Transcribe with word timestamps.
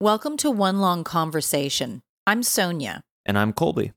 Welcome 0.00 0.36
to 0.36 0.50
One 0.52 0.78
Long 0.78 1.02
Conversation. 1.02 2.02
I'm 2.24 2.44
Sonia. 2.44 3.02
And 3.26 3.36
I'm 3.36 3.52
Colby. 3.52 3.94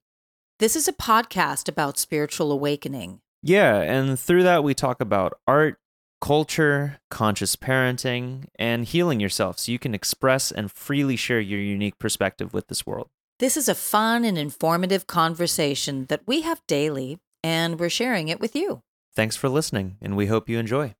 This 0.58 0.76
is 0.76 0.88
a 0.88 0.94
podcast 0.94 1.70
about 1.70 2.00
spiritual 2.00 2.52
awakening. 2.52 3.20
Yeah, 3.44 3.82
and 3.82 4.20
through 4.20 4.42
that, 4.42 4.64
we 4.64 4.74
talk 4.74 5.00
about 5.00 5.38
art, 5.46 5.78
culture, 6.20 6.98
conscious 7.12 7.56
parenting, 7.56 8.46
and 8.58 8.86
healing 8.86 9.20
yourself 9.20 9.60
so 9.60 9.72
you 9.72 9.78
can 9.78 9.94
express 9.94 10.52
and 10.52 10.72
freely 10.72 11.16
share 11.16 11.40
your 11.40 11.60
unique 11.60 12.00
perspective 12.00 12.52
with 12.52 12.66
this 12.66 12.84
world. 12.84 13.10
This 13.38 13.56
is 13.56 13.70
a 13.70 13.76
fun 13.76 14.26
and 14.26 14.40
informative 14.40 15.06
conversation 15.06 16.08
that 16.08 16.24
we 16.26 16.42
have 16.42 16.66
daily, 16.66 17.20
and 17.44 17.80
we're 17.80 17.90
sharing 17.90 18.28
it 18.28 18.40
with 18.40 18.56
you. 18.56 18.82
Thanks 19.16 19.36
for 19.36 19.50
listening, 19.50 19.98
and 20.02 20.18
we 20.18 20.26
hope 20.26 20.50
you 20.50 20.58
enjoy. 20.58 20.96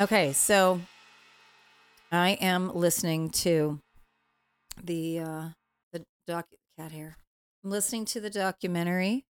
Okay, 0.00 0.32
so 0.32 0.80
I 2.10 2.30
am 2.40 2.74
listening 2.74 3.28
to 3.30 3.80
the 4.82 5.18
uh 5.18 5.48
the 5.92 6.06
doc 6.26 6.46
cat 6.78 6.90
hair. 6.90 7.18
I'm 7.62 7.70
listening 7.70 8.06
to 8.06 8.20
the 8.20 8.30
documentary 8.30 9.26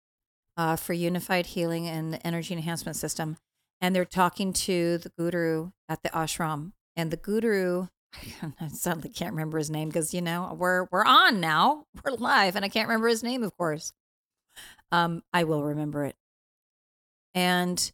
uh 0.58 0.76
for 0.76 0.94
Unified 0.94 1.48
Healing 1.48 1.88
and 1.88 2.14
the 2.14 2.26
Energy 2.26 2.54
Enhancement 2.54 2.98
System, 2.98 3.38
and 3.82 3.96
they're 3.96 4.06
talking 4.06 4.54
to 4.54 5.00
the 5.00 5.10
guru 5.18 5.72
at 5.90 6.04
the 6.04 6.10
ashram, 6.10 6.74
and 6.96 7.10
the 7.10 7.18
guru. 7.18 7.88
I 8.62 8.68
suddenly 8.68 9.10
can't 9.10 9.32
remember 9.32 9.58
his 9.58 9.72
name 9.72 9.90
because 9.90 10.14
you 10.14 10.22
know 10.22 10.56
we're 10.56 10.86
we're 10.92 11.04
on 11.04 11.40
now, 11.40 11.86
we're 12.06 12.12
live, 12.12 12.56
and 12.56 12.64
I 12.64 12.70
can't 12.70 12.88
remember 12.88 13.08
his 13.08 13.24
name, 13.24 13.42
of 13.42 13.58
course. 13.58 13.92
Um, 14.92 15.24
I 15.34 15.46
will 15.46 15.64
remember 15.64 16.06
it. 16.06 16.16
And 17.34 17.92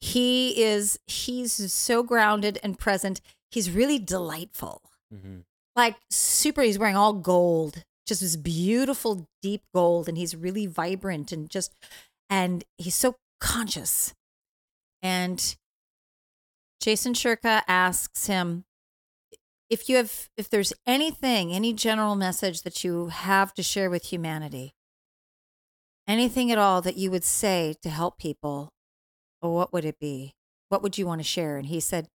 he 0.00 0.62
is 0.62 0.98
he's 1.06 1.72
so 1.72 2.02
grounded 2.02 2.58
and 2.62 2.78
present. 2.78 3.20
He's 3.50 3.70
really 3.70 3.98
delightful. 3.98 4.82
Mm-hmm. 5.12 5.40
like 5.74 5.96
super 6.08 6.62
he's 6.62 6.78
wearing 6.78 6.94
all 6.94 7.14
gold 7.14 7.82
just 8.06 8.20
this 8.20 8.36
beautiful 8.36 9.26
deep 9.42 9.62
gold 9.74 10.08
and 10.08 10.16
he's 10.16 10.36
really 10.36 10.66
vibrant 10.66 11.32
and 11.32 11.50
just 11.50 11.74
and 12.28 12.62
he's 12.78 12.94
so 12.94 13.16
conscious. 13.40 14.14
And 15.02 15.56
Jason 16.80 17.14
Shurka 17.14 17.62
asks 17.66 18.26
him 18.26 18.64
if 19.68 19.88
you 19.88 19.96
have 19.96 20.28
if 20.36 20.50
there's 20.50 20.72
anything 20.86 21.52
any 21.52 21.72
general 21.72 22.16
message 22.16 22.62
that 22.62 22.82
you 22.84 23.06
have 23.08 23.54
to 23.54 23.62
share 23.62 23.88
with 23.88 24.06
humanity 24.06 24.74
anything 26.08 26.50
at 26.50 26.58
all 26.58 26.82
that 26.82 26.96
you 26.96 27.10
would 27.10 27.24
say 27.24 27.76
to 27.82 27.88
help 27.88 28.18
people 28.18 28.72
well, 29.42 29.52
what 29.52 29.72
would 29.72 29.84
it 29.84 29.98
be? 29.98 30.34
What 30.68 30.82
would 30.82 30.98
you 30.98 31.06
want 31.06 31.20
to 31.20 31.26
share? 31.26 31.56
And 31.56 31.66
he 31.66 31.80
said, 31.80 32.08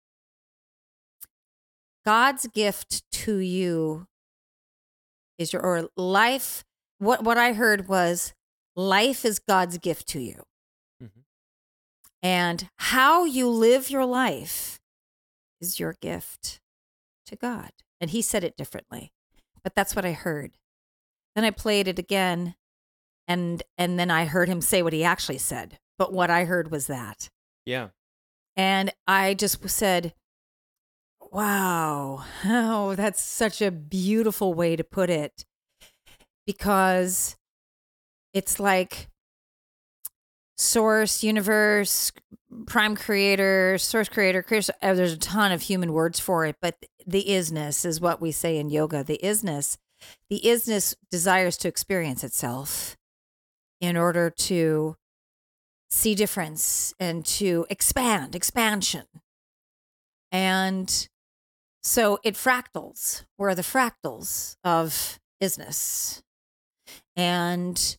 God's 2.05 2.47
gift 2.49 3.11
to 3.13 3.37
you 3.37 4.07
is 5.39 5.53
your 5.53 5.63
or 5.63 5.89
life. 5.97 6.65
What 6.99 7.23
what 7.25 7.39
I 7.39 7.53
heard 7.53 7.89
was 7.89 8.35
life 8.77 9.25
is 9.25 9.39
God's 9.39 9.79
gift 9.79 10.09
to 10.09 10.21
you. 10.21 10.43
Mhm. 11.03 11.25
And 12.23 12.71
how 12.77 13.25
you 13.25 13.49
live 13.49 13.91
your 13.91 14.05
life 14.05 14.81
is 15.61 15.79
your 15.79 15.95
gift 16.01 16.61
to 17.27 17.37
God. 17.37 17.71
And 18.01 18.11
he 18.11 18.21
said 18.23 18.43
it 18.45 18.57
differently. 18.57 19.13
But 19.63 19.75
that's 19.77 19.95
what 19.95 20.05
I 20.05 20.13
heard. 20.13 20.59
Then 21.37 21.45
I 21.45 21.51
played 21.51 21.87
it 21.87 21.99
again 21.99 22.57
and 23.29 23.63
and 23.79 23.99
then 23.99 24.11
I 24.11 24.25
heard 24.27 24.49
him 24.49 24.61
say 24.61 24.83
what 24.83 24.93
he 24.93 25.05
actually 25.05 25.39
said. 25.39 25.79
But 25.99 26.13
what 26.13 26.31
I 26.31 26.45
heard 26.45 26.71
was 26.71 26.87
that. 26.87 27.29
Yeah. 27.65 27.89
And 28.57 28.93
I 29.07 29.35
just 29.35 29.69
said, 29.69 30.15
wow, 31.31 32.25
oh, 32.45 32.95
that's 32.95 33.23
such 33.23 33.63
a 33.63 33.71
beautiful 33.71 34.55
way 34.55 34.77
to 34.77 34.85
put 34.85 35.11
it. 35.11 35.45
Because 36.47 37.37
it's 38.35 38.59
like 38.59 39.09
source, 40.57 41.23
universe, 41.23 42.13
prime 42.67 42.97
creator, 42.97 43.79
source 43.79 44.09
creator, 44.09 44.43
creator. 44.43 44.73
uh, 44.83 44.95
There's 44.95 45.13
a 45.13 45.19
ton 45.19 45.53
of 45.53 45.63
human 45.63 45.93
words 45.93 46.21
for 46.21 46.45
it, 46.45 46.57
but 46.61 46.77
the 47.07 47.25
isness 47.29 47.85
is 47.85 48.01
what 48.01 48.21
we 48.21 48.33
say 48.33 48.57
in 48.59 48.71
yoga. 48.71 49.03
The 49.05 49.21
isness, 49.23 49.77
the 50.29 50.41
isness 50.45 50.95
desires 51.11 51.57
to 51.59 51.69
experience 51.69 52.25
itself 52.25 52.97
in 53.81 53.97
order 53.97 54.31
to 54.31 54.97
see 55.93 56.15
difference 56.15 56.95
and 56.99 57.25
to 57.27 57.67
expand, 57.69 58.35
expansion. 58.35 59.05
And 60.33 61.09
so 61.83 62.19
it 62.25 62.35
fractals. 62.35 63.25
We're 63.37 63.55
the 63.55 63.61
fractals 63.61 64.57
of 64.65 65.21
isness. 65.43 66.23
And 67.15 67.99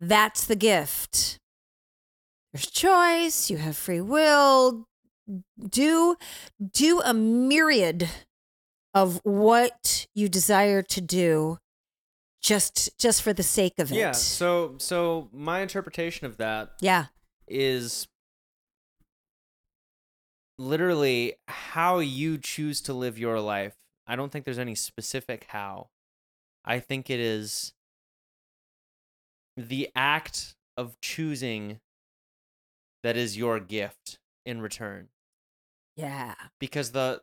that's 0.00 0.44
the 0.44 0.54
gift. 0.54 1.40
There's 2.52 2.70
choice, 2.70 3.50
you 3.50 3.56
have 3.56 3.76
free 3.76 4.00
will. 4.00 4.86
Do 5.68 6.16
do 6.72 7.00
a 7.00 7.12
myriad 7.12 8.08
of 8.94 9.20
what 9.24 10.06
you 10.14 10.28
desire 10.28 10.82
to 10.82 11.00
do 11.00 11.58
just 12.42 12.98
just 12.98 13.22
for 13.22 13.32
the 13.32 13.42
sake 13.42 13.78
of 13.78 13.90
it. 13.92 13.96
Yeah. 13.96 14.12
So, 14.12 14.74
so 14.78 15.28
my 15.32 15.60
interpretation 15.60 16.26
of 16.26 16.36
that 16.38 16.72
yeah. 16.80 17.06
is 17.46 18.08
literally 20.58 21.34
how 21.48 22.00
you 22.00 22.36
choose 22.38 22.80
to 22.82 22.92
live 22.92 23.18
your 23.18 23.40
life. 23.40 23.76
I 24.06 24.16
don't 24.16 24.32
think 24.32 24.44
there's 24.44 24.58
any 24.58 24.74
specific 24.74 25.46
how. 25.48 25.88
I 26.64 26.80
think 26.80 27.08
it 27.08 27.20
is 27.20 27.72
the 29.56 29.90
act 29.94 30.56
of 30.76 31.00
choosing 31.00 31.80
that 33.02 33.16
is 33.16 33.36
your 33.36 33.60
gift 33.60 34.18
in 34.44 34.60
return. 34.60 35.08
Yeah. 35.96 36.34
Because 36.58 36.90
the 36.90 37.22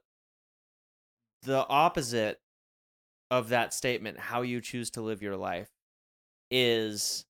the 1.43 1.65
opposite 1.67 2.39
of 3.31 3.49
that 3.49 3.73
statement, 3.73 4.19
how 4.19 4.41
you 4.41 4.61
choose 4.61 4.89
to 4.91 5.01
live 5.01 5.21
your 5.21 5.37
life, 5.37 5.69
is 6.49 7.25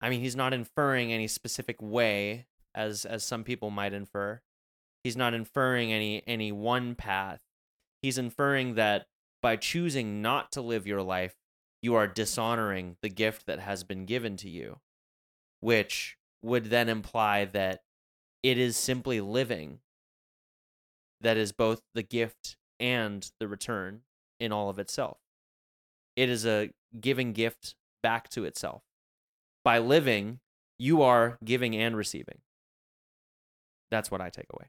I 0.00 0.10
mean, 0.10 0.20
he's 0.20 0.36
not 0.36 0.52
inferring 0.52 1.12
any 1.12 1.28
specific 1.28 1.80
way 1.80 2.46
as 2.74 3.04
as 3.04 3.24
some 3.24 3.44
people 3.44 3.70
might 3.70 3.92
infer. 3.92 4.40
He's 5.02 5.16
not 5.16 5.34
inferring 5.34 5.92
any 5.92 6.22
any 6.26 6.52
one 6.52 6.94
path. 6.94 7.40
He's 8.02 8.18
inferring 8.18 8.74
that 8.74 9.06
by 9.42 9.56
choosing 9.56 10.22
not 10.22 10.52
to 10.52 10.60
live 10.60 10.86
your 10.86 11.02
life, 11.02 11.34
you 11.82 11.94
are 11.94 12.06
dishonoring 12.06 12.96
the 13.02 13.10
gift 13.10 13.46
that 13.46 13.60
has 13.60 13.84
been 13.84 14.06
given 14.06 14.36
to 14.38 14.48
you, 14.48 14.80
which 15.60 16.16
would 16.42 16.66
then 16.66 16.88
imply 16.88 17.44
that 17.46 17.82
it 18.42 18.58
is 18.58 18.76
simply 18.76 19.20
living 19.20 19.80
that 21.20 21.36
is 21.36 21.52
both 21.52 21.80
the 21.94 22.02
gift 22.02 22.56
and 22.78 23.30
the 23.40 23.48
return 23.48 24.02
in 24.44 24.52
all 24.52 24.68
of 24.68 24.78
itself. 24.78 25.18
It 26.16 26.28
is 26.28 26.46
a 26.46 26.70
giving 27.00 27.32
gift 27.32 27.74
back 28.02 28.28
to 28.30 28.44
itself. 28.44 28.82
By 29.64 29.78
living, 29.78 30.40
you 30.78 31.02
are 31.02 31.38
giving 31.44 31.74
and 31.74 31.96
receiving. 31.96 32.38
That's 33.90 34.10
what 34.10 34.20
I 34.20 34.30
take 34.30 34.46
away. 34.52 34.66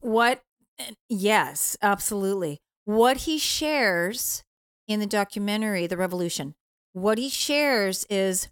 What? 0.00 0.42
Eh, 0.78 0.92
yes, 1.08 1.76
absolutely. 1.80 2.60
What 2.84 3.18
he 3.18 3.38
shares 3.38 4.44
in 4.86 5.00
the 5.00 5.06
documentary, 5.06 5.86
The 5.86 5.96
Revolution, 5.96 6.54
what 6.92 7.16
he 7.16 7.28
shares 7.28 8.04
is 8.10 8.48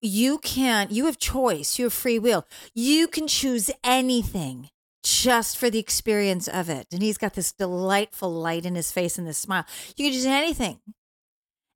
you 0.00 0.38
can, 0.38 0.88
you 0.90 1.06
have 1.06 1.18
choice, 1.18 1.78
you 1.78 1.86
have 1.86 1.92
free 1.92 2.18
will. 2.18 2.46
You 2.74 3.08
can 3.08 3.26
choose 3.26 3.70
anything 3.82 4.70
just 5.02 5.56
for 5.56 5.70
the 5.70 5.78
experience 5.78 6.48
of 6.48 6.68
it. 6.68 6.86
And 6.92 7.02
he's 7.02 7.18
got 7.18 7.34
this 7.34 7.52
delightful 7.52 8.32
light 8.32 8.66
in 8.66 8.74
his 8.74 8.92
face 8.92 9.18
and 9.18 9.26
this 9.26 9.38
smile. 9.38 9.64
You 9.96 10.10
can 10.10 10.20
do 10.20 10.28
anything. 10.28 10.80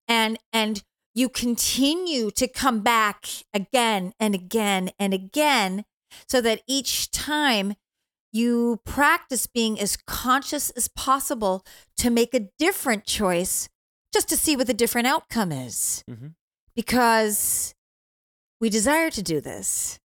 And, 0.06 0.38
and, 0.52 0.82
you 1.14 1.28
continue 1.28 2.30
to 2.32 2.48
come 2.48 2.80
back 2.80 3.26
again 3.54 4.12
and 4.18 4.34
again 4.34 4.90
and 4.98 5.14
again 5.14 5.84
so 6.26 6.40
that 6.40 6.62
each 6.66 7.10
time 7.10 7.74
you 8.32 8.80
practice 8.84 9.46
being 9.46 9.78
as 9.78 9.96
conscious 9.96 10.70
as 10.70 10.88
possible 10.88 11.64
to 11.96 12.10
make 12.10 12.34
a 12.34 12.48
different 12.58 13.04
choice 13.06 13.68
just 14.12 14.28
to 14.28 14.36
see 14.36 14.56
what 14.56 14.66
the 14.66 14.74
different 14.74 15.06
outcome 15.06 15.52
is. 15.52 16.02
Mm-hmm. 16.10 16.28
Because 16.74 17.74
we 18.60 18.68
desire 18.68 19.10
to 19.10 19.22
do 19.22 19.40
this. 19.40 20.00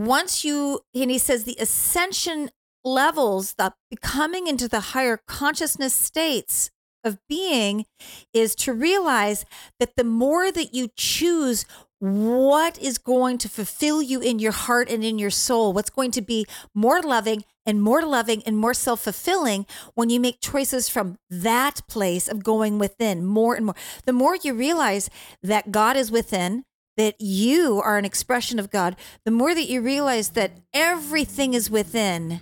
Once 0.00 0.44
you, 0.44 0.80
and 0.94 1.10
he 1.10 1.18
says 1.18 1.44
the 1.44 1.56
ascension 1.58 2.50
levels, 2.84 3.54
the 3.54 3.72
becoming 3.90 4.46
into 4.46 4.68
the 4.68 4.80
higher 4.80 5.20
consciousness 5.26 5.94
states 5.94 6.70
of 7.04 7.18
being 7.28 7.86
is 8.32 8.54
to 8.54 8.72
realize 8.72 9.44
that 9.78 9.96
the 9.96 10.04
more 10.04 10.50
that 10.50 10.74
you 10.74 10.88
choose 10.96 11.64
what 11.98 12.78
is 12.78 12.98
going 12.98 13.38
to 13.38 13.48
fulfill 13.48 14.02
you 14.02 14.20
in 14.20 14.38
your 14.38 14.52
heart 14.52 14.90
and 14.90 15.02
in 15.02 15.18
your 15.18 15.30
soul, 15.30 15.72
what's 15.72 15.90
going 15.90 16.10
to 16.10 16.20
be 16.20 16.44
more 16.74 17.00
loving 17.00 17.44
and 17.64 17.82
more 17.82 18.02
loving 18.02 18.42
and 18.44 18.56
more 18.58 18.74
self 18.74 19.00
fulfilling 19.00 19.66
when 19.94 20.10
you 20.10 20.20
make 20.20 20.40
choices 20.40 20.88
from 20.88 21.16
that 21.30 21.80
place 21.88 22.28
of 22.28 22.44
going 22.44 22.78
within 22.78 23.24
more 23.24 23.54
and 23.54 23.66
more. 23.66 23.74
The 24.04 24.12
more 24.12 24.36
you 24.36 24.52
realize 24.52 25.08
that 25.42 25.72
God 25.72 25.96
is 25.96 26.10
within, 26.10 26.64
that 26.96 27.20
you 27.20 27.80
are 27.82 27.98
an 27.98 28.04
expression 28.04 28.58
of 28.58 28.70
God, 28.70 28.96
the 29.24 29.30
more 29.30 29.54
that 29.54 29.68
you 29.68 29.80
realize 29.80 30.30
that 30.30 30.52
everything 30.72 31.54
is 31.54 31.70
within, 31.70 32.40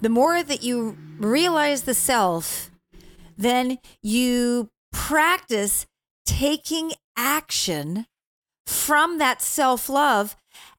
the 0.00 0.08
more 0.08 0.42
that 0.42 0.62
you 0.62 0.96
realize 1.18 1.82
the 1.82 1.94
self, 1.94 2.70
then 3.36 3.78
you 4.02 4.70
practice 4.92 5.86
taking 6.26 6.92
action 7.16 8.06
from 8.66 9.18
that 9.18 9.42
self 9.42 9.88
love. 9.88 10.36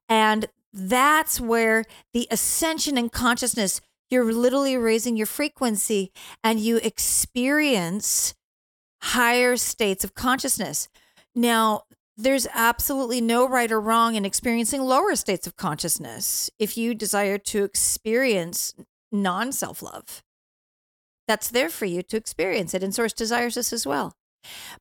And 0.08 0.46
that's 0.72 1.40
where 1.40 1.84
the 2.12 2.26
ascension 2.30 2.96
and 2.96 3.12
consciousness, 3.12 3.80
you're 4.10 4.32
literally 4.32 4.76
raising 4.76 5.16
your 5.16 5.26
frequency 5.26 6.12
and 6.42 6.60
you 6.60 6.76
experience 6.78 8.34
higher 9.02 9.56
states 9.56 10.04
of 10.04 10.14
consciousness. 10.14 10.88
Now, 11.34 11.82
there's 12.16 12.46
absolutely 12.52 13.20
no 13.20 13.48
right 13.48 13.70
or 13.70 13.80
wrong 13.80 14.14
in 14.14 14.24
experiencing 14.24 14.82
lower 14.82 15.16
states 15.16 15.46
of 15.46 15.56
consciousness 15.56 16.50
if 16.58 16.76
you 16.76 16.94
desire 16.94 17.38
to 17.38 17.64
experience 17.64 18.74
non 19.10 19.52
self 19.52 19.82
love. 19.82 20.22
That's 21.28 21.50
there 21.50 21.68
for 21.68 21.86
you 21.86 22.02
to 22.02 22.16
experience 22.16 22.74
it. 22.74 22.82
And 22.82 22.94
Source 22.94 23.12
desires 23.12 23.54
this 23.54 23.72
as 23.72 23.86
well. 23.86 24.12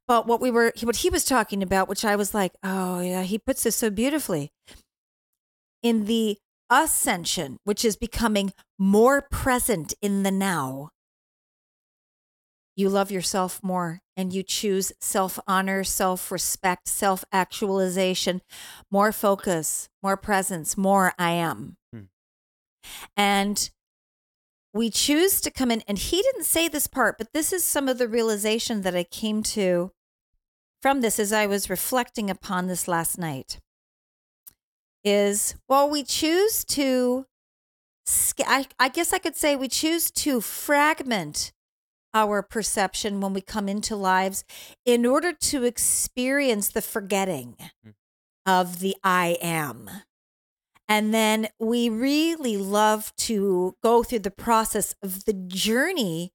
But 0.07 0.25
what 0.25 0.41
we 0.41 0.49
were, 0.49 0.73
what 0.81 0.97
he 0.97 1.09
was 1.09 1.23
talking 1.23 1.61
about, 1.61 1.87
which 1.87 2.03
I 2.03 2.15
was 2.15 2.33
like, 2.33 2.53
oh, 2.63 2.99
yeah, 2.99 3.23
he 3.23 3.37
puts 3.37 3.63
this 3.63 3.75
so 3.75 3.89
beautifully 3.89 4.51
in 5.83 6.05
the 6.05 6.37
ascension, 6.69 7.57
which 7.63 7.85
is 7.85 7.95
becoming 7.95 8.53
more 8.79 9.21
present 9.21 9.93
in 10.01 10.23
the 10.23 10.31
now. 10.31 10.89
You 12.75 12.89
love 12.89 13.11
yourself 13.11 13.59
more 13.61 14.01
and 14.15 14.33
you 14.33 14.43
choose 14.43 14.91
self 14.99 15.39
honor, 15.47 15.83
self 15.83 16.31
respect, 16.31 16.87
self 16.87 17.25
actualization, 17.31 18.41
more 18.89 19.11
focus, 19.11 19.89
more 20.01 20.17
presence, 20.17 20.77
more 20.77 21.13
I 21.19 21.31
am. 21.31 21.77
Hmm. 21.91 22.01
And 23.17 23.69
we 24.73 24.89
choose 24.89 25.41
to 25.41 25.51
come 25.51 25.69
in, 25.69 25.83
and 25.87 25.97
he 25.97 26.21
didn't 26.21 26.45
say 26.45 26.67
this 26.67 26.87
part, 26.87 27.17
but 27.17 27.33
this 27.33 27.51
is 27.51 27.65
some 27.65 27.89
of 27.89 27.97
the 27.97 28.07
realization 28.07 28.83
that 28.83 28.95
I 28.95 29.03
came 29.03 29.43
to 29.43 29.91
from 30.81 31.01
this 31.01 31.19
as 31.19 31.33
I 31.33 31.45
was 31.45 31.69
reflecting 31.69 32.29
upon 32.29 32.67
this 32.67 32.87
last 32.87 33.17
night. 33.17 33.59
Is 35.03 35.55
well, 35.67 35.89
we 35.89 36.03
choose 36.03 36.63
to, 36.65 37.25
I, 38.45 38.67
I 38.79 38.87
guess 38.87 39.13
I 39.13 39.17
could 39.17 39.35
say 39.35 39.55
we 39.55 39.67
choose 39.67 40.11
to 40.11 40.41
fragment 40.41 41.51
our 42.13 42.41
perception 42.41 43.21
when 43.21 43.33
we 43.33 43.41
come 43.41 43.69
into 43.69 43.95
lives 43.95 44.43
in 44.85 45.05
order 45.05 45.33
to 45.33 45.63
experience 45.63 46.69
the 46.69 46.81
forgetting 46.81 47.55
mm. 47.85 47.93
of 48.45 48.79
the 48.79 48.95
I 49.03 49.37
am. 49.41 49.89
And 50.87 51.13
then 51.13 51.47
we 51.57 51.87
really 51.89 52.57
love 52.57 53.15
to 53.17 53.75
go 53.81 54.03
through 54.03 54.19
the 54.19 54.31
process 54.31 54.93
of 55.01 55.23
the 55.23 55.33
journey 55.33 56.33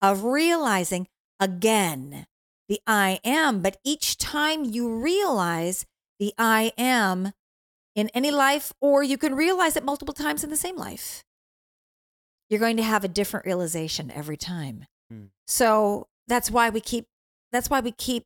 of 0.00 0.24
realizing 0.24 1.08
again 1.38 2.26
the 2.68 2.80
I 2.86 3.20
am. 3.24 3.60
But 3.60 3.78
each 3.84 4.16
time 4.16 4.64
you 4.64 4.94
realize 4.94 5.84
the 6.18 6.32
I 6.38 6.72
am 6.78 7.32
in 7.94 8.08
any 8.14 8.30
life, 8.30 8.72
or 8.80 9.02
you 9.02 9.18
can 9.18 9.34
realize 9.34 9.76
it 9.76 9.84
multiple 9.84 10.14
times 10.14 10.44
in 10.44 10.50
the 10.50 10.56
same 10.56 10.76
life, 10.76 11.24
you're 12.48 12.60
going 12.60 12.76
to 12.76 12.82
have 12.82 13.04
a 13.04 13.08
different 13.08 13.44
realization 13.44 14.10
every 14.10 14.36
time. 14.36 14.86
Mm. 15.12 15.28
So 15.46 16.08
that's 16.26 16.50
why 16.50 16.70
we 16.70 16.80
keep, 16.80 17.06
that's 17.52 17.70
why 17.70 17.80
we 17.80 17.92
keep, 17.92 18.24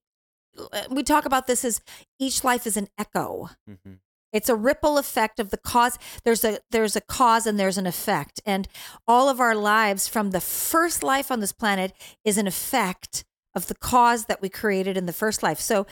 uh, 0.59 0.83
we 0.91 1.03
talk 1.03 1.25
about 1.25 1.47
this 1.47 1.65
as 1.65 1.81
each 2.19 2.45
life 2.45 2.67
is 2.67 2.77
an 2.77 2.89
echo. 2.99 3.51
Mm-hmm. 3.69 3.95
It's 4.33 4.49
a 4.49 4.57
ripple 4.57 4.97
effect 4.97 5.39
of 5.39 5.51
the 5.51 5.59
cause. 5.59 5.99
There's 6.25 6.43
a 6.45 6.59
there's 6.71 6.97
a 6.97 7.03
cause 7.03 7.47
and 7.47 7.61
there's 7.61 7.77
an 7.77 7.87
effect. 7.87 8.41
And 8.47 8.67
all 9.07 9.29
of 9.29 9.41
our 9.41 9.55
lives 9.55 10.09
from 10.09 10.31
the 10.31 10.41
first 10.41 11.03
life 11.03 11.31
on 11.31 11.41
this 11.41 11.53
planet 11.53 11.93
is 12.25 12.39
an 12.39 12.47
effect 12.47 13.25
of 13.55 13.67
the 13.67 13.75
cause 13.75 14.25
that 14.27 14.41
we 14.41 14.49
created 14.49 14.97
in 14.97 15.05
the 15.05 15.13
first 15.13 15.43
life. 15.43 15.61
So 15.61 15.87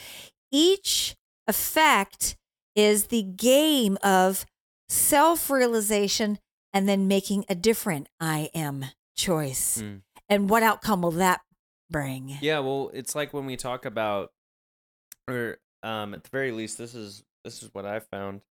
each 0.50 1.16
effect 1.46 2.36
is 2.74 3.08
the 3.08 3.22
game 3.22 3.98
of 4.02 4.46
self-realization 4.88 6.38
and 6.72 6.88
then 6.88 7.06
making 7.06 7.44
a 7.48 7.54
different 7.54 8.08
I 8.18 8.48
am 8.54 8.86
choice. 9.16 9.82
Mm. 9.82 10.00
And 10.30 10.48
what 10.48 10.62
outcome 10.62 11.02
will 11.02 11.10
that 11.12 11.40
bring? 11.90 12.38
Yeah, 12.40 12.60
well, 12.60 12.90
it's 12.94 13.16
like 13.16 13.34
when 13.34 13.46
we 13.46 13.56
talk 13.56 13.84
about 13.84 14.30
or 15.28 15.58
um 15.82 16.14
at 16.14 16.24
the 16.24 16.30
very 16.30 16.52
least 16.52 16.78
this 16.78 16.94
is 16.94 17.24
this 17.44 17.62
is 17.62 17.70
what 17.72 17.84
I 17.84 18.00
found 18.00 18.42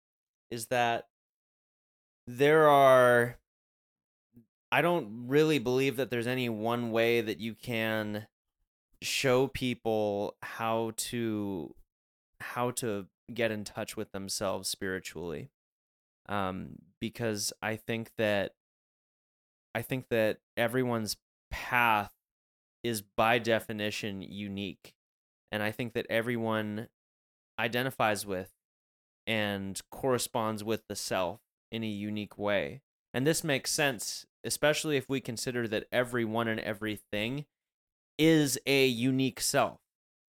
is 0.51 0.67
that 0.67 1.07
there 2.27 2.69
are 2.69 3.39
I 4.71 4.83
don't 4.83 5.27
really 5.29 5.59
believe 5.59 5.97
that 5.97 6.11
there's 6.11 6.27
any 6.27 6.49
one 6.49 6.91
way 6.91 7.21
that 7.21 7.39
you 7.39 7.55
can 7.55 8.27
show 9.01 9.47
people 9.47 10.37
how 10.43 10.93
to 10.97 11.75
how 12.41 12.73
to 12.73 13.07
get 13.33 13.51
in 13.51 13.63
touch 13.65 13.97
with 13.97 14.11
themselves 14.13 14.69
spiritually. 14.69 15.51
Um 16.29 16.77
because 17.01 17.53
I 17.63 17.77
think 17.77 18.11
that 18.19 18.53
I 19.75 19.83
think 19.83 20.09
that 20.09 20.39
everyone's 20.57 21.17
path 21.51 22.11
is 22.83 23.03
by 23.03 23.39
definition 23.39 24.23
unique. 24.23 24.95
And 25.51 25.63
I 25.63 25.71
think 25.71 25.95
that 25.95 26.07
everyone 26.09 26.89
identifies 27.59 28.27
with 28.27 28.51
and 29.27 29.81
corresponds 29.91 30.63
with 30.63 30.83
the 30.89 30.97
self 30.97 31.41
in 31.71 31.83
a 31.83 31.89
unique 31.89 32.39
way. 32.39 32.81
And 33.13 33.27
this 33.27 33.43
makes 33.43 33.71
sense, 33.71 34.27
especially 34.45 34.97
if 34.97 35.09
we 35.09 35.21
consider 35.21 35.67
that 35.69 35.87
everyone 35.91 36.49
and 36.49 36.61
everything 36.61 37.47
is 38.19 38.59
a 38.67 38.87
unique 38.87 39.41
self. 39.41 39.79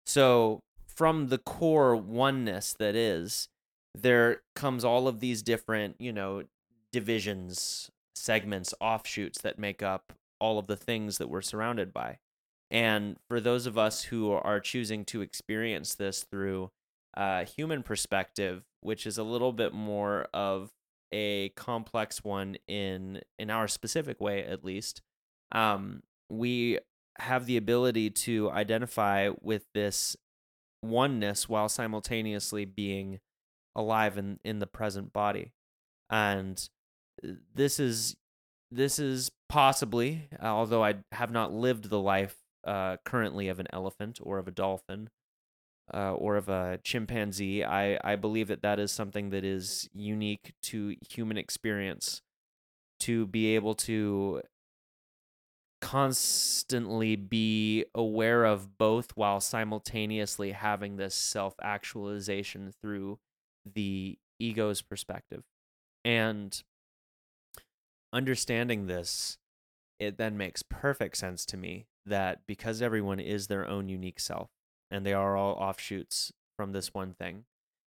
So, 0.05 0.61
from 0.87 1.27
the 1.27 1.37
core 1.37 1.95
oneness 1.95 2.73
that 2.79 2.95
is, 2.95 3.47
there 3.95 4.41
comes 4.55 4.83
all 4.83 5.07
of 5.07 5.19
these 5.19 5.41
different, 5.41 5.95
you 5.99 6.11
know, 6.11 6.43
divisions, 6.91 7.89
segments, 8.15 8.73
offshoots 8.79 9.41
that 9.41 9.59
make 9.59 9.81
up 9.81 10.13
all 10.41 10.59
of 10.59 10.67
the 10.67 10.75
things 10.75 11.19
that 11.19 11.29
we're 11.29 11.41
surrounded 11.41 11.93
by. 11.93 12.17
And 12.69 13.17
for 13.27 13.39
those 13.39 13.65
of 13.65 13.77
us 13.77 14.03
who 14.03 14.31
are 14.31 14.59
choosing 14.59 15.05
to 15.05 15.21
experience 15.21 15.95
this 15.95 16.23
through 16.23 16.71
a 17.13 17.43
human 17.43 17.83
perspective, 17.83 18.63
which 18.81 19.05
is 19.05 19.17
a 19.17 19.23
little 19.23 19.53
bit 19.53 19.73
more 19.73 20.27
of 20.33 20.71
a 21.11 21.49
complex 21.49 22.23
one 22.23 22.55
in 22.67 23.21
in 23.37 23.49
our 23.49 23.67
specific 23.67 24.21
way 24.21 24.45
at 24.45 24.63
least 24.63 25.01
um, 25.51 26.01
we 26.29 26.79
have 27.19 27.45
the 27.45 27.57
ability 27.57 28.09
to 28.09 28.49
identify 28.51 29.29
with 29.41 29.65
this 29.73 30.15
oneness 30.81 31.49
while 31.49 31.67
simultaneously 31.67 32.63
being 32.63 33.19
alive 33.75 34.17
in 34.17 34.39
in 34.45 34.59
the 34.59 34.67
present 34.67 35.11
body 35.11 35.51
and 36.09 36.69
uh, 37.25 37.31
this 37.53 37.77
is 37.77 38.15
this 38.71 38.99
is 38.99 39.31
possibly 39.49 40.29
although 40.41 40.83
i 40.83 40.95
have 41.11 41.31
not 41.31 41.53
lived 41.53 41.89
the 41.89 41.99
life 41.99 42.37
uh, 42.65 42.97
currently 43.03 43.47
of 43.47 43.59
an 43.59 43.67
elephant 43.73 44.19
or 44.21 44.37
of 44.37 44.47
a 44.47 44.51
dolphin 44.51 45.09
uh, 45.93 46.13
or 46.13 46.35
of 46.37 46.49
a 46.49 46.79
chimpanzee. 46.83 47.63
I, 47.63 47.99
I 48.03 48.15
believe 48.15 48.47
that 48.47 48.61
that 48.61 48.79
is 48.79 48.91
something 48.91 49.29
that 49.31 49.43
is 49.43 49.89
unique 49.93 50.53
to 50.63 50.95
human 51.09 51.37
experience 51.37 52.21
to 53.01 53.25
be 53.27 53.55
able 53.55 53.73
to 53.73 54.41
constantly 55.81 57.15
be 57.15 57.85
aware 57.95 58.45
of 58.45 58.77
both 58.77 59.17
while 59.17 59.39
simultaneously 59.39 60.51
having 60.51 60.97
this 60.97 61.15
self 61.15 61.55
actualization 61.61 62.71
through 62.81 63.19
the 63.65 64.17
ego's 64.39 64.81
perspective. 64.81 65.43
And 66.05 66.61
understanding 68.13 68.87
this, 68.87 69.37
it 69.99 70.17
then 70.17 70.37
makes 70.37 70.63
perfect 70.63 71.17
sense 71.17 71.45
to 71.47 71.57
me 71.57 71.87
that 72.05 72.41
because 72.47 72.81
everyone 72.81 73.19
is 73.19 73.47
their 73.47 73.67
own 73.67 73.89
unique 73.89 74.19
self, 74.19 74.49
and 74.89 75.05
they 75.05 75.13
are 75.13 75.35
all 75.37 75.53
offshoots 75.53 76.31
from 76.57 76.71
this 76.71 76.93
one 76.93 77.13
thing 77.13 77.45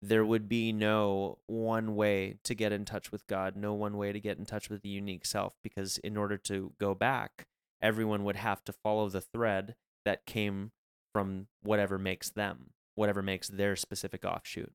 there 0.01 0.25
would 0.25 0.47
be 0.47 0.71
no 0.71 1.39
one 1.47 1.95
way 1.95 2.35
to 2.43 2.53
get 2.53 2.71
in 2.71 2.85
touch 2.85 3.11
with 3.11 3.25
God, 3.27 3.55
no 3.55 3.73
one 3.73 3.97
way 3.97 4.11
to 4.11 4.19
get 4.19 4.37
in 4.37 4.45
touch 4.45 4.69
with 4.69 4.81
the 4.81 4.89
unique 4.89 5.25
self, 5.25 5.55
because 5.63 5.97
in 5.99 6.15
order 6.15 6.37
to 6.37 6.73
go 6.79 6.93
back, 6.93 7.47
everyone 7.81 8.23
would 8.23 8.35
have 8.35 8.63
to 8.65 8.73
follow 8.73 9.09
the 9.09 9.21
thread 9.21 9.75
that 10.03 10.25
came 10.25 10.71
from 11.13 11.47
whatever 11.63 11.97
makes 11.97 12.29
them, 12.29 12.71
whatever 12.93 13.21
makes 13.21 13.47
their 13.47 13.75
specific 13.75 14.23
offshoot. 14.23 14.73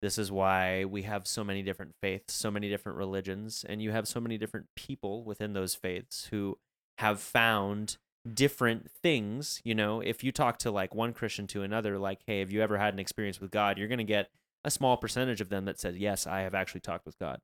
This 0.00 0.18
is 0.18 0.30
why 0.30 0.84
we 0.84 1.02
have 1.02 1.26
so 1.26 1.42
many 1.42 1.62
different 1.62 1.94
faiths, 2.00 2.34
so 2.34 2.50
many 2.50 2.68
different 2.68 2.98
religions, 2.98 3.64
and 3.68 3.82
you 3.82 3.90
have 3.90 4.06
so 4.06 4.20
many 4.20 4.38
different 4.38 4.66
people 4.76 5.24
within 5.24 5.54
those 5.54 5.74
faiths 5.74 6.28
who 6.30 6.58
have 6.98 7.20
found 7.20 7.96
different 8.32 8.90
things. 8.90 9.60
You 9.64 9.74
know, 9.74 10.00
if 10.00 10.22
you 10.22 10.30
talk 10.30 10.58
to 10.58 10.70
like 10.70 10.94
one 10.94 11.12
Christian 11.12 11.46
to 11.48 11.62
another, 11.62 11.98
like, 11.98 12.20
hey, 12.26 12.40
have 12.40 12.52
you 12.52 12.62
ever 12.62 12.78
had 12.78 12.94
an 12.94 13.00
experience 13.00 13.40
with 13.40 13.50
God? 13.50 13.78
You're 13.78 13.88
going 13.88 13.98
to 13.98 14.04
get 14.04 14.30
a 14.64 14.70
small 14.70 14.96
percentage 14.96 15.40
of 15.40 15.48
them 15.48 15.64
that 15.64 15.80
says, 15.80 15.96
yes, 15.96 16.26
I 16.26 16.40
have 16.40 16.54
actually 16.54 16.80
talked 16.80 17.06
with 17.06 17.18
God. 17.18 17.40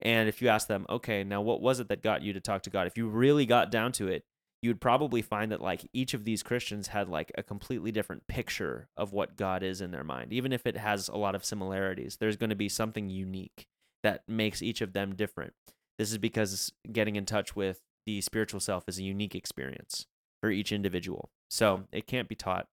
And 0.00 0.28
if 0.28 0.42
you 0.42 0.48
ask 0.48 0.68
them, 0.68 0.86
okay, 0.90 1.24
now 1.24 1.40
what 1.40 1.60
was 1.60 1.80
it 1.80 1.88
that 1.88 2.02
got 2.02 2.22
you 2.22 2.32
to 2.34 2.40
talk 2.40 2.62
to 2.62 2.70
God? 2.70 2.86
If 2.86 2.98
you 2.98 3.08
really 3.08 3.46
got 3.46 3.70
down 3.70 3.92
to 3.92 4.08
it, 4.08 4.24
you 4.66 4.70
would 4.70 4.80
probably 4.80 5.22
find 5.22 5.52
that 5.52 5.60
like 5.60 5.88
each 5.92 6.12
of 6.12 6.24
these 6.24 6.42
Christians 6.42 6.88
had 6.88 7.08
like 7.08 7.30
a 7.38 7.42
completely 7.44 7.92
different 7.92 8.26
picture 8.26 8.88
of 8.96 9.12
what 9.12 9.36
God 9.36 9.62
is 9.62 9.80
in 9.80 9.92
their 9.92 10.02
mind. 10.02 10.32
Even 10.32 10.52
if 10.52 10.66
it 10.66 10.76
has 10.76 11.06
a 11.06 11.16
lot 11.16 11.36
of 11.36 11.44
similarities, 11.44 12.16
there's 12.16 12.36
going 12.36 12.50
to 12.50 12.56
be 12.56 12.68
something 12.68 13.08
unique 13.08 13.68
that 14.02 14.24
makes 14.26 14.62
each 14.62 14.80
of 14.80 14.92
them 14.92 15.14
different. 15.14 15.52
This 16.00 16.10
is 16.10 16.18
because 16.18 16.72
getting 16.90 17.14
in 17.14 17.26
touch 17.26 17.54
with 17.54 17.80
the 18.06 18.20
spiritual 18.20 18.58
self 18.58 18.88
is 18.88 18.98
a 18.98 19.04
unique 19.04 19.36
experience 19.36 20.06
for 20.40 20.50
each 20.50 20.72
individual. 20.72 21.30
So 21.48 21.84
it 21.92 22.08
can't 22.08 22.28
be 22.28 22.34
taught 22.34 22.66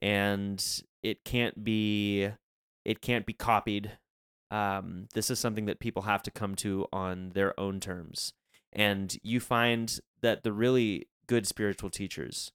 and 0.00 0.64
it 1.02 1.26
can't 1.26 1.62
be 1.62 2.30
it 2.86 3.02
can't 3.02 3.26
be 3.26 3.34
copied. 3.34 3.98
Um, 4.50 5.08
this 5.12 5.30
is 5.30 5.38
something 5.38 5.66
that 5.66 5.78
people 5.78 6.02
have 6.02 6.22
to 6.22 6.30
come 6.30 6.54
to 6.54 6.86
on 6.90 7.32
their 7.34 7.58
own 7.60 7.80
terms. 7.80 8.32
And 8.72 9.14
you 9.22 9.40
find 9.40 10.00
that 10.22 10.42
the 10.42 10.52
really 10.52 11.08
good 11.28 11.46
spiritual 11.46 11.90
teachers 11.90 12.50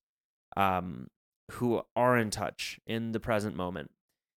um, 0.57 1.07
who 1.51 1.83
are 1.95 2.17
in 2.17 2.29
touch 2.29 2.79
in 2.85 3.13
the 3.13 3.19
present 3.19 3.55
moment, 3.55 3.91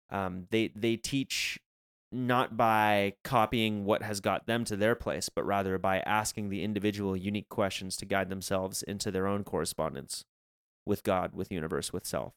um, 0.10 0.48
they 0.52 0.72
they 0.76 0.98
teach 0.98 1.60
not 2.12 2.56
by 2.56 3.14
copying 3.24 3.86
what 3.86 4.04
has 4.04 4.20
got 4.20 4.46
them 4.46 4.64
to 4.66 4.76
their 4.76 4.94
place, 4.94 5.30
but 5.30 5.46
rather 5.46 5.80
by 5.80 6.00
asking 6.02 6.50
the 6.50 6.64
individual 6.64 7.18
unique 7.18 7.50
questions 7.50 7.98
to 7.98 8.06
guide 8.06 8.30
themselves 8.30 8.84
into 8.84 9.10
their 9.10 9.26
own 9.26 9.44
correspondence 9.44 10.24
with 10.86 11.02
God, 11.02 11.34
with 11.34 11.52
universe, 11.52 11.92
with 11.92 12.06
self. 12.06 12.34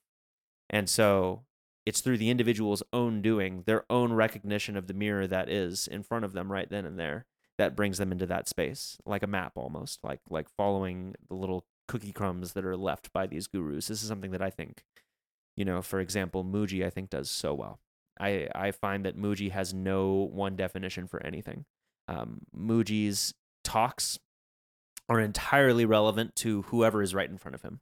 And 0.70 0.88
so 0.88 1.44
it's 1.84 2.00
through 2.00 2.16
the 2.18 2.30
individual's 2.30 2.82
own 2.92 3.20
doing, 3.20 3.64
their 3.66 3.84
own 3.90 4.14
recognition 4.14 4.76
of 4.76 4.86
the 4.86 4.94
mirror 4.94 5.26
that 5.26 5.50
is 5.50 5.86
in 5.86 6.02
front 6.02 6.24
of 6.24 6.32
them 6.32 6.50
right 6.50 6.70
then 6.70 6.86
and 6.86 6.98
there, 6.98 7.26
that 7.58 7.76
brings 7.76 7.98
them 7.98 8.12
into 8.12 8.26
that 8.26 8.48
space, 8.48 8.98
like 9.04 9.22
a 9.22 9.26
map 9.28 9.52
almost, 9.56 10.02
like 10.02 10.20
like 10.28 10.48
following 10.48 11.14
the 11.28 11.34
little 11.34 11.66
cookie 11.88 12.12
crumbs 12.12 12.52
that 12.52 12.64
are 12.64 12.76
left 12.76 13.12
by 13.12 13.26
these 13.26 13.46
gurus. 13.46 13.88
This 13.88 14.02
is 14.02 14.08
something 14.08 14.32
that 14.32 14.42
I 14.42 14.50
think, 14.50 14.84
you 15.56 15.64
know, 15.64 15.82
for 15.82 16.00
example, 16.00 16.44
Mooji 16.44 16.84
I 16.84 16.90
think 16.90 17.10
does 17.10 17.30
so 17.30 17.54
well. 17.54 17.80
I 18.18 18.48
I 18.54 18.70
find 18.70 19.04
that 19.04 19.18
Mooji 19.18 19.50
has 19.50 19.74
no 19.74 20.28
one 20.32 20.56
definition 20.56 21.06
for 21.06 21.22
anything. 21.24 21.64
Um, 22.08 22.40
Mooji's 22.56 23.34
talks 23.64 24.18
are 25.08 25.20
entirely 25.20 25.84
relevant 25.84 26.34
to 26.36 26.62
whoever 26.62 27.02
is 27.02 27.14
right 27.14 27.28
in 27.28 27.38
front 27.38 27.54
of 27.54 27.62
him. 27.62 27.80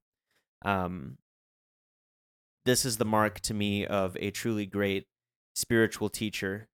Um, 0.64 1.18
this 2.64 2.84
is 2.84 2.96
the 2.96 3.04
mark 3.04 3.40
to 3.40 3.54
me 3.54 3.86
of 3.86 4.16
a 4.18 4.30
truly 4.30 4.66
great 4.66 5.06
spiritual 5.54 6.08
teacher. 6.08 6.68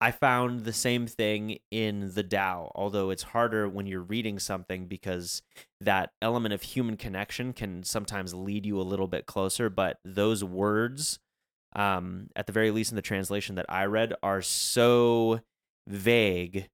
I 0.00 0.12
found 0.12 0.60
the 0.60 0.72
same 0.72 1.06
thing 1.06 1.58
in 1.70 2.12
the 2.14 2.22
Tao, 2.22 2.70
although 2.74 3.10
it's 3.10 3.24
harder 3.24 3.68
when 3.68 3.86
you're 3.86 4.00
reading 4.00 4.38
something 4.38 4.86
because 4.86 5.42
that 5.80 6.12
element 6.22 6.54
of 6.54 6.62
human 6.62 6.96
connection 6.96 7.52
can 7.52 7.82
sometimes 7.82 8.32
lead 8.32 8.64
you 8.64 8.80
a 8.80 8.82
little 8.82 9.08
bit 9.08 9.26
closer. 9.26 9.68
But 9.68 9.98
those 10.04 10.44
words 10.44 11.18
um, 11.74 12.28
at 12.34 12.46
the 12.46 12.52
very 12.52 12.70
least 12.70 12.92
in 12.92 12.96
the 12.96 13.02
translation 13.02 13.54
that 13.56 13.66
I 13.68 13.84
read, 13.84 14.14
are 14.22 14.42
so 14.42 15.40
vague 15.86 16.68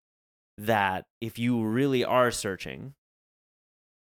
that 0.57 1.07
if 1.21 1.39
you 1.39 1.63
really 1.65 2.05
are 2.05 2.31
searching, 2.31 2.95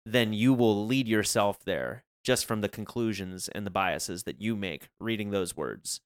then 0.06 0.34
you 0.34 0.54
will 0.54 0.86
lead 0.86 1.08
yourself 1.08 1.60
there 1.66 2.04
just 2.24 2.46
from 2.46 2.62
the 2.62 2.70
conclusions 2.70 3.48
and 3.50 3.66
the 3.66 3.72
biases 3.72 4.24
that 4.24 4.42
you 4.42 4.56
make 4.56 4.90
reading 5.00 5.32
those 5.32 5.56
words. 5.56 6.02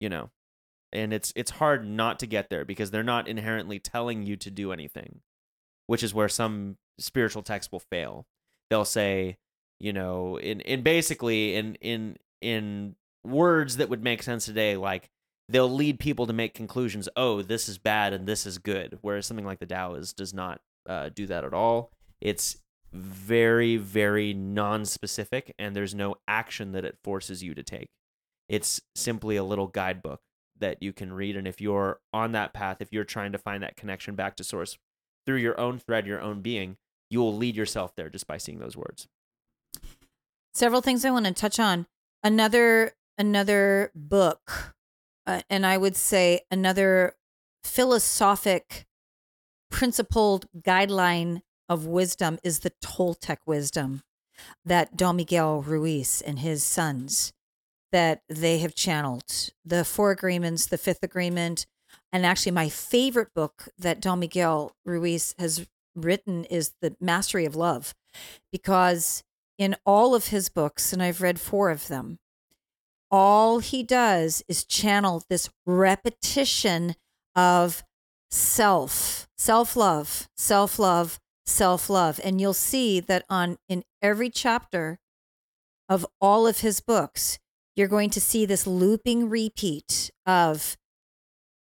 You 0.00 0.08
know, 0.08 0.30
and 0.94 1.12
it's 1.12 1.32
it's 1.36 1.50
hard 1.50 1.86
not 1.86 2.18
to 2.20 2.26
get 2.26 2.48
there 2.48 2.64
because 2.64 2.90
they're 2.90 3.02
not 3.02 3.28
inherently 3.28 3.78
telling 3.78 4.22
you 4.22 4.36
to 4.36 4.50
do 4.50 4.72
anything, 4.72 5.20
which 5.86 6.02
is 6.02 6.14
where 6.14 6.28
some 6.28 6.76
spiritual 6.98 7.42
texts 7.42 7.72
will 7.72 7.80
fail. 7.80 8.26
They'll 8.70 8.84
say, 8.84 9.36
you 9.80 9.92
know, 9.92 10.38
in 10.38 10.60
in 10.60 10.82
basically 10.82 11.56
in 11.56 11.74
in 11.76 12.16
in 12.40 12.94
words 13.24 13.78
that 13.78 13.88
would 13.88 14.04
make 14.04 14.22
sense 14.22 14.44
today 14.44 14.76
like 14.76 15.08
they'll 15.48 15.70
lead 15.70 15.98
people 15.98 16.26
to 16.26 16.32
make 16.34 16.52
conclusions 16.52 17.08
oh 17.16 17.40
this 17.40 17.70
is 17.70 17.78
bad 17.78 18.12
and 18.12 18.26
this 18.26 18.44
is 18.44 18.58
good 18.58 18.98
whereas 19.00 19.24
something 19.24 19.46
like 19.46 19.60
the 19.60 19.66
Tao 19.66 19.94
is 19.94 20.12
does 20.12 20.34
not 20.34 20.60
uh, 20.88 21.08
do 21.08 21.26
that 21.26 21.44
at 21.44 21.54
all. 21.54 21.90
It's 22.20 22.58
very 22.92 23.76
very 23.76 24.32
non-specific 24.34 25.54
and 25.58 25.74
there's 25.74 25.94
no 25.94 26.14
action 26.28 26.72
that 26.72 26.84
it 26.84 26.98
forces 27.02 27.42
you 27.42 27.54
to 27.54 27.62
take. 27.62 27.88
It's 28.48 28.80
simply 28.94 29.36
a 29.36 29.44
little 29.44 29.66
guidebook 29.66 30.20
that 30.58 30.82
you 30.82 30.92
can 30.92 31.12
read 31.12 31.36
and 31.36 31.48
if 31.48 31.60
you're 31.60 32.00
on 32.12 32.32
that 32.32 32.52
path 32.52 32.80
if 32.80 32.92
you're 32.92 33.04
trying 33.04 33.32
to 33.32 33.38
find 33.38 33.62
that 33.62 33.76
connection 33.76 34.14
back 34.14 34.36
to 34.36 34.44
source 34.44 34.78
through 35.26 35.36
your 35.36 35.58
own 35.58 35.78
thread 35.78 36.06
your 36.06 36.20
own 36.20 36.40
being 36.40 36.76
you 37.14 37.20
will 37.20 37.36
lead 37.36 37.56
yourself 37.56 37.94
there 37.94 38.10
just 38.10 38.26
by 38.26 38.36
seeing 38.36 38.58
those 38.58 38.76
words. 38.76 39.06
Several 40.52 40.80
things 40.80 41.04
i 41.04 41.10
want 41.10 41.26
to 41.26 41.32
touch 41.32 41.58
on. 41.58 41.86
Another 42.22 42.92
another 43.16 43.92
book, 43.94 44.74
uh, 45.26 45.42
and 45.48 45.64
I 45.64 45.76
would 45.76 45.96
say 45.96 46.40
another 46.50 47.14
philosophic, 47.62 48.86
principled 49.70 50.46
guideline 50.60 51.42
of 51.68 51.86
wisdom 51.86 52.38
is 52.42 52.60
the 52.60 52.72
Toltec 52.82 53.38
wisdom 53.46 54.02
that 54.64 54.96
Don 54.96 55.16
Miguel 55.16 55.62
Ruiz 55.62 56.20
and 56.20 56.40
his 56.40 56.64
sons 56.64 57.32
that 57.94 58.22
they 58.28 58.58
have 58.58 58.74
channeled. 58.74 59.50
The 59.64 59.84
Four 59.84 60.10
Agreements, 60.10 60.66
the 60.66 60.76
Fifth 60.76 61.04
Agreement, 61.04 61.64
and 62.12 62.26
actually 62.26 62.50
my 62.50 62.68
favorite 62.68 63.32
book 63.32 63.68
that 63.78 64.00
Don 64.00 64.18
Miguel 64.18 64.72
Ruiz 64.84 65.32
has 65.38 65.64
written 65.94 66.44
is 66.46 66.72
The 66.82 66.96
Mastery 67.00 67.44
of 67.44 67.54
Love 67.54 67.94
because 68.50 69.22
in 69.58 69.76
all 69.86 70.16
of 70.16 70.28
his 70.28 70.48
books 70.48 70.92
and 70.92 71.00
I've 71.00 71.22
read 71.22 71.38
4 71.38 71.70
of 71.70 71.86
them 71.86 72.18
all 73.12 73.60
he 73.60 73.84
does 73.84 74.42
is 74.48 74.64
channel 74.64 75.22
this 75.28 75.48
repetition 75.64 76.96
of 77.36 77.84
self, 78.28 79.28
self 79.38 79.76
love, 79.76 80.28
self 80.36 80.80
love, 80.80 81.20
self 81.46 81.88
love. 81.88 82.18
And 82.24 82.40
you'll 82.40 82.54
see 82.54 82.98
that 82.98 83.24
on 83.30 83.58
in 83.68 83.84
every 84.02 84.30
chapter 84.30 84.98
of 85.88 86.04
all 86.20 86.48
of 86.48 86.58
his 86.58 86.80
books, 86.80 87.38
you're 87.76 87.88
going 87.88 88.10
to 88.10 88.20
see 88.20 88.46
this 88.46 88.66
looping 88.66 89.28
repeat 89.28 90.10
of 90.26 90.76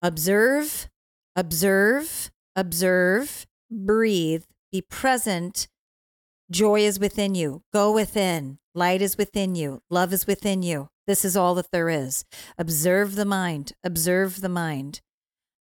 observe, 0.03 0.89
observe, 1.35 2.31
observe, 2.55 3.47
breathe, 3.71 4.45
be 4.71 4.83
present. 4.83 5.69
Joy 6.51 6.81
is 6.81 7.01
within 7.01 7.35
you. 7.35 7.63
Go 7.73 7.93
within. 7.93 8.59
Light 8.75 9.01
is 9.01 9.17
within 9.17 9.55
you. 9.55 9.81
Love 9.89 10.13
is 10.13 10.27
within 10.27 10.63
you. 10.63 10.89
This 11.07 11.25
is 11.25 11.37
all 11.37 11.55
that 11.55 11.71
there 11.71 11.89
is. 11.89 12.25
Observe 12.59 13.15
the 13.15 13.25
mind, 13.25 13.73
observe 13.83 14.41
the 14.41 14.49
mind. 14.49 15.01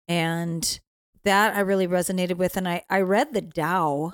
And 0.08 0.80
that 1.24 1.56
I 1.56 1.60
really 1.60 1.88
resonated 1.88 2.38
with. 2.38 2.58
And 2.58 2.68
I, 2.68 2.84
I 2.90 3.02
read 3.02 3.34
the 3.34 3.42
Tao 3.42 4.14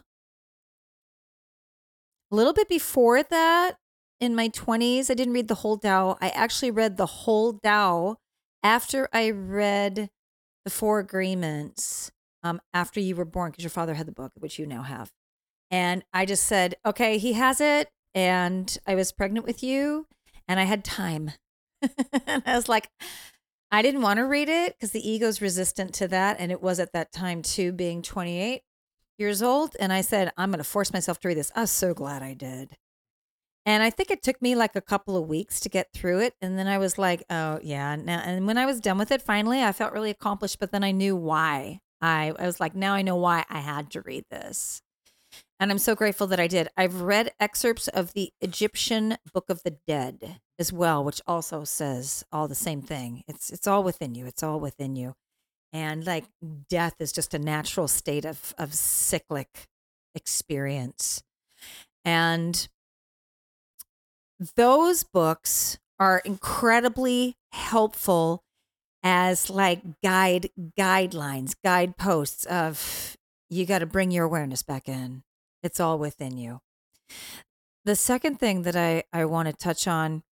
a 2.31 2.35
little 2.35 2.53
bit 2.53 2.67
before 2.67 3.23
that 3.23 3.77
in 4.19 4.35
my 4.35 4.49
20s. 4.49 5.09
I 5.09 5.13
didn't 5.13 5.33
read 5.33 5.47
the 5.47 5.55
whole 5.55 5.77
Tao. 5.77 6.17
I 6.21 6.29
actually 6.29 6.71
read 6.71 6.97
the 6.97 7.05
whole 7.05 7.53
Tao 7.53 8.17
after 8.63 9.07
I 9.13 9.29
read 9.29 10.09
the 10.63 10.71
Four 10.71 10.99
Agreements 10.99 12.11
um, 12.43 12.61
after 12.73 12.99
you 12.99 13.15
were 13.15 13.25
born, 13.25 13.51
because 13.51 13.63
your 13.63 13.69
father 13.69 13.95
had 13.95 14.07
the 14.07 14.11
book, 14.11 14.31
which 14.37 14.59
you 14.59 14.65
now 14.65 14.83
have. 14.83 15.11
And 15.71 16.03
I 16.13 16.25
just 16.25 16.43
said, 16.43 16.75
okay, 16.85 17.17
he 17.17 17.33
has 17.33 17.59
it. 17.59 17.89
And 18.13 18.77
I 18.87 18.95
was 18.95 19.11
pregnant 19.11 19.45
with 19.45 19.61
you 19.61 20.07
and 20.47 20.59
I 20.59 20.63
had 20.63 20.83
time. 20.83 21.31
and 21.81 22.43
I 22.45 22.55
was 22.55 22.69
like, 22.69 22.89
I 23.71 23.81
didn't 23.81 24.01
want 24.01 24.17
to 24.17 24.25
read 24.25 24.47
it 24.47 24.73
because 24.73 24.91
the 24.91 25.09
ego's 25.09 25.41
resistant 25.41 25.93
to 25.95 26.07
that. 26.07 26.37
And 26.39 26.51
it 26.51 26.61
was 26.61 26.79
at 26.79 26.93
that 26.93 27.11
time 27.11 27.41
too, 27.41 27.71
being 27.71 28.01
28 28.01 28.61
years 29.17 29.41
old. 29.41 29.75
And 29.79 29.91
I 29.91 30.01
said, 30.01 30.31
I'm 30.37 30.49
going 30.51 30.59
to 30.59 30.63
force 30.63 30.93
myself 30.93 31.19
to 31.19 31.27
read 31.27 31.37
this. 31.37 31.51
I 31.55 31.61
was 31.61 31.71
so 31.71 31.93
glad 31.93 32.23
I 32.23 32.33
did. 32.33 32.77
And 33.65 33.81
I 33.81 33.89
think 33.89 34.11
it 34.11 34.21
took 34.21 34.41
me 34.41 34.53
like 34.55 34.75
a 34.75 34.81
couple 34.81 35.17
of 35.17 35.27
weeks 35.27 35.59
to 35.61 35.69
get 35.69 35.91
through 35.91 36.19
it. 36.19 36.35
And 36.41 36.57
then 36.57 36.67
I 36.67 36.77
was 36.77 36.97
like, 36.99 37.23
oh, 37.29 37.59
yeah. 37.63 37.95
Now, 37.95 38.19
and 38.19 38.45
when 38.45 38.59
I 38.59 38.65
was 38.65 38.79
done 38.79 38.99
with 38.99 39.11
it, 39.11 39.21
finally, 39.23 39.63
I 39.63 39.71
felt 39.71 39.93
really 39.93 40.11
accomplished. 40.11 40.59
But 40.59 40.71
then 40.71 40.83
I 40.83 40.91
knew 40.91 41.15
why. 41.15 41.79
I, 42.01 42.33
I 42.37 42.45
was 42.45 42.59
like, 42.59 42.75
now 42.75 42.93
I 42.93 43.01
know 43.01 43.15
why 43.15 43.43
I 43.49 43.59
had 43.59 43.89
to 43.91 44.01
read 44.01 44.25
this. 44.29 44.81
And 45.59 45.71
I'm 45.71 45.79
so 45.79 45.95
grateful 45.95 46.27
that 46.27 46.39
I 46.39 46.47
did. 46.47 46.67
I've 46.77 47.01
read 47.01 47.31
excerpts 47.39 47.87
of 47.87 48.13
the 48.13 48.31
Egyptian 48.41 49.17
Book 49.33 49.45
of 49.49 49.63
the 49.63 49.77
Dead 49.87 50.39
as 50.59 50.71
well, 50.71 51.03
which 51.03 51.21
also 51.25 51.63
says 51.63 52.23
all 52.31 52.47
the 52.47 52.55
same 52.55 52.81
thing. 52.81 53.23
It's 53.27 53.49
it's 53.49 53.67
all 53.67 53.83
within 53.83 54.15
you. 54.15 54.25
It's 54.25 54.43
all 54.43 54.59
within 54.59 54.95
you. 54.95 55.15
And 55.71 56.05
like 56.05 56.25
death 56.69 56.95
is 56.99 57.11
just 57.11 57.33
a 57.33 57.39
natural 57.39 57.87
state 57.87 58.25
of 58.25 58.53
of 58.57 58.73
cyclic 58.73 59.67
experience. 60.13 61.23
And 62.03 62.67
those 64.55 65.03
books 65.03 65.77
are 65.99 66.19
incredibly 66.25 67.35
helpful 67.51 68.43
as 69.03 69.49
like 69.49 69.81
guide 70.03 70.49
guidelines, 70.77 71.55
guideposts 71.63 72.45
of 72.45 73.15
you 73.49 73.65
got 73.65 73.79
to 73.79 73.85
bring 73.85 74.11
your 74.11 74.25
awareness 74.25 74.63
back 74.63 74.89
in. 74.89 75.23
It's 75.63 75.79
all 75.79 75.97
within 75.97 76.37
you. 76.37 76.59
The 77.85 77.95
second 77.95 78.39
thing 78.39 78.63
that 78.63 78.75
I, 78.75 79.03
I 79.13 79.25
want 79.25 79.47
to 79.47 79.53
touch 79.53 79.87
on 79.87 80.23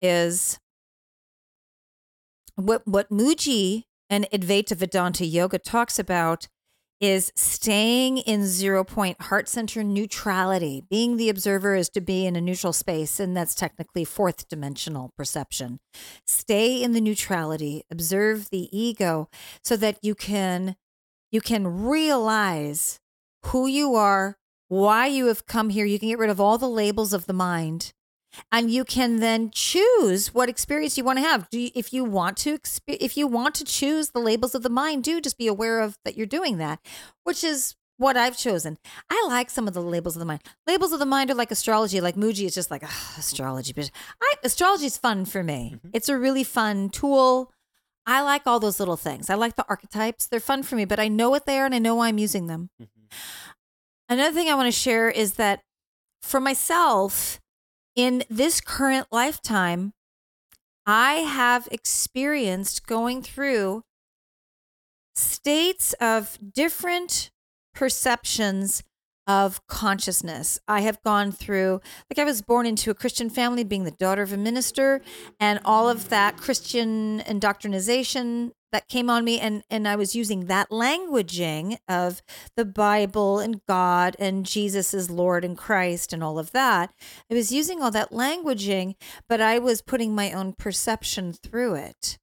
is 0.00 0.58
what 2.56 2.86
what 2.86 3.08
Mooji 3.08 3.84
and 4.10 4.26
Advaita 4.32 4.76
Vedanta 4.76 5.24
Yoga 5.24 5.58
talks 5.58 5.98
about 5.98 6.48
is 7.02 7.32
staying 7.34 8.18
in 8.18 8.46
zero 8.46 8.84
point 8.84 9.20
heart 9.22 9.48
center 9.48 9.82
neutrality. 9.82 10.84
Being 10.88 11.16
the 11.16 11.28
observer 11.28 11.74
is 11.74 11.88
to 11.90 12.00
be 12.00 12.24
in 12.24 12.36
a 12.36 12.40
neutral 12.40 12.72
space, 12.72 13.18
and 13.18 13.36
that's 13.36 13.56
technically 13.56 14.04
fourth 14.04 14.48
dimensional 14.48 15.10
perception. 15.16 15.80
Stay 16.26 16.80
in 16.80 16.92
the 16.92 17.00
neutrality, 17.00 17.82
observe 17.90 18.50
the 18.50 18.68
ego 18.70 19.28
so 19.64 19.76
that 19.76 19.98
you 20.00 20.14
can 20.14 20.76
you 21.32 21.40
can 21.40 21.84
realize 21.84 23.00
who 23.46 23.66
you 23.66 23.96
are, 23.96 24.36
why 24.68 25.06
you 25.08 25.26
have 25.26 25.46
come 25.46 25.70
here. 25.70 25.84
You 25.84 25.98
can 25.98 26.08
get 26.08 26.18
rid 26.18 26.30
of 26.30 26.40
all 26.40 26.56
the 26.56 26.68
labels 26.68 27.12
of 27.12 27.26
the 27.26 27.32
mind 27.32 27.92
and 28.50 28.70
you 28.70 28.84
can 28.84 29.16
then 29.20 29.50
choose 29.52 30.32
what 30.34 30.48
experience 30.48 30.96
you 30.96 31.04
want 31.04 31.18
to 31.18 31.24
have. 31.24 31.48
Do 31.50 31.58
you, 31.58 31.70
if 31.74 31.92
you 31.92 32.04
want 32.04 32.36
to 32.38 32.58
if 32.86 33.16
you 33.16 33.26
want 33.26 33.54
to 33.56 33.64
choose 33.64 34.10
the 34.10 34.20
labels 34.20 34.54
of 34.54 34.62
the 34.62 34.70
mind, 34.70 35.04
do 35.04 35.20
just 35.20 35.38
be 35.38 35.46
aware 35.46 35.80
of 35.80 35.98
that 36.04 36.16
you're 36.16 36.26
doing 36.26 36.58
that, 36.58 36.80
which 37.24 37.44
is 37.44 37.76
what 37.98 38.16
I've 38.16 38.36
chosen. 38.36 38.78
I 39.08 39.24
like 39.28 39.48
some 39.48 39.68
of 39.68 39.74
the 39.74 39.82
labels 39.82 40.16
of 40.16 40.20
the 40.20 40.26
mind. 40.26 40.42
Labels 40.66 40.92
of 40.92 40.98
the 40.98 41.06
mind 41.06 41.30
are 41.30 41.34
like 41.34 41.50
astrology, 41.50 42.00
like 42.00 42.16
Mooji 42.16 42.44
is 42.46 42.54
just 42.54 42.70
like 42.70 42.82
ugh, 42.82 43.18
astrology. 43.18 43.72
But 43.72 43.90
I, 44.20 44.34
astrology 44.44 44.86
is 44.86 44.98
fun 44.98 45.24
for 45.24 45.42
me. 45.42 45.74
Mm-hmm. 45.76 45.90
It's 45.92 46.08
a 46.08 46.18
really 46.18 46.44
fun 46.44 46.88
tool. 46.90 47.52
I 48.04 48.20
like 48.22 48.42
all 48.46 48.58
those 48.58 48.80
little 48.80 48.96
things. 48.96 49.30
I 49.30 49.34
like 49.34 49.54
the 49.54 49.64
archetypes. 49.68 50.26
They're 50.26 50.40
fun 50.40 50.64
for 50.64 50.74
me, 50.74 50.84
but 50.84 50.98
I 50.98 51.06
know 51.06 51.30
what 51.30 51.46
they 51.46 51.58
are 51.58 51.66
and 51.66 51.74
I 51.74 51.78
know 51.78 51.94
why 51.94 52.08
I'm 52.08 52.18
using 52.18 52.48
them. 52.48 52.70
Mm-hmm. 52.82 53.16
Another 54.08 54.34
thing 54.34 54.48
I 54.48 54.54
want 54.54 54.66
to 54.66 54.78
share 54.78 55.08
is 55.08 55.34
that 55.34 55.60
for 56.20 56.40
myself, 56.40 57.40
in 57.94 58.24
this 58.28 58.60
current 58.60 59.06
lifetime, 59.10 59.92
I 60.86 61.14
have 61.14 61.68
experienced 61.70 62.86
going 62.86 63.22
through 63.22 63.82
states 65.14 65.92
of 65.94 66.38
different 66.54 67.30
perceptions 67.74 68.82
of 69.26 69.64
consciousness. 69.68 70.58
I 70.66 70.80
have 70.80 71.00
gone 71.02 71.30
through, 71.30 71.80
like, 72.10 72.18
I 72.18 72.24
was 72.24 72.42
born 72.42 72.66
into 72.66 72.90
a 72.90 72.94
Christian 72.94 73.30
family, 73.30 73.62
being 73.62 73.84
the 73.84 73.92
daughter 73.92 74.22
of 74.22 74.32
a 74.32 74.36
minister, 74.36 75.00
and 75.38 75.60
all 75.64 75.88
of 75.88 76.08
that 76.08 76.36
Christian 76.36 77.20
indoctrination 77.20 78.52
that 78.72 78.88
came 78.88 79.10
on 79.10 79.24
me 79.24 79.38
and 79.38 79.62
and 79.70 79.86
I 79.86 79.96
was 79.96 80.16
using 80.16 80.46
that 80.46 80.70
languaging 80.70 81.78
of 81.88 82.22
the 82.56 82.64
Bible 82.64 83.38
and 83.38 83.64
God 83.66 84.16
and 84.18 84.46
Jesus 84.46 84.94
is 84.94 85.10
Lord 85.10 85.44
and 85.44 85.56
Christ 85.56 86.12
and 86.12 86.24
all 86.24 86.38
of 86.38 86.52
that. 86.52 86.92
I 87.30 87.34
was 87.34 87.52
using 87.52 87.82
all 87.82 87.90
that 87.90 88.10
languaging, 88.10 88.94
but 89.28 89.40
I 89.40 89.58
was 89.58 89.82
putting 89.82 90.14
my 90.14 90.32
own 90.32 90.54
perception 90.54 91.32
through 91.32 91.74
it. 91.74 92.18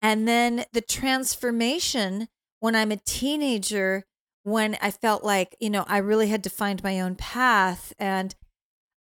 And 0.00 0.26
then 0.26 0.64
the 0.72 0.80
transformation 0.80 2.28
when 2.60 2.74
I'm 2.74 2.90
a 2.90 2.96
teenager 2.96 4.04
when 4.44 4.78
I 4.80 4.90
felt 4.90 5.22
like, 5.22 5.54
you 5.60 5.68
know, 5.68 5.84
I 5.86 5.98
really 5.98 6.28
had 6.28 6.42
to 6.44 6.50
find 6.50 6.82
my 6.82 7.00
own 7.00 7.16
path 7.16 7.92
and 7.98 8.34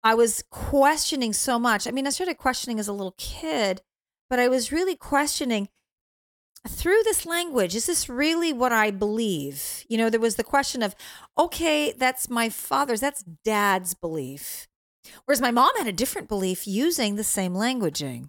I 0.03 0.15
was 0.15 0.43
questioning 0.51 1.33
so 1.33 1.59
much. 1.59 1.87
I 1.87 1.91
mean, 1.91 2.07
I 2.07 2.11
started 2.11 2.39
questioning 2.39 2.79
as 2.79 2.89
a 2.89 2.93
little 2.93 3.15
kid, 3.19 3.83
but 4.31 4.39
I 4.39 4.49
was 4.49 4.73
really 4.73 4.97
questioning 4.97 5.69
through 6.67 7.03
this 7.05 7.27
language, 7.27 7.75
is 7.75 7.87
this 7.87 8.09
really 8.09 8.53
what 8.53 8.73
I 8.73 8.91
believe? 8.91 9.85
You 9.89 9.99
know, 9.99 10.11
there 10.11 10.21
was 10.21 10.37
the 10.37 10.45
question 10.45 10.83
of, 10.83 10.95
okay, 11.39 11.93
that's 11.93 12.31
my 12.31 12.49
father's, 12.49 13.01
that's 13.01 13.25
dad's 13.45 13.95
belief. 13.95 14.69
Whereas 15.25 15.41
my 15.41 15.51
mom 15.51 15.77
had 15.77 15.87
a 15.87 15.93
different 15.93 16.29
belief 16.29 16.67
using 16.67 17.17
the 17.17 17.25
same 17.25 17.55
languaging. 17.55 18.29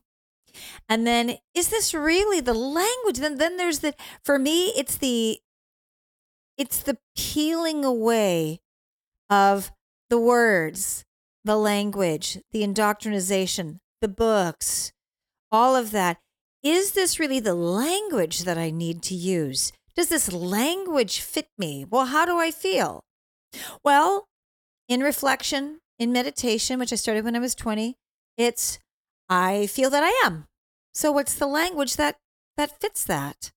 And 0.90 1.06
then, 1.06 1.38
is 1.54 1.70
this 1.70 1.94
really 1.94 2.40
the 2.40 2.54
language? 2.54 3.18
Then, 3.18 3.38
then 3.38 3.58
there's 3.58 3.80
the, 3.80 3.94
for 4.24 4.40
me, 4.40 4.68
it's 4.70 4.98
the, 4.98 5.40
it's 6.58 6.82
the 6.82 6.98
peeling 7.16 7.86
away 7.86 8.60
of 9.30 9.72
the 10.10 10.18
words, 10.18 11.06
the 11.44 11.58
language, 11.58 12.40
the 12.52 12.64
indoctrination, 12.64 13.80
the 14.02 14.08
books, 14.08 14.92
all 15.52 15.76
of 15.76 15.92
that 15.92 16.18
is 16.70 16.92
this 16.92 17.20
really 17.20 17.40
the 17.40 17.54
language 17.54 18.44
that 18.44 18.58
I 18.58 18.72
need 18.72 19.02
to 19.04 19.16
use? 19.16 19.72
Does 19.96 20.10
this 20.10 20.32
language 20.32 21.22
fit 21.22 21.48
me? 21.58 21.86
Well, 21.90 22.06
how 22.06 22.26
do 22.26 22.38
I 22.38 22.52
feel? 22.52 23.04
Well, 23.84 24.28
in 24.88 25.02
reflection, 25.02 25.80
in 25.98 26.12
meditation, 26.12 26.80
which 26.80 26.94
I 26.94 26.96
started 26.96 27.26
when 27.26 27.36
I 27.36 27.40
was 27.40 27.56
20, 27.56 27.96
it's 28.38 28.80
I 29.30 29.68
feel 29.68 29.90
that 29.90 30.04
I 30.04 30.22
am. 30.26 30.46
So 30.94 31.12
what's 31.12 31.34
the 31.34 31.48
language 31.48 31.96
that 31.96 32.18
that 32.56 32.80
fits 32.80 33.04
that? 33.06 33.52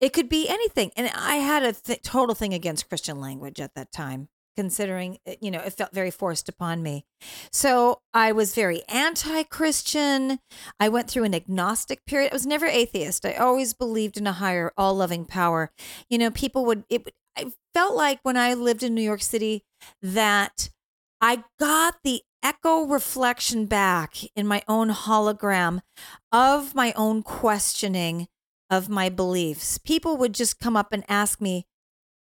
It 0.00 0.12
could 0.12 0.28
be 0.28 0.48
anything. 0.48 0.90
And 0.96 1.10
I 1.14 1.36
had 1.36 1.62
a 1.62 1.72
th- 1.72 2.02
total 2.02 2.34
thing 2.34 2.52
against 2.52 2.88
Christian 2.88 3.20
language 3.20 3.60
at 3.60 3.74
that 3.74 3.92
time 3.92 4.28
considering 4.56 5.18
uh, 5.26 5.32
you 5.40 5.50
know 5.50 5.60
it 5.60 5.72
felt 5.72 5.92
very 5.92 6.10
forced 6.10 6.48
upon 6.48 6.82
me. 6.82 7.04
So 7.50 8.00
i 8.14 8.32
was 8.32 8.54
very 8.54 8.82
anti-christian. 8.88 10.38
I 10.80 10.88
went 10.88 11.08
through 11.08 11.24
an 11.24 11.34
agnostic 11.34 12.04
period. 12.06 12.32
I 12.32 12.34
was 12.34 12.46
never 12.46 12.66
atheist. 12.66 13.24
I 13.26 13.34
always 13.34 13.72
believed 13.72 14.16
in 14.16 14.26
a 14.26 14.32
higher 14.32 14.72
all-loving 14.76 15.26
power. 15.26 15.70
You 16.08 16.18
know 16.18 16.30
people 16.30 16.64
would 16.66 16.84
it 16.88 17.08
i 17.36 17.52
felt 17.74 17.94
like 17.94 18.20
when 18.22 18.36
i 18.36 18.52
lived 18.52 18.82
in 18.82 18.94
new 18.94 19.02
york 19.02 19.22
city 19.22 19.64
that 20.02 20.68
i 21.20 21.42
got 21.58 21.94
the 22.04 22.22
echo 22.42 22.84
reflection 22.84 23.66
back 23.66 24.18
in 24.36 24.46
my 24.46 24.62
own 24.68 24.90
hologram 24.90 25.80
of 26.30 26.74
my 26.74 26.92
own 26.96 27.22
questioning 27.22 28.28
of 28.72 28.88
my 28.88 29.10
beliefs. 29.10 29.76
People 29.76 30.16
would 30.16 30.32
just 30.32 30.58
come 30.58 30.76
up 30.76 30.92
and 30.92 31.04
ask 31.08 31.40
me 31.40 31.66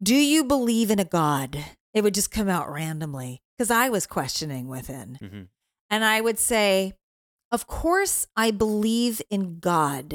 do 0.04 0.14
you 0.16 0.44
believe 0.44 0.92
in 0.92 1.00
a 1.00 1.06
god 1.06 1.64
it 1.96 2.04
would 2.04 2.14
just 2.14 2.30
come 2.30 2.50
out 2.50 2.72
randomly 2.72 3.42
because 3.58 3.72
I 3.72 3.90
was 3.90 4.06
questioning 4.06 4.68
within. 4.68 5.18
Mm-hmm. 5.22 5.42
And 5.90 6.04
I 6.04 6.22
would 6.22 6.38
say, 6.38 6.94
Of 7.52 7.66
course, 7.66 8.28
I 8.36 8.52
believe 8.52 9.22
in 9.32 9.60
God. 9.60 10.14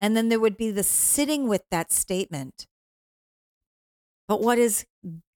And 0.00 0.16
then 0.16 0.28
there 0.28 0.40
would 0.40 0.56
be 0.56 0.70
the 0.70 0.84
sitting 0.84 1.48
with 1.48 1.62
that 1.70 1.92
statement. 1.92 2.66
But 4.28 4.40
what 4.40 4.58
is 4.58 4.86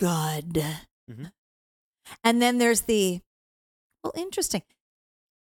God? 0.01 0.55
Mm-hmm. 1.11 1.27
And 2.23 2.41
then 2.41 2.59
there's 2.59 2.83
the, 2.83 3.21
well, 4.03 4.13
interesting. 4.17 4.63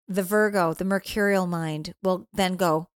The 0.07 0.23
Virgo, 0.23 0.73
the 0.73 0.85
mercurial 0.85 1.47
mind 1.47 1.93
will 2.03 2.27
then 2.33 2.55
go, 2.55 2.87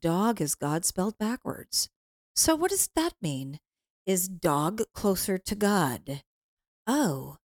dog 0.00 0.40
is 0.40 0.54
God 0.54 0.84
spelled 0.84 1.16
backwards. 1.18 1.88
So 2.34 2.54
what 2.54 2.70
does 2.70 2.88
that 2.94 3.14
mean? 3.22 3.58
Is 4.04 4.26
dog 4.26 4.82
closer 4.92 5.38
to 5.38 5.54
God? 5.54 6.22
Oh, 6.88 7.36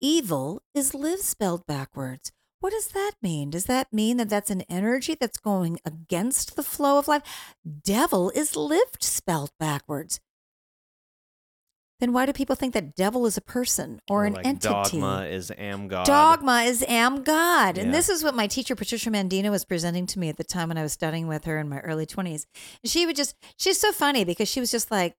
evil 0.00 0.62
is 0.74 0.94
live 0.94 1.20
spelled 1.20 1.66
backwards. 1.66 2.32
What 2.60 2.70
does 2.70 2.88
that 2.88 3.12
mean? 3.22 3.50
Does 3.50 3.66
that 3.66 3.92
mean 3.92 4.16
that 4.16 4.30
that's 4.30 4.50
an 4.50 4.62
energy 4.62 5.14
that's 5.14 5.36
going 5.36 5.78
against 5.84 6.56
the 6.56 6.62
flow 6.62 6.98
of 6.98 7.06
life? 7.06 7.22
Devil 7.84 8.30
is 8.30 8.56
lived 8.56 9.02
spelled 9.02 9.50
backwards. 9.60 10.18
Then 12.00 12.14
why 12.14 12.24
do 12.24 12.32
people 12.32 12.56
think 12.56 12.72
that 12.72 12.94
devil 12.94 13.26
is 13.26 13.36
a 13.36 13.42
person 13.42 14.00
or, 14.08 14.22
or 14.22 14.24
an 14.24 14.34
like 14.34 14.46
entity? 14.46 14.98
Dogma 14.98 15.26
is 15.26 15.52
am 15.56 15.86
God. 15.86 16.06
Dogma 16.06 16.62
is 16.62 16.82
am 16.88 17.22
God. 17.24 17.76
Yeah. 17.76 17.84
And 17.84 17.94
this 17.94 18.08
is 18.08 18.24
what 18.24 18.34
my 18.34 18.46
teacher 18.46 18.74
Patricia 18.74 19.10
Mandina 19.10 19.50
was 19.50 19.66
presenting 19.66 20.06
to 20.06 20.18
me 20.18 20.30
at 20.30 20.38
the 20.38 20.44
time 20.44 20.68
when 20.68 20.78
I 20.78 20.82
was 20.82 20.92
studying 20.92 21.26
with 21.26 21.44
her 21.44 21.58
in 21.58 21.68
my 21.68 21.80
early 21.80 22.06
20s. 22.06 22.46
And 22.82 22.90
she 22.90 23.04
would 23.04 23.16
just 23.16 23.34
she's 23.58 23.78
so 23.78 23.92
funny 23.92 24.24
because 24.24 24.48
she 24.48 24.60
was 24.60 24.70
just 24.70 24.90
like 24.90 25.14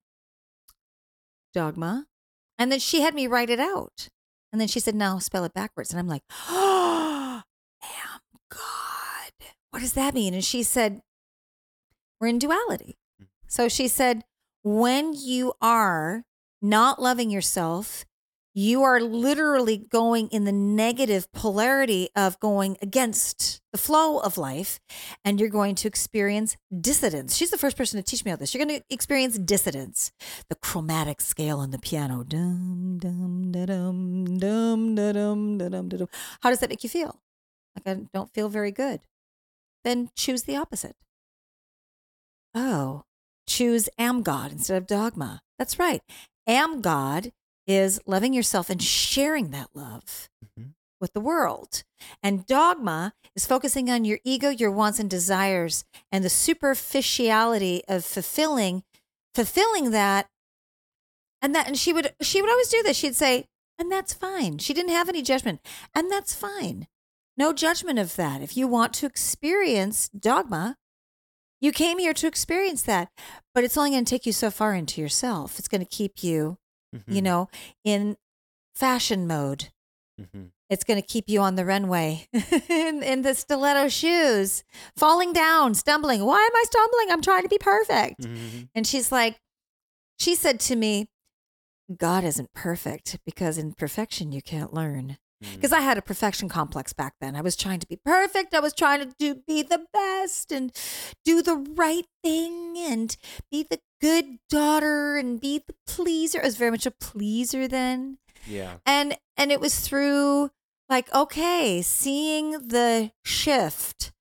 dogma. 1.58 2.06
And 2.60 2.72
then 2.72 2.78
she 2.78 3.02
had 3.02 3.15
me 3.15 3.26
write 3.26 3.50
it 3.50 3.60
out. 3.60 4.10
And 4.52 4.62
then 4.62 4.67
she 4.67 4.80
said, 4.80 4.93
now 4.93 5.17
spell 5.17 5.43
it 5.43 5.56
backwards. 5.56 5.89
And 5.89 6.00
I'm 6.00 6.08
like, 6.08 6.22
oh, 6.48 7.41
am 7.84 8.20
God. 8.50 9.32
What 9.72 9.80
does 9.80 9.93
that 9.93 10.13
mean? 10.13 10.36
And 10.36 10.46
she 10.46 10.62
said, 10.62 11.02
we're 12.22 12.28
in 12.28 12.38
duality. 12.38 13.00
Mm. 13.20 13.28
So 13.48 13.67
she 13.67 13.88
said, 13.88 14.24
when 14.63 15.13
you 15.13 15.54
are 15.60 16.26
not 16.62 17.02
loving 17.02 17.32
yourself, 17.32 18.06
you 18.58 18.82
are 18.82 19.00
literally 19.00 19.78
going 19.78 20.28
in 20.30 20.43
the 20.43 20.52
negative 20.52 21.32
polarity 21.32 22.10
of 22.15 22.39
going 22.39 22.76
against 22.82 23.62
the 23.72 23.78
flow 23.78 24.17
of 24.17 24.36
life 24.36 24.80
and 25.24 25.39
you're 25.39 25.48
going 25.48 25.76
to 25.76 25.88
experience 25.88 26.58
dissidence. 26.82 27.36
She's 27.36 27.52
the 27.52 27.60
first 27.60 27.78
person 27.78 28.02
to 28.02 28.04
teach 28.04 28.26
me 28.26 28.32
all 28.32 28.38
this. 28.38 28.56
You're 28.56 28.65
going 28.65 28.80
to 28.80 28.86
experience 28.89 29.38
dissidence, 29.38 30.12
the 30.50 30.56
chromatic 30.56 31.22
scale 31.22 31.60
on 31.60 31.70
the 31.70 31.78
piano. 31.78 32.24
Dum, 32.24 32.98
dum, 33.00 33.52
da, 33.52 33.67
dum, 33.67 34.39
dum, 34.39 34.96
da, 34.96 35.12
dum, 35.12 35.58
da, 35.60 35.70
dum, 35.70 35.89
da, 35.89 35.98
dum. 35.98 36.08
How 36.41 36.50
does 36.50 36.58
that 36.58 36.72
make 36.72 36.84
you 36.84 36.89
feel? 36.89 37.20
Like 37.76 37.96
I 37.96 38.02
don't 38.12 38.34
feel 38.34 38.50
very 38.50 38.72
good. 38.72 39.02
Then 39.84 40.10
choose 40.15 40.43
the 40.43 40.56
opposite. 40.56 40.96
Oh, 42.56 43.04
choose 43.46 43.88
am 44.00 44.24
God 44.24 44.52
instead 44.52 44.78
of 44.78 44.88
dogma. 44.88 45.41
That's 45.60 45.78
right. 45.78 46.02
Am 46.48 46.82
God 46.82 47.34
is 47.67 47.99
loving 48.08 48.34
yourself 48.34 48.69
and 48.69 48.82
sharing 48.82 49.51
that 49.51 49.69
love 49.75 50.30
Mhm. 50.58 50.73
with 50.99 51.13
the 51.13 51.19
world. 51.19 51.84
And 52.23 52.45
dogma 52.45 53.13
is 53.36 53.45
focusing 53.45 53.89
on 53.89 54.06
your 54.06 54.19
ego, 54.23 54.49
your 54.49 54.71
wants 54.71 54.99
and 54.99 55.10
desires, 55.10 55.84
and 56.12 56.23
the 56.23 56.30
superficiality 56.30 57.84
of 57.88 58.06
fulfilling 58.06 58.84
fulfilling 59.36 59.91
that. 59.91 60.27
And 61.41 61.53
that 61.53 61.67
and 61.67 61.77
she 61.77 61.93
would 61.93 62.15
she 62.21 62.41
would 62.41 62.49
always 62.49 62.69
do 62.69 62.82
this. 62.82 62.97
She'd 62.97 63.15
say, 63.15 63.45
and 63.77 63.91
that's 63.91 64.13
fine. 64.13 64.58
She 64.58 64.73
didn't 64.73 64.91
have 64.91 65.10
any 65.10 65.21
judgment. 65.21 65.62
And 65.93 66.10
that's 66.12 66.34
fine. 66.34 66.88
No 67.38 67.53
judgment 67.53 67.99
of 67.99 68.15
that. 68.15 68.41
If 68.41 68.58
you 68.58 68.67
want 68.67 68.93
to 68.95 69.06
experience 69.06 70.10
dogma, 70.10 70.77
you 71.62 71.71
came 71.71 71.99
here 71.99 72.13
to 72.15 72.25
experience 72.27 72.82
that. 72.84 73.12
But 73.53 73.63
it's 73.63 73.77
only 73.77 73.91
going 73.91 74.06
to 74.06 74.10
take 74.10 74.25
you 74.25 74.32
so 74.34 74.49
far 74.49 74.73
into 74.73 74.99
yourself. 75.01 75.60
It's 75.60 75.67
going 75.67 75.82
to 75.82 75.86
keep 75.86 76.23
you 76.23 76.58
you 76.93 77.21
Mhm. 77.21 77.23
know, 77.23 77.50
in 77.84 78.17
fashion 78.76 79.28
mode. 79.28 79.69
Mhm. 80.19 80.52
It's 80.69 80.84
going 80.84 81.00
to 81.02 81.06
keep 81.08 81.30
you 81.30 81.39
on 81.41 81.56
the 81.56 81.65
runway 81.65 82.28
in, 82.69 83.02
in 83.04 83.21
the 83.21 83.34
stiletto 83.34 83.88
shoes, 83.88 84.63
falling 84.95 85.32
down, 85.32 85.73
stumbling. 85.76 86.26
Why 86.26 86.41
am 86.43 86.56
I 86.56 86.63
stumbling? 86.65 87.12
I'm 87.12 87.21
trying 87.21 87.43
to 87.43 87.50
be 87.50 87.58
perfect. 87.58 88.21
Mhm. 88.21 88.69
And 88.76 88.86
she's 88.86 89.12
like, 89.12 89.39
she 90.19 90.36
said 90.36 90.60
to 90.62 90.76
me, 90.76 91.08
God 91.95 92.23
isn't 92.26 92.52
perfect 92.54 93.17
because 93.26 93.58
in 93.58 93.73
perfection 93.73 94.32
you 94.32 94.41
can't 94.41 94.73
learn. 94.73 95.17
Mhm. 95.43 95.56
Because 95.56 95.71
I 95.71 95.82
had 95.82 95.97
a 95.97 96.02
perfection 96.02 96.50
complex 96.50 96.93
back 96.93 97.13
then. 97.21 97.36
I 97.36 97.41
was 97.41 97.56
trying 97.56 97.80
to 97.80 97.88
be 97.88 97.97
perfect. 98.04 98.54
I 98.54 98.60
was 98.60 98.73
trying 98.73 99.00
to 99.02 99.13
do 99.19 99.36
be 99.47 99.62
the 99.62 99.86
best 99.93 100.52
and 100.52 100.71
do 101.23 101.41
the 101.41 101.56
right 101.56 102.06
thing 102.23 102.76
and 102.78 103.15
be 103.52 103.63
the 103.69 103.80
good 104.02 104.39
daughter 104.50 105.15
and 105.15 105.39
be 105.39 105.60
the 105.65 105.76
pleaser. 105.86 106.41
I 106.41 106.45
was 106.45 106.58
very 106.58 106.71
much 106.71 106.86
a 106.86 106.91
pleaser 106.91 107.67
then. 107.67 108.17
Yeah. 108.47 108.78
And 108.86 109.17
and 109.36 109.52
it 109.52 109.60
was 109.60 109.80
through 109.80 110.52
like, 110.89 111.13
okay, 111.13 111.82
seeing 111.82 112.52
the 112.52 113.12
shift. 113.23 114.12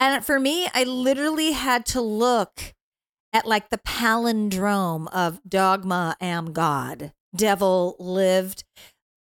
And 0.00 0.24
for 0.24 0.40
me, 0.40 0.68
I 0.74 0.84
literally 0.84 1.52
had 1.52 1.84
to 1.86 2.00
look 2.00 2.74
at 3.32 3.46
like 3.46 3.68
the 3.70 3.78
palindrome 3.78 5.08
of 5.12 5.40
dogma 5.46 6.16
am 6.20 6.52
God, 6.52 7.12
devil 7.34 7.96
lived, 7.98 8.64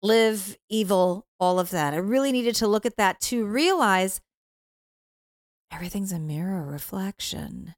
live 0.01 0.57
evil, 0.69 1.25
all 1.39 1.59
of 1.59 1.69
that. 1.71 1.93
I 1.93 1.97
really 1.97 2.31
needed 2.31 2.55
to 2.55 2.67
look 2.67 2.85
at 2.85 2.97
that 2.97 3.19
to 3.21 3.45
realize 3.45 4.21
everything's 5.71 6.11
a 6.11 6.19
mirror 6.19 6.65
reflection. 6.65 7.75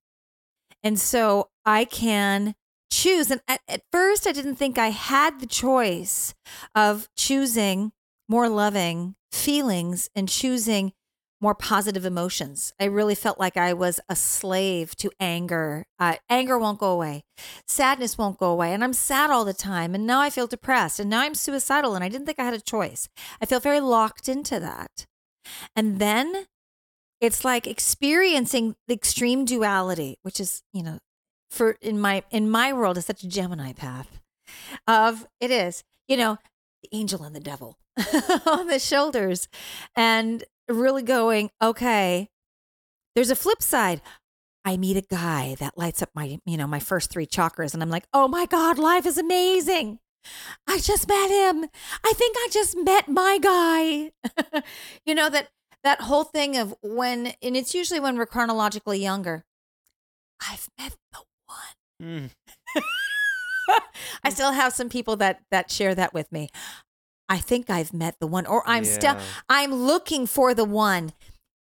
And 0.84 1.00
so 1.00 1.50
I 1.66 1.86
can 1.86 2.56
choose. 2.92 3.32
And 3.32 3.42
at, 3.48 3.62
at 3.68 3.82
first, 3.92 4.28
I 4.28 4.32
didn't 4.32 4.56
think 4.56 4.78
I 4.78 4.90
had 4.90 5.40
the 5.40 5.48
choice 5.48 6.34
of 6.76 7.10
choosing 7.16 7.92
more 8.30 8.50
loving 8.50 9.16
feelings 9.32 10.10
and 10.16 10.30
choosing 10.30 10.94
more 11.40 11.56
positive 11.56 12.06
emotions. 12.06 12.74
I 12.80 12.86
really 12.86 13.16
felt 13.16 13.40
like 13.40 13.58
I 13.58 13.74
was 13.74 14.00
a 14.10 14.16
slave 14.16 14.96
to 14.98 15.12
anger. 15.20 15.86
Uh, 16.00 16.16
anger 16.30 16.58
won't 16.58 16.80
go 16.80 16.92
away. 16.92 17.24
Sadness 17.68 18.18
won't 18.18 18.40
go 18.40 18.52
away. 18.52 18.74
And 18.74 18.84
I'm 18.84 18.94
sad 18.94 19.30
all 19.30 19.46
the 19.46 19.54
time. 19.54 19.94
And 19.94 20.08
now 20.08 20.20
I 20.20 20.30
feel 20.30 20.48
depressed. 20.48 21.00
And 21.00 21.10
now 21.10 21.22
I'm 21.22 21.36
suicidal. 21.36 21.96
And 21.96 22.04
I 22.04 22.10
didn't 22.10 22.26
think 22.26 22.40
I 22.40 22.46
had 22.46 22.54
a 22.54 22.62
choice. 22.62 23.08
I 23.42 23.46
feel 23.46 23.60
very 23.60 23.80
locked 23.80 24.28
into 24.28 24.60
that. 24.60 25.06
And 25.76 26.00
then 26.00 26.48
it's 27.22 27.46
like 27.46 27.68
experiencing 27.68 28.76
the 28.88 28.94
extreme 28.94 29.46
duality, 29.46 30.18
which 30.24 30.40
is, 30.40 30.64
you 30.74 30.84
know, 30.84 31.00
for 31.50 31.78
in 31.82 32.00
my 32.00 32.24
in 32.30 32.50
my 32.50 32.74
world 32.74 32.98
is 32.98 33.06
such 33.06 33.24
a 33.24 33.28
Gemini 33.28 33.74
path 33.74 34.20
of 34.88 35.26
it 35.40 35.52
is, 35.52 35.84
you 36.08 36.18
know, 36.18 36.38
the 36.84 36.90
angel 36.98 37.24
and 37.24 37.36
the 37.36 37.40
devil 37.40 37.78
on 38.46 38.68
the 38.68 38.80
shoulders 38.80 39.48
and 39.96 40.44
really 40.76 41.04
going, 41.04 41.50
okay, 41.62 42.30
there's 43.16 43.30
a 43.30 43.36
flip 43.36 43.62
side. 43.62 44.02
I 44.66 44.78
meet 44.78 44.98
a 44.98 45.02
guy 45.02 45.56
that 45.60 45.78
lights 45.78 46.02
up 46.02 46.10
my, 46.14 46.40
you 46.46 46.58
know, 46.58 46.68
my 46.68 46.80
first 46.80 47.10
three 47.10 47.26
chakras 47.26 47.74
and 47.74 47.82
I'm 47.82 47.90
like, 47.90 48.06
"Oh 48.14 48.28
my 48.28 48.46
god, 48.46 48.78
life 48.78 49.06
is 49.06 49.18
amazing." 49.18 50.00
I 50.68 50.80
just 50.80 51.08
met 51.08 51.30
him. 51.30 51.70
I 52.04 52.14
think 52.14 52.36
I 52.38 52.50
just 52.52 52.76
met 52.78 53.08
my 53.08 53.40
guy. 53.42 54.12
you 55.06 55.16
know 55.16 55.30
that 55.30 55.50
that 55.84 56.02
whole 56.02 56.26
thing 56.26 56.58
of 56.58 56.76
when 56.82 57.34
and 57.42 57.56
it's 57.56 57.74
usually 57.74 58.00
when 58.00 58.18
we're 58.18 58.26
chronologically 58.26 59.00
younger. 59.00 59.46
I've 60.42 60.68
met 60.78 60.96
the 61.14 61.20
one. 61.48 62.32
Mm. 62.78 62.84
I 64.24 64.30
still 64.30 64.52
have 64.52 64.74
some 64.74 64.90
people 64.90 65.16
that 65.18 65.42
that 65.50 65.72
share 65.72 65.96
that 65.96 66.14
with 66.14 66.32
me. 66.32 66.50
I 67.30 67.38
think 67.38 67.70
I've 67.70 67.94
met 67.94 68.20
the 68.20 68.28
one 68.28 68.46
or 68.46 68.64
I'm 68.66 68.86
still 68.86 69.18
I'm 69.50 69.74
looking 69.74 70.28
for 70.28 70.54
the 70.54 70.66
one. 70.66 71.14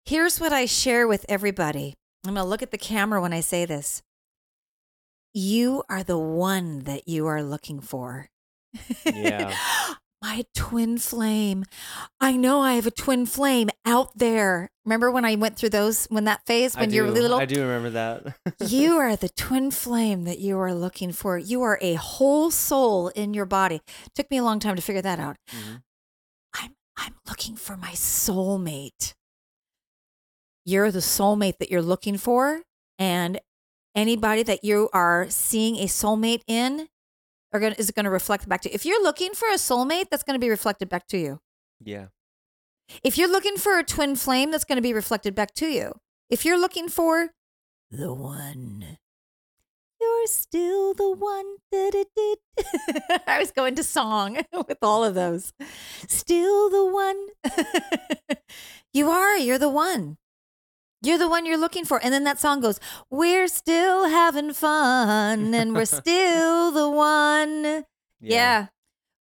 Here's 0.04 0.40
what 0.40 0.52
I 0.52 0.66
share 0.66 1.08
with 1.08 1.26
everybody. 1.28 1.94
I'm 2.24 2.34
going 2.34 2.44
to 2.44 2.48
look 2.48 2.62
at 2.62 2.70
the 2.70 2.78
camera 2.78 3.20
when 3.20 3.32
I 3.32 3.40
say 3.40 3.64
this. 3.64 4.02
You 5.32 5.82
are 5.88 6.02
the 6.02 6.18
one 6.18 6.80
that 6.84 7.08
you 7.08 7.26
are 7.26 7.42
looking 7.42 7.80
for. 7.80 8.28
Yeah. 9.04 9.54
My 10.26 10.44
twin 10.56 10.98
flame. 10.98 11.64
I 12.20 12.36
know 12.36 12.60
I 12.60 12.72
have 12.74 12.86
a 12.86 12.90
twin 12.90 13.26
flame 13.26 13.70
out 13.84 14.18
there. 14.18 14.72
Remember 14.84 15.08
when 15.08 15.24
I 15.24 15.36
went 15.36 15.56
through 15.56 15.68
those 15.68 16.06
when 16.06 16.24
that 16.24 16.44
phase 16.46 16.74
when 16.74 16.90
you're 16.92 17.08
little 17.08 17.38
I 17.38 17.44
do 17.44 17.60
remember 17.60 17.90
that. 17.90 18.36
you 18.66 18.96
are 18.96 19.14
the 19.14 19.28
twin 19.28 19.70
flame 19.70 20.24
that 20.24 20.40
you 20.40 20.58
are 20.58 20.74
looking 20.74 21.12
for. 21.12 21.38
You 21.38 21.62
are 21.62 21.78
a 21.80 21.94
whole 21.94 22.50
soul 22.50 23.06
in 23.10 23.34
your 23.34 23.46
body. 23.46 23.76
It 23.76 24.14
Took 24.16 24.28
me 24.32 24.38
a 24.38 24.42
long 24.42 24.58
time 24.58 24.74
to 24.74 24.82
figure 24.82 25.00
that 25.02 25.20
out. 25.20 25.36
Mhm. 25.48 25.82
I'm 26.54 26.74
I'm 26.96 27.14
looking 27.28 27.54
for 27.54 27.76
my 27.76 27.92
soulmate. 27.92 29.14
You're 30.64 30.90
the 30.90 30.98
soulmate 30.98 31.58
that 31.58 31.70
you're 31.70 31.82
looking 31.82 32.18
for 32.18 32.62
and 32.98 33.40
anybody 33.94 34.42
that 34.42 34.64
you 34.64 34.88
are 34.92 35.30
seeing 35.30 35.76
a 35.76 35.86
soulmate 35.86 36.42
in 36.48 36.88
are 37.52 37.60
going 37.60 37.74
is 37.74 37.88
it 37.88 37.94
going 37.94 38.04
to 38.04 38.10
reflect 38.10 38.48
back 38.48 38.60
to 38.62 38.68
you. 38.68 38.74
If 38.74 38.84
you're 38.84 39.02
looking 39.02 39.32
for 39.32 39.48
a 39.48 39.54
soulmate, 39.54 40.10
that's 40.10 40.22
going 40.22 40.38
to 40.38 40.44
be 40.44 40.50
reflected 40.50 40.88
back 40.88 41.06
to 41.08 41.18
you. 41.18 41.40
Yeah. 41.82 42.06
If 43.02 43.18
you're 43.18 43.30
looking 43.30 43.56
for 43.56 43.78
a 43.78 43.84
twin 43.84 44.16
flame, 44.16 44.50
that's 44.50 44.64
going 44.64 44.76
to 44.76 44.82
be 44.82 44.92
reflected 44.92 45.34
back 45.34 45.54
to 45.54 45.66
you. 45.66 45.92
If 46.30 46.44
you're 46.44 46.60
looking 46.60 46.88
for 46.88 47.30
the 47.90 48.12
one, 48.12 48.98
you're 50.00 50.26
still 50.26 50.94
the 50.94 51.10
one. 51.12 51.56
Da-da-da. 51.72 52.34
I 53.26 53.38
was 53.38 53.50
going 53.50 53.74
to 53.76 53.84
song 53.84 54.38
with 54.68 54.78
all 54.82 55.04
of 55.04 55.14
those. 55.14 55.52
Still 56.08 56.70
the 56.70 56.86
one. 56.86 57.26
you 58.92 59.10
are. 59.10 59.36
You're 59.36 59.58
the 59.58 59.68
one. 59.68 60.18
You're 61.06 61.18
the 61.18 61.28
one 61.28 61.46
you're 61.46 61.58
looking 61.58 61.84
for. 61.84 62.02
And 62.02 62.12
then 62.12 62.24
that 62.24 62.38
song 62.38 62.60
goes, 62.60 62.80
We're 63.10 63.48
still 63.48 64.08
having 64.08 64.52
fun 64.52 65.54
and 65.54 65.74
we're 65.74 65.84
still 65.84 66.72
the 66.72 66.90
one. 66.90 67.84
Yeah. 68.20 68.66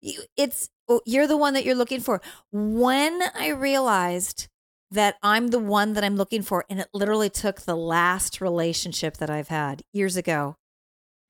You, 0.02 0.24
it's 0.36 0.70
oh, 0.88 1.02
you're 1.06 1.28
the 1.28 1.38
one 1.38 1.54
that 1.54 1.66
you're 1.66 1.76
looking 1.76 2.02
for. 2.02 2.22
When 2.52 3.22
I 3.36 3.50
realized 3.50 4.48
that 4.92 5.16
I'm 5.22 5.48
the 5.48 5.60
one 5.60 5.94
that 5.94 6.04
I'm 6.04 6.16
looking 6.16 6.42
for 6.42 6.66
and 6.70 6.80
it 6.80 6.88
literally 6.94 7.30
took 7.30 7.62
the 7.62 7.76
last 7.76 8.40
relationship 8.40 9.18
that 9.18 9.30
I've 9.30 9.48
had 9.50 9.82
years 9.94 10.16
ago 10.16 10.56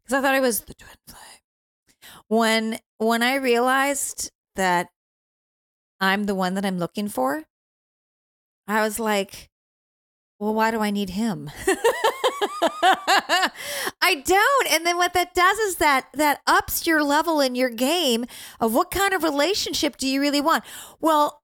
cuz 0.06 0.14
I 0.14 0.22
thought 0.22 0.36
I 0.36 0.40
was 0.40 0.62
the 0.62 0.74
twin 0.74 0.98
flame. 1.08 1.42
When 2.28 2.80
when 2.98 3.24
I 3.24 3.36
realized 3.36 4.32
that 4.56 4.90
I'm 6.00 6.26
the 6.26 6.36
one 6.36 6.54
that 6.56 6.66
I'm 6.66 6.78
looking 6.78 7.08
for, 7.08 7.44
I 8.68 8.82
was 8.82 9.00
like, 9.00 9.50
well, 10.46 10.54
why 10.54 10.70
do 10.72 10.80
I 10.80 10.92
need 10.92 11.10
him? 11.12 11.50
I 14.02 14.22
don't. 14.24 14.72
And 14.72 14.86
then 14.86 14.98
what 14.98 15.14
that 15.14 15.34
does 15.34 15.58
is 15.60 15.76
that 15.78 16.08
that 16.14 16.42
ups 16.46 16.86
your 16.86 17.04
level 17.04 17.40
in 17.42 17.56
your 17.56 17.70
game 17.70 18.26
of 18.60 18.74
what 18.74 18.92
kind 18.92 19.14
of 19.14 19.24
relationship 19.24 19.98
do 19.98 20.08
you 20.08 20.22
really 20.22 20.42
want? 20.42 20.64
Well, 21.02 21.42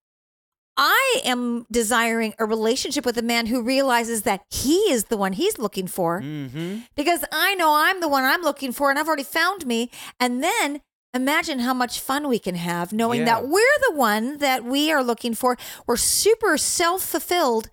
I 0.77 1.21
am 1.25 1.65
desiring 1.71 2.33
a 2.39 2.45
relationship 2.45 3.05
with 3.05 3.17
a 3.17 3.21
man 3.21 3.47
who 3.47 3.61
realizes 3.61 4.21
that 4.23 4.41
he 4.49 4.75
is 4.91 5.05
the 5.05 5.17
one 5.17 5.33
he's 5.33 5.57
looking 5.57 5.87
for 5.87 6.21
Mm-hmm. 6.21 6.79
because 6.95 7.25
I 7.31 7.55
know 7.55 7.73
I'm 7.75 7.99
the 8.01 8.07
one 8.07 8.23
I'm 8.23 8.41
looking 8.41 8.71
for 8.71 8.89
and 8.89 8.97
I've 8.99 9.07
already 9.07 9.23
found 9.23 9.65
me. 9.65 9.89
And 10.19 10.43
then 10.43 10.81
imagine 11.13 11.59
how 11.59 11.73
much 11.73 11.99
fun 11.99 12.27
we 12.29 12.39
can 12.39 12.55
have 12.55 12.93
knowing 12.93 13.21
Yeah. 13.21 13.25
that 13.25 13.47
we're 13.47 13.79
the 13.89 13.95
one 13.95 14.37
that 14.37 14.63
we 14.63 14.91
are 14.91 15.03
looking 15.03 15.33
for. 15.33 15.57
We're 15.87 15.97
super 15.97 16.57
self 16.57 17.01
fulfilled. 17.03 17.69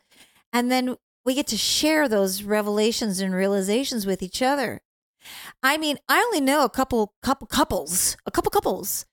And 0.52 0.70
then 0.72 0.96
we 1.28 1.34
get 1.34 1.46
to 1.46 1.58
share 1.58 2.08
those 2.08 2.42
revelations 2.42 3.20
and 3.20 3.34
realizations 3.34 4.06
with 4.06 4.22
each 4.22 4.40
other. 4.40 4.80
I 5.62 5.76
mean, 5.76 5.98
I 6.08 6.20
only 6.20 6.40
know 6.40 6.64
a 6.64 6.70
couple, 6.70 7.12
couple 7.22 7.46
couples, 7.46 8.16
a 8.24 8.30
couple 8.30 8.48
couples 8.50 9.04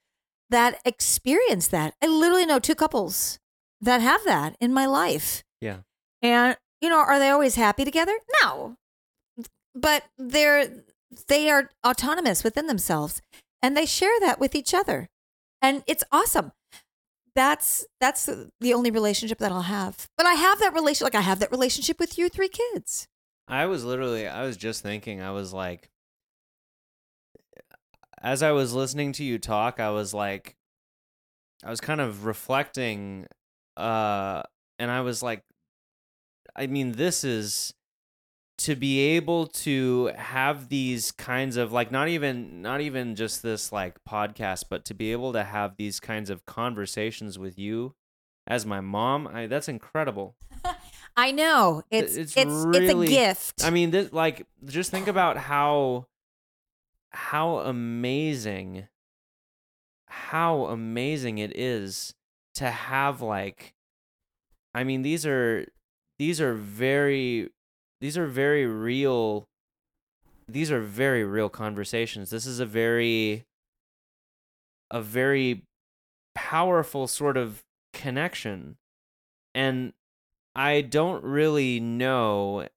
that 0.49 0.79
experience 0.85 1.67
that. 1.67 1.93
I 2.01 2.07
literally 2.07 2.45
know 2.45 2.59
two 2.59 2.73
couples 2.73 3.37
that 3.81 3.99
have 3.99 4.23
that 4.23 4.55
in 4.61 4.71
my 4.71 4.85
life. 4.85 5.43
Yeah. 5.59 5.79
And 6.21 6.55
you 6.79 6.87
know, 6.87 6.99
are 6.99 7.19
they 7.19 7.27
always 7.27 7.55
happy 7.55 7.83
together? 7.83 8.17
No. 8.41 8.77
But 9.75 10.03
they're 10.17 10.69
they 11.27 11.49
are 11.49 11.69
autonomous 11.85 12.45
within 12.45 12.67
themselves 12.67 13.21
and 13.61 13.75
they 13.75 13.85
share 13.85 14.21
that 14.21 14.39
with 14.39 14.55
each 14.55 14.73
other. 14.73 15.09
And 15.61 15.83
it's 15.85 16.05
awesome. 16.13 16.53
That's 17.35 17.85
that's 17.99 18.29
the 18.61 18.73
only 18.73 18.91
relationship 18.91 19.39
that 19.39 19.51
I'll 19.51 19.63
have. 19.63 20.07
But 20.17 20.25
I 20.25 20.33
have 20.33 20.59
that 20.59 20.73
relationship 20.73 21.13
like 21.13 21.21
I 21.21 21.25
have 21.25 21.39
that 21.39 21.51
relationship 21.51 21.99
with 21.99 22.17
you 22.17 22.29
three 22.29 22.49
kids. 22.49 23.07
I 23.47 23.65
was 23.67 23.83
literally, 23.83 24.27
I 24.27 24.43
was 24.45 24.57
just 24.57 24.81
thinking, 24.81 25.21
I 25.21 25.31
was 25.31 25.53
like, 25.53 25.89
as 28.21 28.41
I 28.41 28.51
was 28.51 28.73
listening 28.73 29.11
to 29.13 29.23
you 29.23 29.37
talk, 29.37 29.79
I 29.79 29.91
was 29.91 30.13
like, 30.13 30.55
I 31.63 31.69
was 31.69 31.79
kind 31.79 32.01
of 32.01 32.25
reflecting, 32.25 33.27
uh, 33.77 34.41
and 34.79 34.89
I 34.89 35.01
was 35.01 35.21
like, 35.21 35.43
I 36.55 36.67
mean, 36.67 36.93
this 36.93 37.23
is 37.23 37.73
to 38.57 38.75
be 38.75 38.99
able 38.99 39.47
to 39.47 40.11
have 40.15 40.69
these 40.69 41.11
kinds 41.11 41.57
of 41.57 41.71
like 41.71 41.91
not 41.91 42.07
even 42.07 42.61
not 42.61 42.81
even 42.81 43.15
just 43.15 43.43
this 43.43 43.71
like 43.71 43.97
podcast 44.07 44.65
but 44.69 44.85
to 44.85 44.93
be 44.93 45.11
able 45.11 45.33
to 45.33 45.43
have 45.43 45.75
these 45.77 45.99
kinds 45.99 46.29
of 46.29 46.45
conversations 46.45 47.37
with 47.37 47.59
you 47.59 47.93
as 48.47 48.65
my 48.65 48.79
mom 48.79 49.27
I, 49.27 49.47
that's 49.47 49.67
incredible 49.67 50.35
I 51.17 51.31
know. 51.31 51.81
It's 51.89 52.15
it's 52.15 52.35
it's 52.35 52.45
it's, 52.45 52.65
really- 52.65 53.07
a 53.07 53.09
gift. 53.09 53.63
I 53.63 53.69
mean, 53.69 53.91
this 53.91 54.11
like 54.11 54.45
just 54.65 54.91
think 54.91 55.07
about 55.07 55.37
how 55.37 56.07
how 57.11 57.59
amazing 57.59 58.87
how 60.07 60.65
amazing 60.65 61.37
it 61.37 61.55
is 61.55 62.13
to 62.55 62.69
have 62.69 63.21
like 63.21 63.73
I 64.73 64.83
mean, 64.83 65.03
these 65.03 65.25
are 65.25 65.65
these 66.19 66.41
are 66.41 66.53
very 66.53 67.49
these 68.01 68.17
are 68.17 68.27
very 68.27 68.65
real 68.65 69.47
these 70.47 70.71
are 70.71 70.81
very 70.81 71.23
real 71.23 71.49
conversations. 71.49 72.29
This 72.29 72.45
is 72.45 72.59
a 72.59 72.65
very 72.65 73.45
a 74.91 75.01
very 75.01 75.63
powerful 76.35 77.07
sort 77.07 77.37
of 77.37 77.63
connection. 77.93 78.77
And 79.55 79.93
I 80.55 80.81
don't 80.81 81.23
really 81.23 81.79
know 81.79 82.67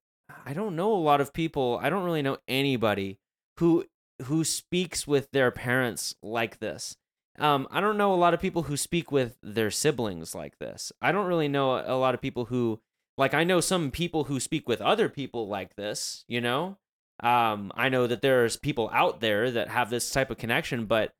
I 0.45 0.53
don't 0.53 0.75
know 0.75 0.93
a 0.93 0.95
lot 0.95 1.21
of 1.21 1.33
people. 1.33 1.79
I 1.81 1.89
don't 1.89 2.03
really 2.03 2.21
know 2.21 2.37
anybody 2.47 3.19
who 3.57 3.85
who 4.23 4.43
speaks 4.43 5.07
with 5.07 5.31
their 5.31 5.51
parents 5.51 6.15
like 6.21 6.59
this. 6.59 6.97
Um, 7.37 7.67
I 7.71 7.79
don't 7.79 7.97
know 7.97 8.13
a 8.13 8.15
lot 8.15 8.33
of 8.33 8.41
people 8.41 8.63
who 8.63 8.75
speak 8.75 9.11
with 9.11 9.37
their 9.41 9.71
siblings 9.71 10.35
like 10.35 10.57
this. 10.57 10.91
I 11.01 11.13
don't 11.13 11.27
really 11.27 11.47
know 11.47 11.77
a 11.77 11.95
lot 11.95 12.13
of 12.13 12.21
people 12.21 12.45
who 12.45 12.81
like 13.19 13.33
I 13.33 13.43
know 13.43 13.59
some 13.59 13.91
people 13.91 14.23
who 14.23 14.39
speak 14.39 14.67
with 14.69 14.79
other 14.79 15.09
people 15.09 15.49
like 15.49 15.75
this, 15.75 16.23
you 16.29 16.39
know? 16.39 16.77
Um, 17.21 17.69
I 17.75 17.89
know 17.89 18.07
that 18.07 18.21
there's 18.21 18.55
people 18.55 18.89
out 18.93 19.19
there 19.19 19.51
that 19.51 19.67
have 19.67 19.89
this 19.89 20.09
type 20.09 20.31
of 20.31 20.37
connection, 20.37 20.85
but 20.85 21.11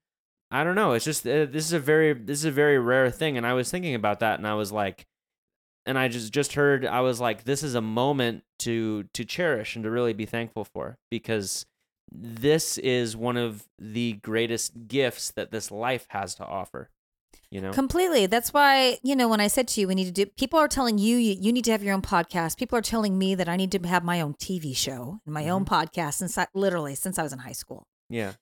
I 0.50 0.64
don't 0.64 0.76
know. 0.76 0.94
It's 0.94 1.04
just 1.04 1.28
uh, 1.28 1.46
this 1.46 1.66
is 1.66 1.74
a 1.74 1.80
very 1.80 2.14
this 2.14 2.40
is 2.40 2.46
a 2.46 2.52
very 2.52 2.80
rare 2.80 3.12
thing 3.12 3.36
and 3.36 3.46
I 3.46 3.54
was 3.54 3.70
thinking 3.70 3.96
about 3.96 4.22
that 4.22 4.40
and 4.40 4.48
I 4.48 4.54
was 4.54 4.72
like 4.72 5.08
and 5.86 6.00
I 6.00 6.08
just 6.08 6.32
just 6.32 6.54
heard 6.54 6.86
I 6.86 7.02
was 7.02 7.20
like 7.20 7.44
this 7.44 7.64
is 7.64 7.76
a 7.76 7.82
moment 7.82 8.44
to 8.60 9.04
to 9.14 9.26
cherish 9.26 9.76
and 9.76 9.84
to 9.84 9.92
really 9.92 10.14
be 10.14 10.26
thankful 10.26 10.64
for 10.64 10.98
because 11.12 11.66
this 12.10 12.78
is 12.78 13.18
one 13.18 13.36
of 13.36 13.68
the 13.78 14.14
greatest 14.14 14.88
gifts 14.88 15.32
that 15.32 15.52
this 15.52 15.70
life 15.70 16.08
has 16.10 16.34
to 16.36 16.46
offer. 16.46 16.90
You 17.52 17.62
know? 17.62 17.72
Completely. 17.74 18.28
That's 18.28 18.54
why, 18.54 19.00
you 19.02 19.16
know, 19.16 19.28
when 19.28 19.40
I 19.40 19.48
said 19.48 19.68
to 19.70 19.82
you, 19.82 19.88
we 19.88 19.96
need 19.96 20.06
to 20.06 20.12
do, 20.12 20.26
people 20.28 20.60
are 20.60 20.68
telling 20.68 21.00
you, 21.00 21.18
you, 21.18 21.36
you 21.40 21.52
need 21.52 21.66
to 21.66 21.72
have 21.72 21.82
your 21.82 21.96
own 21.96 22.02
podcast. 22.04 22.58
People 22.58 22.78
are 22.78 22.84
telling 22.84 23.18
me 23.18 23.34
that 23.36 23.50
I 23.50 23.56
need 23.56 23.72
to 23.72 23.80
have 23.88 24.04
my 24.04 24.22
own 24.22 24.36
TV 24.36 24.78
show 24.78 25.20
and 25.26 25.34
my 25.34 25.50
own 25.50 25.66
mm-hmm. 25.66 25.74
podcast 25.74 26.16
since 26.16 26.38
I, 26.38 26.46
literally 26.54 26.94
since 26.94 27.18
I 27.18 27.24
was 27.24 27.34
in 27.34 27.40
high 27.40 27.54
school 27.54 27.88
yeah. 28.08 28.34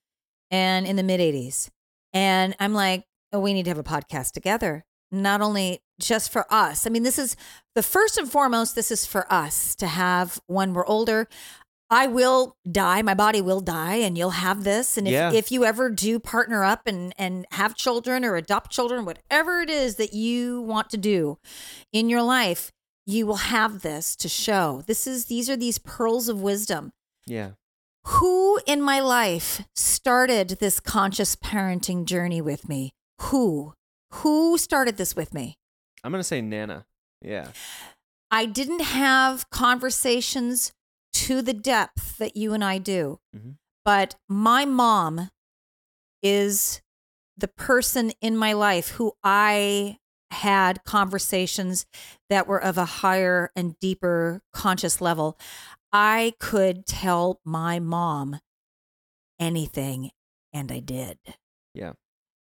and 0.52 0.86
in 0.86 0.98
the 0.98 1.04
mid 1.04 1.22
80s. 1.22 1.70
And 2.14 2.54
I'm 2.60 2.74
like, 2.74 3.06
oh, 3.32 3.40
we 3.40 3.54
need 3.54 3.64
to 3.64 3.70
have 3.70 3.78
a 3.78 3.84
podcast 3.84 4.32
together. 4.32 4.84
Not 5.10 5.40
only 5.40 5.80
just 6.02 6.32
for 6.34 6.46
us. 6.54 6.86
I 6.86 6.90
mean, 6.90 7.04
this 7.04 7.18
is 7.18 7.38
the 7.76 7.84
first 7.84 8.18
and 8.18 8.30
foremost, 8.30 8.76
this 8.76 8.92
is 8.92 9.06
for 9.06 9.32
us 9.32 9.74
to 9.76 9.88
have 9.88 10.42
when 10.48 10.74
we're 10.74 10.86
older. 10.86 11.30
I 11.90 12.08
will 12.08 12.58
die, 12.70 13.02
my 13.02 13.14
body 13.14 13.40
will 13.42 13.62
die, 13.62 13.96
and 13.96 14.18
you'll 14.18 14.32
have 14.32 14.64
this. 14.66 14.98
And 14.98 15.08
if, 15.08 15.14
Yeah. 15.14 15.32
if 15.32 15.52
you 15.52 15.64
ever 15.64 15.90
do 15.90 16.20
partner 16.20 16.64
up 16.64 16.86
and, 16.86 17.14
and 17.18 17.46
have 17.52 17.76
children 17.76 18.26
or 18.26 18.36
adopt 18.36 18.72
children, 18.72 19.06
whatever 19.06 19.62
it 19.62 19.70
is 19.70 19.96
that 19.96 20.14
you 20.14 20.62
want 20.62 20.90
to 20.90 20.98
do 20.98 21.38
in 21.94 22.10
your 22.10 22.22
life, 22.22 22.72
you 23.06 23.26
will 23.26 23.38
have 23.38 23.84
this 23.84 24.18
to 24.18 24.28
show. 24.28 24.84
This 24.86 25.08
is 25.08 25.26
these 25.26 25.50
are 25.50 25.56
these 25.56 25.78
pearls 25.78 26.28
of 26.28 26.42
wisdom 26.42 26.92
Yeah. 27.26 27.52
who 28.06 28.60
in 28.68 28.82
my 28.82 29.00
life 29.00 29.62
started 29.74 30.58
this 30.60 30.82
conscious 30.82 31.38
parenting 31.38 32.04
journey 32.04 32.42
with 32.42 32.68
me? 32.68 32.92
Who? 33.22 33.74
Who 34.12 34.58
started 34.58 34.98
this 34.98 35.16
with 35.16 35.34
me? 35.34 35.56
I'm 36.04 36.12
going 36.12 36.20
to 36.20 36.24
say 36.28 36.42
Nana. 36.42 36.86
Yeah. 37.22 37.52
I 38.30 38.46
didn't 38.46 38.82
have 38.82 39.50
conversations 39.52 40.74
to 41.14 41.42
the 41.42 41.54
depth 41.54 42.18
that 42.18 42.36
you 42.38 42.54
and 42.54 42.64
I 42.64 42.78
do, 42.78 43.20
Mhm. 43.36 43.58
but 43.84 44.16
my 44.28 44.66
mom 44.66 45.30
is 46.22 46.82
the 47.36 47.48
person 47.48 48.12
in 48.22 48.36
my 48.36 48.54
life 48.54 48.90
who 48.92 49.14
I 49.24 50.00
had 50.32 50.84
conversations 50.84 51.86
that 52.30 52.48
were 52.48 52.62
of 52.62 52.78
a 52.78 52.86
higher 52.86 53.52
and 53.56 53.80
deeper 53.80 54.42
conscious 54.52 55.00
level. 55.00 55.38
I 55.94 56.34
could 56.40 56.86
tell 56.86 57.40
my 57.46 57.80
mom 57.80 58.40
anything, 59.40 60.12
and 60.52 60.72
I 60.72 60.80
did. 60.80 61.20
Yeah. 61.74 61.94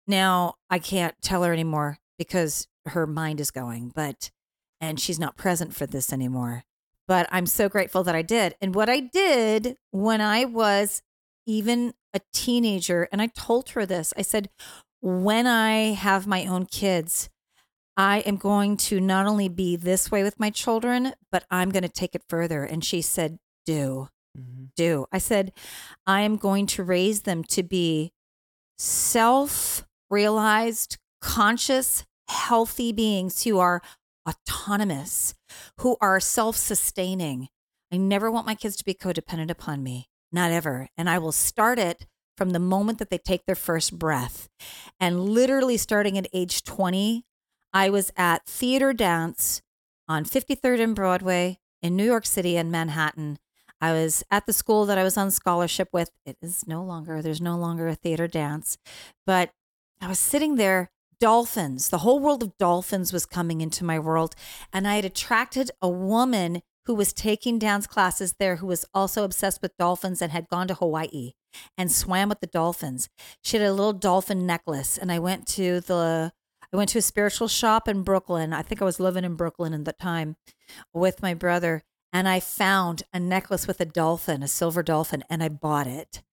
Now 0.07 0.55
I 0.69 0.79
can't 0.79 1.15
tell 1.21 1.43
her 1.43 1.53
anymore 1.53 1.99
because 2.17 2.67
her 2.87 3.07
mind 3.07 3.39
is 3.39 3.51
going, 3.51 3.89
but 3.89 4.31
and 4.79 4.99
she's 4.99 5.19
not 5.19 5.37
present 5.37 5.75
for 5.75 5.85
this 5.85 6.11
anymore. 6.11 6.63
But 7.11 7.27
I'm 7.29 7.45
so 7.45 7.67
grateful 7.67 8.05
that 8.05 8.15
I 8.15 8.21
did. 8.21 8.55
And 8.61 8.73
what 8.73 8.87
I 8.87 9.01
did 9.01 9.75
when 9.91 10.21
I 10.21 10.45
was 10.45 11.01
even 11.45 11.93
a 12.13 12.21
teenager, 12.31 13.09
and 13.11 13.21
I 13.21 13.27
told 13.27 13.71
her 13.71 13.85
this 13.85 14.13
I 14.15 14.21
said, 14.21 14.47
when 15.01 15.45
I 15.45 15.91
have 15.91 16.25
my 16.25 16.45
own 16.45 16.67
kids, 16.67 17.29
I 17.97 18.19
am 18.19 18.37
going 18.37 18.77
to 18.77 19.01
not 19.01 19.27
only 19.27 19.49
be 19.49 19.75
this 19.75 20.09
way 20.09 20.23
with 20.23 20.39
my 20.39 20.51
children, 20.51 21.11
but 21.29 21.43
I'm 21.51 21.69
going 21.69 21.83
to 21.83 21.89
take 21.89 22.15
it 22.15 22.23
further. 22.29 22.63
And 22.63 22.81
she 22.81 23.01
said, 23.01 23.39
do 23.65 24.07
Mm-hmm. 24.39 24.67
do. 24.77 25.07
I 25.11 25.17
said, 25.17 25.51
I 26.07 26.21
am 26.21 26.37
going 26.37 26.65
to 26.67 26.83
raise 26.83 27.23
them 27.23 27.43
to 27.49 27.63
be 27.63 28.13
self 28.77 29.85
realized, 30.09 30.97
conscious, 31.19 32.05
healthy 32.29 32.93
beings 32.93 33.43
who 33.43 33.59
are 33.59 33.81
autonomous, 34.27 35.33
who 35.79 35.97
are 36.01 36.19
self 36.19 36.55
sustaining. 36.55 37.49
I 37.91 37.97
never 37.97 38.31
want 38.31 38.45
my 38.45 38.55
kids 38.55 38.75
to 38.77 38.85
be 38.85 38.93
codependent 38.93 39.49
upon 39.51 39.83
me, 39.83 40.09
not 40.31 40.51
ever. 40.51 40.87
And 40.97 41.09
I 41.09 41.17
will 41.19 41.33
start 41.33 41.77
it 41.77 42.05
from 42.37 42.51
the 42.51 42.59
moment 42.59 42.99
that 42.99 43.09
they 43.09 43.17
take 43.17 43.45
their 43.45 43.55
first 43.55 43.99
breath. 43.99 44.49
And 44.99 45.29
literally 45.29 45.77
starting 45.77 46.17
at 46.17 46.27
age 46.33 46.63
20, 46.63 47.25
I 47.73 47.89
was 47.89 48.11
at 48.17 48.45
theater 48.45 48.93
dance 48.93 49.61
on 50.07 50.25
53rd 50.25 50.81
and 50.81 50.95
Broadway 50.95 51.59
in 51.81 51.95
New 51.95 52.05
York 52.05 52.25
City 52.25 52.57
and 52.57 52.71
Manhattan. 52.71 53.39
I 53.79 53.93
was 53.93 54.23
at 54.29 54.45
the 54.45 54.53
school 54.53 54.85
that 54.85 54.97
I 54.97 55.03
was 55.03 55.17
on 55.17 55.31
scholarship 55.31 55.89
with. 55.91 56.11
It 56.25 56.37
is 56.41 56.67
no 56.67 56.83
longer, 56.83 57.21
there's 57.21 57.41
no 57.41 57.57
longer 57.57 57.87
a 57.87 57.95
theater 57.95 58.27
dance, 58.27 58.77
but 59.25 59.51
I 59.99 60.07
was 60.07 60.19
sitting 60.19 60.55
there. 60.55 60.91
Dolphins, 61.21 61.89
the 61.89 61.99
whole 61.99 62.19
world 62.19 62.41
of 62.41 62.57
dolphins 62.57 63.13
was 63.13 63.27
coming 63.27 63.61
into 63.61 63.85
my 63.85 63.99
world. 63.99 64.35
And 64.73 64.87
I 64.87 64.95
had 64.95 65.05
attracted 65.05 65.69
a 65.79 65.87
woman 65.87 66.63
who 66.87 66.95
was 66.95 67.13
taking 67.13 67.59
dance 67.59 67.85
classes 67.85 68.33
there 68.39 68.55
who 68.55 68.65
was 68.65 68.85
also 68.91 69.23
obsessed 69.23 69.61
with 69.61 69.77
dolphins 69.77 70.19
and 70.21 70.31
had 70.31 70.49
gone 70.49 70.67
to 70.67 70.73
Hawaii 70.73 71.33
and 71.77 71.91
swam 71.91 72.29
with 72.29 72.39
the 72.39 72.47
dolphins. 72.47 73.07
She 73.43 73.57
had 73.57 73.67
a 73.67 73.71
little 73.71 73.93
dolphin 73.93 74.47
necklace 74.47 74.97
and 74.97 75.11
I 75.11 75.19
went 75.19 75.47
to 75.49 75.79
the 75.79 76.33
I 76.73 76.77
went 76.77 76.89
to 76.91 76.99
a 76.99 77.03
spiritual 77.03 77.49
shop 77.49 77.87
in 77.87 78.01
Brooklyn. 78.01 78.51
I 78.51 78.63
think 78.63 78.81
I 78.81 78.85
was 78.85 78.99
living 78.99 79.25
in 79.25 79.35
Brooklyn 79.35 79.73
at 79.73 79.85
the 79.85 79.93
time 79.93 80.37
with 80.93 81.21
my 81.21 81.35
brother 81.35 81.83
and 82.11 82.27
I 82.27 82.39
found 82.39 83.03
a 83.13 83.19
necklace 83.19 83.67
with 83.67 83.79
a 83.79 83.85
dolphin, 83.85 84.41
a 84.41 84.47
silver 84.47 84.81
dolphin, 84.81 85.23
and 85.29 85.43
I 85.43 85.49
bought 85.49 85.87
it. 85.87 86.23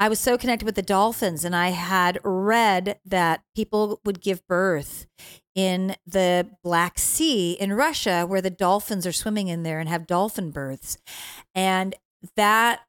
I 0.00 0.08
was 0.08 0.18
so 0.18 0.36
connected 0.36 0.64
with 0.64 0.74
the 0.74 0.82
dolphins, 0.82 1.44
and 1.44 1.54
I 1.54 1.68
had 1.68 2.18
read 2.24 2.98
that 3.04 3.42
people 3.54 4.00
would 4.04 4.20
give 4.20 4.46
birth 4.46 5.06
in 5.54 5.96
the 6.06 6.48
Black 6.62 6.98
Sea 6.98 7.52
in 7.52 7.72
Russia, 7.72 8.24
where 8.26 8.40
the 8.40 8.50
dolphins 8.50 9.06
are 9.06 9.12
swimming 9.12 9.48
in 9.48 9.62
there 9.62 9.78
and 9.78 9.88
have 9.88 10.06
dolphin 10.06 10.50
births. 10.50 10.98
And 11.54 11.94
that 12.36 12.80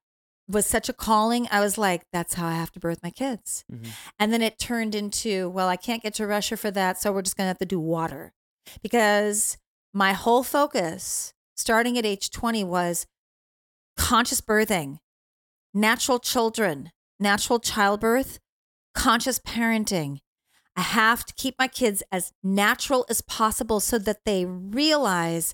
was 0.47 0.65
such 0.65 0.89
a 0.89 0.93
calling. 0.93 1.47
I 1.51 1.59
was 1.61 1.77
like, 1.77 2.03
that's 2.11 2.33
how 2.33 2.47
I 2.47 2.53
have 2.53 2.71
to 2.71 2.79
birth 2.79 2.99
my 3.01 3.11
kids. 3.11 3.63
Mhm. 3.71 3.87
And 4.19 4.33
then 4.33 4.41
it 4.41 4.59
turned 4.59 4.93
into, 4.95 5.49
well, 5.49 5.67
I 5.67 5.77
can't 5.77 6.03
get 6.03 6.13
to 6.15 6.27
Russia 6.27 6.57
for 6.57 6.71
that. 6.71 6.99
So 7.01 7.11
we're 7.11 7.21
just 7.21 7.37
going 7.37 7.45
to 7.45 7.49
have 7.49 7.59
to 7.59 7.65
do 7.65 7.79
water 7.79 8.33
because 8.81 9.57
my 9.93 10.13
whole 10.13 10.43
focus 10.43 11.33
starting 11.55 11.97
at 11.97 12.05
age 12.05 12.29
20 12.29 12.63
was 12.63 13.07
conscious 13.95 14.41
birthing, 14.41 14.99
natural 15.73 16.19
children, 16.19 16.91
natural 17.19 17.59
childbirth, 17.59 18.39
conscious 18.93 19.39
parenting. 19.39 20.19
I 20.75 20.81
have 20.81 21.25
to 21.25 21.33
keep 21.35 21.55
my 21.59 21.67
kids 21.67 22.01
as 22.11 22.31
natural 22.43 23.05
as 23.09 23.21
possible 23.21 23.79
so 23.79 23.99
that 23.99 24.25
they 24.25 24.45
realize 24.45 25.53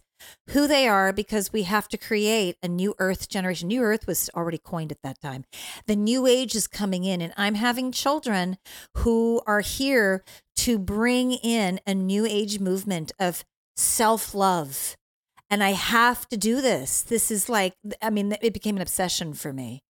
who 0.50 0.68
they 0.68 0.88
are 0.88 1.14
because 1.14 1.54
we 1.54 1.64
have 1.64 1.88
to 1.90 1.98
create 1.98 2.58
a 2.62 2.68
new 2.68 2.96
earth 3.00 3.30
generation. 3.30 3.68
New 3.68 3.82
earth 3.82 4.08
was 4.08 4.30
already 4.36 4.58
coined 4.58 4.92
at 4.92 5.02
that 5.04 5.22
time. 5.22 5.46
The 5.88 5.96
new 5.96 6.26
age 6.26 6.56
is 6.56 6.68
coming 6.68 7.04
in, 7.04 7.22
and 7.22 7.34
I'm 7.38 7.56
having 7.56 7.92
children 7.92 8.58
who 8.98 9.42
are 9.48 9.62
here 9.62 10.24
to 10.58 10.78
bring 10.78 11.34
in 11.34 11.80
a 11.88 11.94
new 11.94 12.26
age 12.26 12.60
movement 12.60 13.12
of 13.20 13.44
self 13.78 14.34
love. 14.34 14.98
And 15.50 15.64
I 15.64 15.72
have 15.72 16.28
to 16.30 16.38
do 16.38 16.62
this. 16.62 17.02
This 17.02 17.32
is 17.32 17.50
like, 17.50 17.74
I 18.02 18.10
mean, 18.10 18.38
it 18.42 18.54
became 18.54 18.76
an 18.76 18.82
obsession 18.82 19.34
for 19.34 19.52
me. 19.52 19.82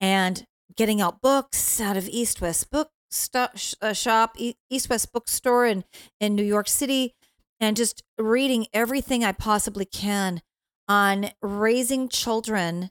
And 0.00 0.44
getting 0.76 1.00
out 1.00 1.20
books 1.20 1.80
out 1.80 1.96
of 1.96 2.08
East 2.08 2.40
West 2.40 2.70
Book 2.70 2.90
uh, 3.34 3.92
Shop, 3.92 4.36
East 4.70 4.88
West 4.88 5.12
Bookstore 5.12 5.66
in, 5.66 5.84
in 6.20 6.34
New 6.34 6.44
York 6.44 6.68
City, 6.68 7.14
and 7.58 7.76
just 7.76 8.02
reading 8.18 8.66
everything 8.72 9.24
I 9.24 9.32
possibly 9.32 9.84
can 9.84 10.40
on 10.88 11.30
raising 11.42 12.08
children 12.08 12.90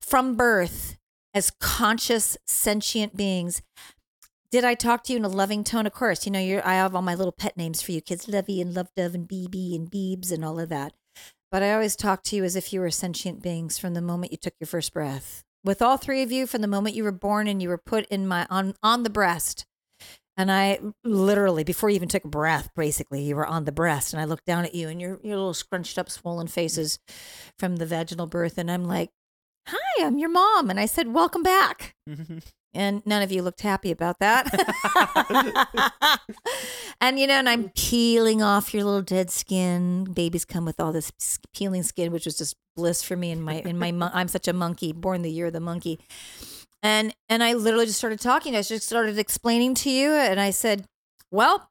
from 0.00 0.36
birth 0.36 0.96
as 1.32 1.50
conscious, 1.50 2.36
sentient 2.46 3.16
beings. 3.16 3.62
Did 4.50 4.64
I 4.64 4.74
talk 4.74 5.02
to 5.04 5.12
you 5.12 5.18
in 5.18 5.24
a 5.24 5.28
loving 5.28 5.64
tone? 5.64 5.86
Of 5.86 5.92
course. 5.92 6.26
You 6.26 6.32
know, 6.32 6.38
you're, 6.38 6.64
I 6.64 6.74
have 6.74 6.94
all 6.94 7.02
my 7.02 7.16
little 7.16 7.32
pet 7.32 7.56
names 7.56 7.82
for 7.82 7.90
you 7.90 8.00
kids 8.00 8.28
Lovey 8.28 8.60
and 8.60 8.72
Love 8.72 8.88
Dove 8.96 9.14
and 9.14 9.28
BB 9.28 9.74
and 9.74 9.90
Beebs 9.90 10.30
and 10.30 10.44
all 10.44 10.60
of 10.60 10.68
that. 10.68 10.92
But 11.50 11.62
I 11.62 11.72
always 11.72 11.96
talk 11.96 12.22
to 12.24 12.36
you 12.36 12.44
as 12.44 12.54
if 12.54 12.72
you 12.72 12.80
were 12.80 12.90
sentient 12.90 13.42
beings 13.42 13.78
from 13.78 13.94
the 13.94 14.00
moment 14.00 14.32
you 14.32 14.38
took 14.38 14.54
your 14.60 14.66
first 14.66 14.92
breath. 14.92 15.44
With 15.64 15.80
all 15.80 15.96
three 15.96 16.22
of 16.22 16.30
you, 16.30 16.46
from 16.46 16.60
the 16.60 16.68
moment 16.68 16.94
you 16.94 17.04
were 17.04 17.12
born 17.12 17.48
and 17.48 17.62
you 17.62 17.70
were 17.70 17.78
put 17.78 18.06
in 18.06 18.28
my 18.28 18.46
on 18.50 18.74
on 18.82 19.02
the 19.02 19.10
breast, 19.10 19.64
and 20.36 20.52
I 20.52 20.78
literally 21.04 21.64
before 21.64 21.88
you 21.88 21.96
even 21.96 22.08
took 22.08 22.24
a 22.24 22.28
breath, 22.28 22.68
basically 22.76 23.22
you 23.22 23.34
were 23.34 23.46
on 23.46 23.64
the 23.64 23.72
breast, 23.72 24.12
and 24.12 24.20
I 24.20 24.26
looked 24.26 24.44
down 24.44 24.64
at 24.64 24.74
you 24.74 24.88
and 24.88 25.00
your 25.00 25.18
your 25.22 25.36
little 25.36 25.54
scrunched 25.54 25.98
up, 25.98 26.10
swollen 26.10 26.48
faces 26.48 26.98
from 27.58 27.76
the 27.76 27.86
vaginal 27.86 28.26
birth, 28.26 28.58
and 28.58 28.70
I'm 28.70 28.84
like, 28.84 29.10
"Hi, 29.68 30.04
I'm 30.04 30.18
your 30.18 30.28
mom," 30.28 30.68
and 30.68 30.78
I 30.78 30.86
said, 30.86 31.14
"Welcome 31.14 31.42
back." 31.42 31.94
And 32.74 33.02
none 33.06 33.22
of 33.22 33.30
you 33.30 33.42
looked 33.42 33.60
happy 33.60 33.90
about 33.90 34.18
that. 34.18 34.48
and 37.00 37.18
you 37.18 37.26
know, 37.26 37.34
and 37.34 37.48
I'm 37.48 37.70
peeling 37.70 38.42
off 38.42 38.74
your 38.74 38.84
little 38.84 39.02
dead 39.02 39.30
skin. 39.30 40.04
Babies 40.04 40.44
come 40.44 40.64
with 40.64 40.80
all 40.80 40.92
this 40.92 41.12
peeling 41.54 41.84
skin, 41.84 42.10
which 42.12 42.26
was 42.26 42.36
just 42.36 42.56
bliss 42.76 43.02
for 43.02 43.16
me. 43.16 43.30
In 43.30 43.40
my, 43.42 43.54
in 43.60 43.78
my, 43.78 43.92
I'm 44.12 44.28
such 44.28 44.48
a 44.48 44.52
monkey, 44.52 44.92
born 44.92 45.22
the 45.22 45.30
year 45.30 45.46
of 45.46 45.52
the 45.52 45.60
monkey. 45.60 46.00
And 46.82 47.14
and 47.30 47.42
I 47.42 47.54
literally 47.54 47.86
just 47.86 47.98
started 47.98 48.20
talking. 48.20 48.54
I 48.54 48.62
just 48.62 48.86
started 48.86 49.18
explaining 49.18 49.74
to 49.76 49.90
you, 49.90 50.12
and 50.12 50.38
I 50.38 50.50
said, 50.50 50.84
"Well, 51.30 51.70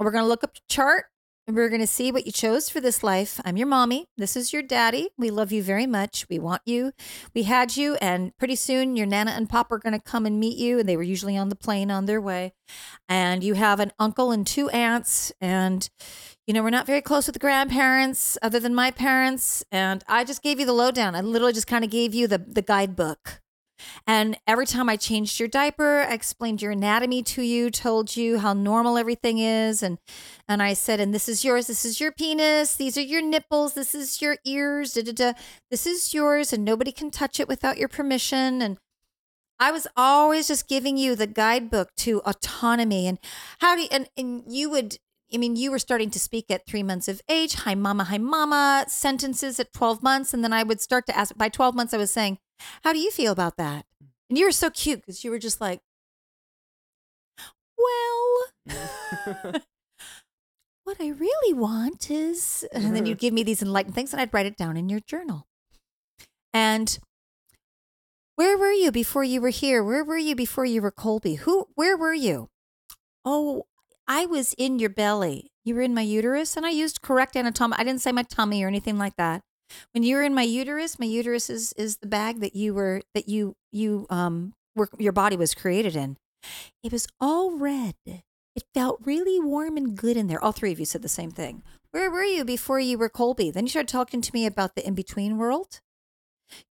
we're 0.00 0.10
gonna 0.10 0.26
look 0.26 0.42
up 0.42 0.54
the 0.54 0.60
chart." 0.68 1.06
We're 1.50 1.70
going 1.70 1.80
to 1.80 1.86
see 1.86 2.12
what 2.12 2.26
you 2.26 2.32
chose 2.32 2.68
for 2.68 2.78
this 2.78 3.02
life. 3.02 3.40
I'm 3.42 3.56
your 3.56 3.66
mommy. 3.66 4.04
This 4.18 4.36
is 4.36 4.52
your 4.52 4.60
daddy. 4.60 5.08
We 5.16 5.30
love 5.30 5.50
you 5.50 5.62
very 5.62 5.86
much. 5.86 6.26
We 6.28 6.38
want 6.38 6.60
you. 6.66 6.92
We 7.34 7.44
had 7.44 7.74
you, 7.74 7.94
and 8.02 8.36
pretty 8.36 8.54
soon 8.54 8.96
your 8.96 9.06
Nana 9.06 9.30
and 9.30 9.48
Pop 9.48 9.72
are 9.72 9.78
going 9.78 9.94
to 9.94 9.98
come 9.98 10.26
and 10.26 10.38
meet 10.38 10.58
you. 10.58 10.78
And 10.78 10.86
they 10.86 10.96
were 10.96 11.02
usually 11.02 11.38
on 11.38 11.48
the 11.48 11.56
plane 11.56 11.90
on 11.90 12.04
their 12.04 12.20
way. 12.20 12.52
And 13.08 13.42
you 13.42 13.54
have 13.54 13.80
an 13.80 13.92
uncle 13.98 14.30
and 14.30 14.46
two 14.46 14.68
aunts. 14.68 15.32
And, 15.40 15.88
you 16.46 16.52
know, 16.52 16.62
we're 16.62 16.68
not 16.68 16.86
very 16.86 17.00
close 17.00 17.26
with 17.26 17.32
the 17.32 17.40
grandparents 17.40 18.36
other 18.42 18.60
than 18.60 18.74
my 18.74 18.90
parents. 18.90 19.64
And 19.72 20.04
I 20.06 20.24
just 20.24 20.42
gave 20.42 20.60
you 20.60 20.66
the 20.66 20.74
lowdown. 20.74 21.14
I 21.14 21.22
literally 21.22 21.54
just 21.54 21.66
kind 21.66 21.82
of 21.82 21.90
gave 21.90 22.14
you 22.14 22.26
the, 22.26 22.36
the 22.36 22.60
guidebook. 22.60 23.40
And 24.06 24.38
every 24.46 24.66
time 24.66 24.88
I 24.88 24.96
changed 24.96 25.38
your 25.38 25.48
diaper, 25.48 26.00
I 26.00 26.12
explained 26.12 26.62
your 26.62 26.72
anatomy 26.72 27.22
to 27.24 27.42
you, 27.42 27.70
told 27.70 28.16
you 28.16 28.38
how 28.38 28.52
normal 28.52 28.98
everything 28.98 29.38
is, 29.38 29.82
and 29.82 29.98
and 30.48 30.62
I 30.62 30.72
said, 30.74 31.00
and 31.00 31.14
this 31.14 31.28
is 31.28 31.44
yours, 31.44 31.66
this 31.66 31.84
is 31.84 32.00
your 32.00 32.12
penis, 32.12 32.76
these 32.76 32.96
are 32.96 33.02
your 33.02 33.22
nipples, 33.22 33.74
this 33.74 33.94
is 33.94 34.22
your 34.22 34.38
ears, 34.44 34.94
da 34.94 35.02
da 35.02 35.12
da. 35.12 35.32
This 35.70 35.86
is 35.86 36.14
yours, 36.14 36.52
and 36.52 36.64
nobody 36.64 36.92
can 36.92 37.10
touch 37.10 37.38
it 37.40 37.48
without 37.48 37.78
your 37.78 37.88
permission. 37.88 38.62
And 38.62 38.78
I 39.58 39.72
was 39.72 39.86
always 39.96 40.48
just 40.48 40.68
giving 40.68 40.96
you 40.96 41.14
the 41.16 41.26
guidebook 41.26 41.94
to 41.98 42.20
autonomy 42.20 43.06
and 43.06 43.18
how 43.60 43.76
do 43.76 43.82
you, 43.82 43.88
and 43.90 44.08
and 44.16 44.44
you 44.48 44.70
would. 44.70 44.98
I 45.32 45.36
mean, 45.36 45.56
you 45.56 45.70
were 45.70 45.78
starting 45.78 46.10
to 46.10 46.18
speak 46.18 46.50
at 46.50 46.66
three 46.66 46.82
months 46.82 47.06
of 47.08 47.20
age. 47.28 47.54
Hi, 47.54 47.74
mama. 47.74 48.04
Hi, 48.04 48.18
mama. 48.18 48.86
Sentences 48.88 49.60
at 49.60 49.72
12 49.72 50.02
months. 50.02 50.32
And 50.32 50.42
then 50.42 50.52
I 50.52 50.62
would 50.62 50.80
start 50.80 51.06
to 51.06 51.16
ask, 51.16 51.36
by 51.36 51.48
12 51.48 51.74
months, 51.74 51.92
I 51.92 51.98
was 51.98 52.10
saying, 52.10 52.38
How 52.82 52.92
do 52.92 52.98
you 52.98 53.10
feel 53.10 53.32
about 53.32 53.56
that? 53.58 53.84
And 54.30 54.38
you 54.38 54.46
were 54.46 54.52
so 54.52 54.70
cute 54.70 55.00
because 55.00 55.24
you 55.24 55.30
were 55.30 55.38
just 55.38 55.60
like, 55.60 55.80
Well, 57.76 59.54
what 60.84 60.96
I 61.00 61.08
really 61.08 61.52
want 61.52 62.10
is, 62.10 62.66
and 62.72 62.96
then 62.96 63.04
you'd 63.04 63.18
give 63.24 63.34
me 63.34 63.42
these 63.42 63.62
enlightened 63.62 63.94
things 63.94 64.12
and 64.12 64.20
I'd 64.20 64.32
write 64.32 64.46
it 64.46 64.56
down 64.56 64.76
in 64.76 64.88
your 64.88 65.00
journal. 65.00 65.46
And 66.54 66.98
where 68.36 68.56
were 68.56 68.72
you 68.72 68.90
before 68.90 69.24
you 69.24 69.40
were 69.40 69.50
here? 69.50 69.84
Where 69.84 70.04
were 70.04 70.16
you 70.16 70.34
before 70.34 70.64
you 70.64 70.80
were 70.80 70.90
Colby? 70.90 71.34
Who, 71.34 71.68
where 71.74 71.96
were 71.96 72.14
you? 72.14 72.48
Oh, 73.24 73.66
I 74.08 74.24
was 74.24 74.54
in 74.56 74.78
your 74.78 74.90
belly. 74.90 75.52
You 75.64 75.74
were 75.74 75.82
in 75.82 75.94
my 75.94 76.02
uterus 76.02 76.56
and 76.56 76.64
I 76.64 76.70
used 76.70 77.02
correct 77.02 77.36
anatomy. 77.36 77.74
I 77.76 77.84
didn't 77.84 78.00
say 78.00 78.10
my 78.10 78.22
tummy 78.22 78.64
or 78.64 78.68
anything 78.68 78.98
like 78.98 79.16
that. 79.16 79.42
When 79.92 80.02
you 80.02 80.16
were 80.16 80.22
in 80.22 80.34
my 80.34 80.42
uterus, 80.42 80.98
my 80.98 81.04
uterus 81.04 81.50
is, 81.50 81.74
is 81.74 81.98
the 81.98 82.06
bag 82.06 82.40
that 82.40 82.56
you 82.56 82.72
were, 82.72 83.02
that 83.14 83.28
you, 83.28 83.54
you, 83.70 84.06
um, 84.08 84.54
were, 84.74 84.88
your 84.98 85.12
body 85.12 85.36
was 85.36 85.54
created 85.54 85.94
in. 85.94 86.16
It 86.82 86.90
was 86.90 87.06
all 87.20 87.58
red. 87.58 87.94
It 88.06 88.64
felt 88.72 89.00
really 89.04 89.38
warm 89.38 89.76
and 89.76 89.94
good 89.94 90.16
in 90.16 90.26
there. 90.26 90.42
All 90.42 90.52
three 90.52 90.72
of 90.72 90.80
you 90.80 90.86
said 90.86 91.02
the 91.02 91.08
same 91.08 91.30
thing. 91.30 91.62
Where 91.90 92.10
were 92.10 92.24
you 92.24 92.44
before 92.44 92.80
you 92.80 92.96
were 92.96 93.10
Colby? 93.10 93.50
Then 93.50 93.66
you 93.66 93.70
started 93.70 93.88
talking 93.88 94.22
to 94.22 94.30
me 94.32 94.46
about 94.46 94.74
the 94.74 94.86
in 94.86 94.94
between 94.94 95.36
world. 95.36 95.80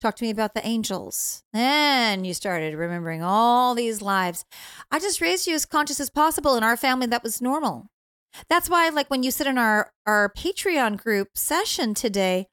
Talk 0.00 0.16
to 0.16 0.24
me 0.24 0.30
about 0.30 0.54
the 0.54 0.66
angels. 0.66 1.42
Then 1.52 2.24
you 2.24 2.34
started 2.34 2.74
remembering 2.74 3.22
all 3.22 3.74
these 3.74 4.02
lives. 4.02 4.44
I 4.90 4.98
just 4.98 5.20
raised 5.20 5.46
you 5.46 5.54
as 5.54 5.66
conscious 5.66 6.00
as 6.00 6.10
possible. 6.10 6.56
In 6.56 6.62
our 6.62 6.76
family, 6.76 7.06
that 7.08 7.22
was 7.22 7.42
normal. 7.42 7.88
That's 8.48 8.68
why, 8.68 8.88
like, 8.88 9.10
when 9.10 9.22
you 9.22 9.30
sit 9.30 9.46
in 9.46 9.58
our, 9.58 9.92
our 10.06 10.32
Patreon 10.36 11.02
group 11.02 11.28
session 11.34 11.94
today, 11.94 12.48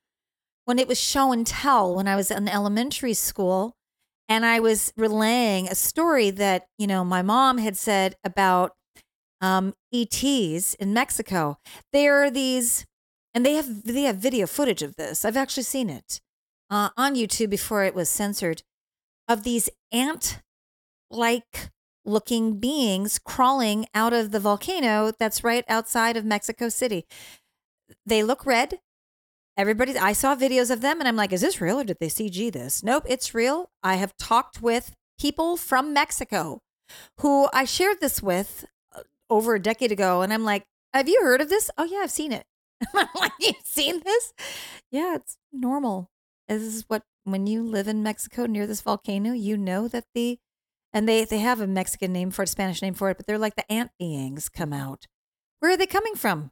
when 0.65 0.79
it 0.79 0.87
was 0.87 0.99
show 0.99 1.31
and 1.31 1.45
tell, 1.45 1.93
when 1.93 2.07
I 2.07 2.15
was 2.15 2.31
in 2.31 2.47
elementary 2.47 3.13
school, 3.13 3.75
and 4.29 4.45
I 4.45 4.59
was 4.59 4.93
relaying 4.95 5.67
a 5.67 5.75
story 5.75 6.29
that, 6.31 6.67
you 6.77 6.87
know, 6.87 7.03
my 7.03 7.21
mom 7.21 7.57
had 7.57 7.77
said 7.77 8.15
about 8.23 8.71
um, 9.41 9.73
ETs 9.93 10.73
in 10.75 10.93
Mexico. 10.93 11.57
There 11.91 12.23
are 12.23 12.31
these, 12.31 12.85
and 13.33 13.45
they 13.45 13.55
have 13.55 13.83
they 13.83 14.03
have 14.03 14.15
video 14.15 14.47
footage 14.47 14.81
of 14.81 14.95
this. 14.95 15.25
I've 15.25 15.35
actually 15.35 15.63
seen 15.63 15.89
it 15.89 16.21
uh, 16.73 16.89
on 16.97 17.13
YouTube 17.13 17.51
before 17.51 17.83
it 17.83 17.93
was 17.93 18.09
censored. 18.09 18.63
Of 19.27 19.43
these 19.43 19.69
ant-like 19.91 21.69
looking 22.03 22.59
beings 22.59 23.19
crawling 23.19 23.85
out 23.93 24.11
of 24.11 24.31
the 24.31 24.39
volcano 24.39 25.11
that's 25.17 25.43
right 25.43 25.63
outside 25.69 26.17
of 26.17 26.25
Mexico 26.25 26.69
City. 26.69 27.05
They 28.07 28.23
look 28.23 28.45
red. 28.47 28.79
Everybody, 29.55 29.95
I 29.99 30.13
saw 30.13 30.35
videos 30.35 30.71
of 30.71 30.81
them, 30.81 30.99
and 30.99 31.07
I'm 31.07 31.15
like, 31.15 31.31
is 31.31 31.41
this 31.41 31.61
real 31.61 31.79
or 31.79 31.83
did 31.83 31.97
they 31.99 32.07
CG 32.07 32.51
this? 32.51 32.83
Nope, 32.83 33.03
it's 33.07 33.35
real. 33.35 33.69
I 33.83 33.95
have 33.95 34.17
talked 34.17 34.63
with 34.63 34.95
people 35.19 35.57
from 35.57 35.93
Mexico 35.93 36.59
who 37.19 37.49
I 37.53 37.65
shared 37.65 38.01
this 38.01 38.21
with 38.23 38.65
uh, 38.95 39.03
over 39.29 39.53
a 39.53 39.61
decade 39.61 39.91
ago, 39.91 40.23
and 40.23 40.33
I'm 40.33 40.43
like, 40.43 40.63
have 40.91 41.07
you 41.07 41.21
heard 41.21 41.39
of 41.39 41.49
this? 41.49 41.69
Oh, 41.77 41.83
yeah, 41.83 41.99
I've 41.99 42.09
seen 42.09 42.31
it. 42.31 42.45
I'm 42.95 43.07
like, 43.15 43.31
you've 43.39 43.55
seen 43.63 44.01
this? 44.03 44.33
Yeah, 44.91 45.15
it's 45.17 45.37
normal. 45.51 46.09
This 46.57 46.75
is 46.75 46.85
what 46.87 47.03
when 47.23 47.47
you 47.47 47.63
live 47.63 47.87
in 47.87 48.03
Mexico 48.03 48.45
near 48.45 48.67
this 48.67 48.81
volcano, 48.81 49.33
you 49.33 49.57
know 49.57 49.87
that 49.87 50.05
the 50.13 50.39
and 50.91 51.07
they 51.07 51.25
they 51.25 51.39
have 51.39 51.61
a 51.61 51.67
Mexican 51.67 52.13
name 52.13 52.31
for 52.31 52.43
it, 52.43 52.49
Spanish 52.49 52.81
name 52.81 52.93
for 52.93 53.09
it, 53.09 53.17
but 53.17 53.25
they're 53.25 53.37
like 53.37 53.55
the 53.55 53.71
ant 53.71 53.91
beings 53.97 54.49
come 54.49 54.73
out. 54.73 55.07
Where 55.59 55.71
are 55.71 55.77
they 55.77 55.87
coming 55.87 56.15
from? 56.15 56.51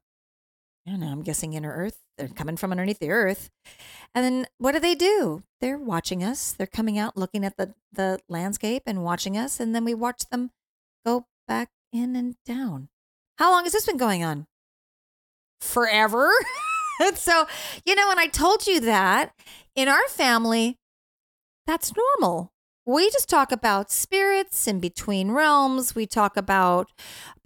I 0.88 0.92
don't 0.92 1.00
know. 1.00 1.12
I'm 1.12 1.22
guessing 1.22 1.54
inner 1.54 1.72
Earth. 1.72 2.00
They're 2.18 2.28
coming 2.28 2.58
from 2.58 2.72
underneath 2.72 3.00
the 3.00 3.12
Earth. 3.12 3.50
And 4.16 4.26
then 4.26 4.48
what 4.58 4.72
do 4.72 4.80
they 4.80 4.96
do? 4.96 5.44
They're 5.60 5.78
watching 5.78 6.24
us. 6.24 6.54
They're 6.54 6.68
coming 6.68 6.98
out, 6.98 7.16
looking 7.16 7.46
at 7.46 7.58
the 7.58 7.76
the 7.92 8.20
landscape 8.28 8.84
and 8.86 9.04
watching 9.04 9.38
us, 9.38 9.60
and 9.60 9.76
then 9.76 9.86
we 9.86 9.94
watch 9.94 10.24
them 10.32 10.52
go 11.06 11.26
back 11.48 11.70
in 11.94 12.16
and 12.16 12.36
down. 12.46 12.90
How 13.38 13.52
long 13.52 13.64
has 13.64 13.74
this 13.74 13.86
been 13.86 13.98
going 13.98 14.24
on? 14.24 14.48
Forever. 15.60 16.32
so, 17.16 17.48
you 17.86 17.96
know, 17.96 18.08
when 18.08 18.20
I 18.20 18.28
told 18.28 18.68
you 18.68 18.80
that 18.82 19.34
in 19.76 19.88
our 19.88 20.08
family, 20.08 20.78
that's 21.66 21.94
normal 21.96 22.52
we 22.86 23.12
just 23.12 23.30
talk 23.30 23.52
about 23.52 23.92
spirits 23.92 24.68
in 24.68 24.80
between 24.80 25.32
realms. 25.32 25.94
We 25.94 26.08
talk 26.08 26.36
about 26.36 26.92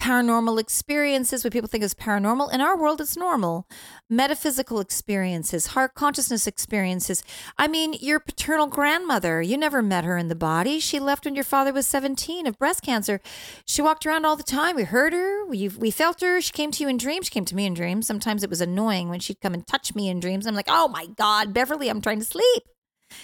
paranormal 0.01 0.59
experiences, 0.59 1.43
what 1.43 1.51
people 1.51 1.67
think 1.67 1.83
is 1.83 1.93
paranormal. 1.93 2.53
In 2.53 2.61
our 2.61 2.77
world, 2.77 3.01
it's 3.01 3.17
normal. 3.17 3.67
Metaphysical 4.09 4.79
experiences, 4.79 5.67
heart 5.67 5.93
consciousness 5.93 6.47
experiences. 6.47 7.21
I 7.57 7.67
mean, 7.67 7.95
your 7.99 8.21
paternal 8.21 8.67
grandmother, 8.67 9.41
you 9.41 9.57
never 9.57 9.81
met 9.81 10.05
her 10.05 10.17
in 10.17 10.29
the 10.29 10.35
body. 10.35 10.79
She 10.79 11.01
left 11.01 11.25
when 11.25 11.35
your 11.35 11.43
father 11.43 11.73
was 11.73 11.85
17 11.85 12.47
of 12.47 12.57
breast 12.57 12.81
cancer. 12.81 13.19
She 13.65 13.81
walked 13.81 14.05
around 14.05 14.25
all 14.25 14.37
the 14.37 14.43
time. 14.43 14.77
We 14.77 14.83
heard 14.83 15.11
her, 15.11 15.45
we, 15.45 15.67
we 15.67 15.91
felt 15.91 16.21
her. 16.21 16.39
She 16.39 16.53
came 16.53 16.71
to 16.71 16.83
you 16.83 16.87
in 16.89 16.97
dreams. 16.97 17.25
She 17.25 17.33
came 17.33 17.45
to 17.45 17.55
me 17.55 17.65
in 17.65 17.73
dreams. 17.73 18.07
Sometimes 18.07 18.43
it 18.43 18.49
was 18.49 18.61
annoying 18.61 19.09
when 19.09 19.19
she'd 19.19 19.41
come 19.41 19.53
and 19.53 19.67
touch 19.67 19.95
me 19.95 20.07
in 20.07 20.21
dreams. 20.21 20.45
I'm 20.47 20.55
like, 20.55 20.69
oh 20.69 20.87
my 20.87 21.07
God, 21.17 21.53
Beverly, 21.53 21.89
I'm 21.89 22.01
trying 22.01 22.19
to 22.19 22.25
sleep. 22.25 22.63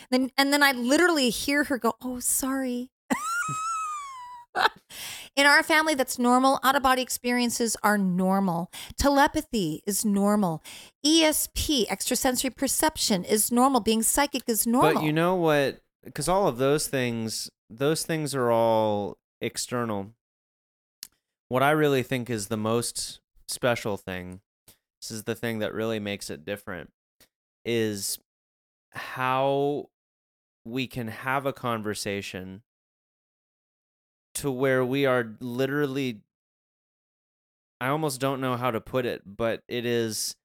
Then 0.09 0.31
and 0.37 0.51
then 0.51 0.63
I 0.63 0.71
literally 0.71 1.29
hear 1.29 1.65
her 1.65 1.77
go, 1.77 1.93
"Oh, 2.01 2.19
sorry." 2.19 2.89
In 5.37 5.45
our 5.45 5.63
family, 5.63 5.95
that's 5.95 6.19
normal. 6.19 6.59
Out 6.61 6.75
of 6.75 6.83
body 6.83 7.01
experiences 7.01 7.77
are 7.83 7.97
normal. 7.97 8.69
Telepathy 8.97 9.81
is 9.87 10.03
normal. 10.03 10.61
ESP, 11.05 11.89
extrasensory 11.89 12.49
perception, 12.49 13.23
is 13.23 13.49
normal. 13.49 13.79
Being 13.79 14.03
psychic 14.03 14.43
is 14.47 14.67
normal. 14.67 14.95
But 14.95 15.03
you 15.03 15.13
know 15.13 15.35
what? 15.35 15.81
Because 16.03 16.27
all 16.27 16.49
of 16.49 16.57
those 16.57 16.87
things, 16.87 17.49
those 17.69 18.03
things 18.03 18.35
are 18.35 18.51
all 18.51 19.17
external. 19.39 20.11
What 21.47 21.63
I 21.63 21.71
really 21.71 22.03
think 22.03 22.29
is 22.29 22.47
the 22.47 22.57
most 22.57 23.21
special 23.47 23.95
thing, 23.95 24.41
this 25.01 25.11
is 25.11 25.23
the 25.23 25.35
thing 25.35 25.59
that 25.59 25.73
really 25.73 25.99
makes 25.99 26.29
it 26.29 26.43
different, 26.43 26.91
is 27.63 28.19
how 28.91 29.89
we 30.65 30.87
can 30.87 31.07
have 31.07 31.45
a 31.45 31.53
conversation 31.53 32.61
to 34.35 34.51
where 34.51 34.85
we 34.85 35.05
are 35.05 35.35
literally 35.39 36.21
I 37.79 37.87
almost 37.87 38.21
don't 38.21 38.41
know 38.41 38.57
how 38.57 38.69
to 38.69 38.79
put 38.79 39.07
it, 39.07 39.23
but 39.25 39.63
it 39.67 39.85
is 39.87 40.35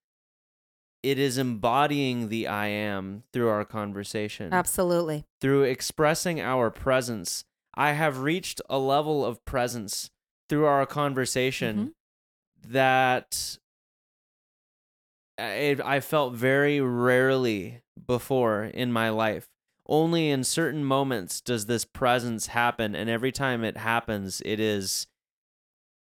it 1.03 1.19
is 1.19 1.37
embodying 1.37 2.29
the 2.29 2.47
I 2.47 2.67
am 2.67 3.23
through 3.31 3.49
our 3.49 3.63
conversation. 3.63 4.51
Absolutely. 4.51 5.25
Through 5.39 5.63
expressing 5.63 6.41
our 6.41 6.71
presence. 6.71 7.43
I 7.75 7.91
have 7.91 8.19
reached 8.19 8.59
a 8.69 8.79
level 8.79 9.23
of 9.23 9.45
presence 9.45 10.09
through 10.49 10.65
our 10.65 10.85
conversation 10.87 11.77
mm-hmm. 11.77 12.71
that 12.73 13.59
I, 15.37 15.77
I 15.85 15.99
felt 15.99 16.33
very 16.33 16.81
rarely 16.81 17.83
before 18.07 18.63
in 18.63 18.91
my 18.91 19.09
life. 19.09 19.47
Only 19.85 20.29
in 20.29 20.43
certain 20.43 20.83
moments 20.83 21.39
does 21.39 21.65
this 21.65 21.85
presence 21.85 22.47
happen, 22.47 22.95
and 22.95 23.09
every 23.09 23.31
time 23.31 23.63
it 23.63 23.77
happens, 23.77 24.41
it 24.45 24.59
is 24.59 25.07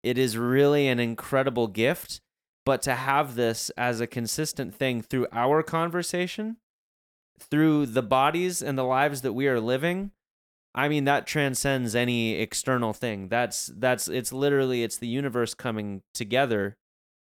it 0.02 0.18
is 0.18 0.36
really 0.36 0.88
an 0.88 0.98
incredible 0.98 1.66
gift. 1.66 2.20
But 2.66 2.82
to 2.82 2.94
have 2.94 3.36
this 3.36 3.70
as 3.76 4.00
a 4.00 4.06
consistent 4.06 4.74
thing 4.74 5.00
through 5.02 5.26
our 5.32 5.62
conversation, 5.62 6.58
through 7.38 7.86
the 7.86 8.02
bodies 8.02 8.62
and 8.62 8.76
the 8.76 8.84
lives 8.84 9.22
that 9.22 9.32
we 9.32 9.48
are 9.48 9.60
living, 9.60 10.12
I 10.74 10.88
mean 10.88 11.04
that 11.04 11.26
transcends 11.26 11.94
any 11.94 12.34
external 12.34 12.92
thing. 12.92 13.28
That's 13.28 13.70
that's 13.74 14.08
it's 14.08 14.32
literally 14.32 14.82
it's 14.82 14.98
the 14.98 15.08
universe 15.08 15.54
coming 15.54 16.02
together 16.14 16.76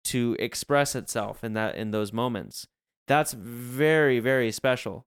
to 0.05 0.36
express 0.39 0.95
itself 0.95 1.43
in 1.43 1.53
that 1.53 1.76
in 1.76 1.91
those 1.91 2.12
moments. 2.12 2.68
That's 3.12 3.34
very 3.34 4.22
very 4.22 4.53
special. 4.53 5.05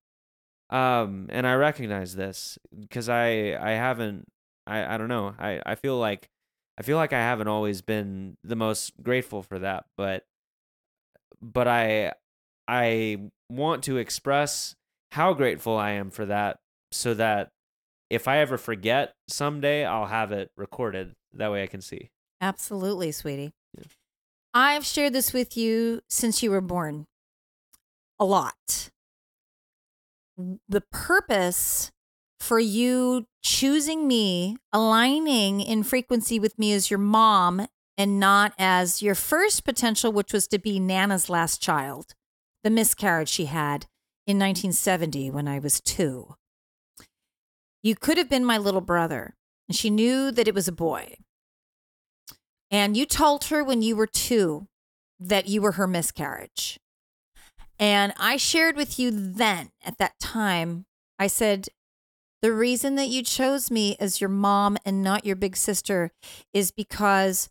Um 0.68 1.26
and 1.30 1.46
I 1.46 1.54
recognize 1.54 2.14
this 2.14 2.58
because 2.78 3.08
I 3.08 3.56
I 3.58 3.70
haven't 3.70 4.26
I 4.66 4.94
I 4.94 4.98
don't 4.98 5.08
know. 5.08 5.34
I 5.38 5.62
I 5.64 5.74
feel 5.74 5.96
like 5.96 6.28
I 6.76 6.82
feel 6.82 6.98
like 6.98 7.14
I 7.14 7.20
haven't 7.20 7.48
always 7.48 7.80
been 7.80 8.36
the 8.44 8.56
most 8.56 8.92
grateful 9.02 9.42
for 9.42 9.58
that, 9.60 9.86
but 9.96 10.26
but 11.40 11.66
I 11.66 12.12
I 12.68 13.30
want 13.48 13.84
to 13.84 13.96
express 13.96 14.74
how 15.12 15.32
grateful 15.32 15.78
I 15.78 15.92
am 15.92 16.10
for 16.10 16.26
that 16.26 16.58
so 16.92 17.14
that 17.14 17.52
if 18.10 18.28
I 18.28 18.40
ever 18.40 18.58
forget 18.58 19.14
someday, 19.28 19.86
I'll 19.86 20.12
have 20.18 20.30
it 20.30 20.50
recorded. 20.58 21.14
That 21.32 21.50
way 21.50 21.62
I 21.62 21.68
can 21.68 21.80
see. 21.80 22.10
Absolutely, 22.42 23.12
sweetie. 23.12 23.54
Yeah. 23.78 23.84
I've 24.52 24.84
shared 24.84 25.14
this 25.14 25.32
with 25.32 25.56
you 25.56 26.02
since 26.10 26.42
you 26.42 26.50
were 26.50 26.60
born 26.60 27.06
a 28.18 28.24
lot. 28.24 28.90
The 30.36 30.82
purpose 30.90 31.92
for 32.40 32.58
you 32.58 33.26
choosing 33.42 34.06
me, 34.06 34.56
aligning 34.72 35.60
in 35.60 35.82
frequency 35.82 36.38
with 36.38 36.58
me 36.58 36.72
as 36.72 36.90
your 36.90 36.98
mom 36.98 37.66
and 37.96 38.18
not 38.18 38.52
as 38.58 39.02
your 39.02 39.14
first 39.14 39.64
potential, 39.64 40.12
which 40.12 40.32
was 40.32 40.48
to 40.48 40.58
be 40.58 40.80
Nana's 40.80 41.30
last 41.30 41.62
child, 41.62 42.14
the 42.62 42.70
miscarriage 42.70 43.28
she 43.28 43.46
had 43.46 43.86
in 44.26 44.38
1970 44.38 45.30
when 45.30 45.46
I 45.46 45.58
was 45.58 45.80
two. 45.80 46.34
You 47.82 47.94
could 47.94 48.18
have 48.18 48.30
been 48.30 48.44
my 48.44 48.58
little 48.58 48.80
brother, 48.80 49.36
and 49.68 49.76
she 49.76 49.90
knew 49.90 50.30
that 50.32 50.48
it 50.48 50.54
was 50.54 50.66
a 50.66 50.72
boy. 50.72 51.16
And 52.70 52.96
you 52.96 53.06
told 53.06 53.44
her 53.44 53.62
when 53.62 53.82
you 53.82 53.94
were 53.94 54.06
two 54.06 54.66
that 55.20 55.46
you 55.46 55.62
were 55.62 55.72
her 55.72 55.86
miscarriage. 55.86 56.80
And 57.78 58.12
I 58.18 58.36
shared 58.36 58.76
with 58.76 58.98
you 58.98 59.10
then 59.10 59.70
at 59.84 59.98
that 59.98 60.18
time, 60.20 60.86
I 61.18 61.26
said, 61.26 61.68
the 62.42 62.52
reason 62.52 62.96
that 62.96 63.08
you 63.08 63.22
chose 63.22 63.70
me 63.70 63.96
as 63.98 64.20
your 64.20 64.28
mom 64.30 64.76
and 64.84 65.02
not 65.02 65.24
your 65.24 65.36
big 65.36 65.56
sister 65.56 66.10
is 66.52 66.70
because 66.70 67.48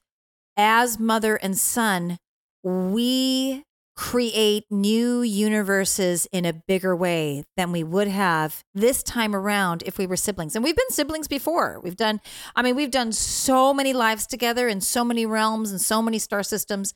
as 0.56 1.00
mother 1.00 1.36
and 1.36 1.58
son, 1.58 2.20
we 2.64 3.64
create 3.96 4.66
new 4.72 5.22
universes 5.22 6.28
in 6.32 6.46
a 6.46 6.54
bigger 6.54 6.96
way 6.96 7.44
than 7.56 7.72
we 7.72 7.84
would 7.84 8.08
have 8.08 8.64
this 8.74 9.04
time 9.04 9.36
around 9.36 9.84
if 9.86 9.98
we 9.98 10.08
were 10.08 10.16
siblings. 10.16 10.56
And 10.56 10.64
we've 10.64 10.76
been 10.76 10.90
siblings 10.90 11.28
before. 11.28 11.80
We've 11.84 11.96
done, 11.96 12.20
I 12.56 12.64
mean, 12.64 12.76
we've 12.76 12.92
done 12.92 13.12
so 13.12 13.74
many 13.74 13.94
lives 13.94 14.26
together 14.26 14.68
in 14.68 14.82
so 14.82 15.04
many 15.04 15.26
realms 15.26 15.70
and 15.70 15.80
so 15.80 16.02
many 16.02 16.18
star 16.18 16.42
systems. 16.42 16.96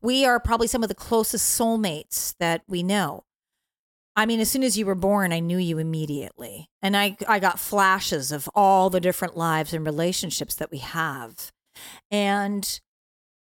We 0.00 0.24
are 0.24 0.40
probably 0.40 0.66
some 0.66 0.82
of 0.82 0.88
the 0.88 0.94
closest 0.94 1.58
soulmates 1.58 2.34
that 2.40 2.62
we 2.66 2.82
know. 2.82 3.24
I 4.14 4.26
mean, 4.26 4.40
as 4.40 4.50
soon 4.50 4.62
as 4.62 4.76
you 4.76 4.84
were 4.84 4.94
born, 4.94 5.32
I 5.32 5.38
knew 5.38 5.58
you 5.58 5.78
immediately. 5.78 6.68
And 6.82 6.96
I, 6.96 7.16
I 7.28 7.38
got 7.38 7.58
flashes 7.58 8.30
of 8.30 8.48
all 8.54 8.90
the 8.90 9.00
different 9.00 9.36
lives 9.36 9.72
and 9.72 9.86
relationships 9.86 10.54
that 10.56 10.70
we 10.70 10.78
have. 10.78 11.52
And 12.10 12.80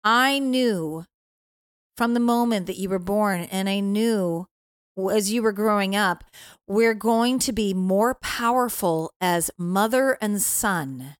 I 0.03 0.39
knew 0.39 1.05
from 2.01 2.15
the 2.15 2.19
moment 2.19 2.65
that 2.65 2.79
you 2.79 2.89
were 2.89 2.97
born. 2.97 3.41
And 3.51 3.69
I 3.69 3.79
knew 3.79 4.47
as 5.11 5.31
you 5.31 5.43
were 5.43 5.51
growing 5.51 5.95
up, 5.95 6.23
we're 6.67 6.95
going 6.95 7.37
to 7.37 7.51
be 7.51 7.75
more 7.75 8.15
powerful 8.15 9.13
as 9.21 9.51
mother 9.55 10.17
and 10.19 10.41
son 10.41 11.15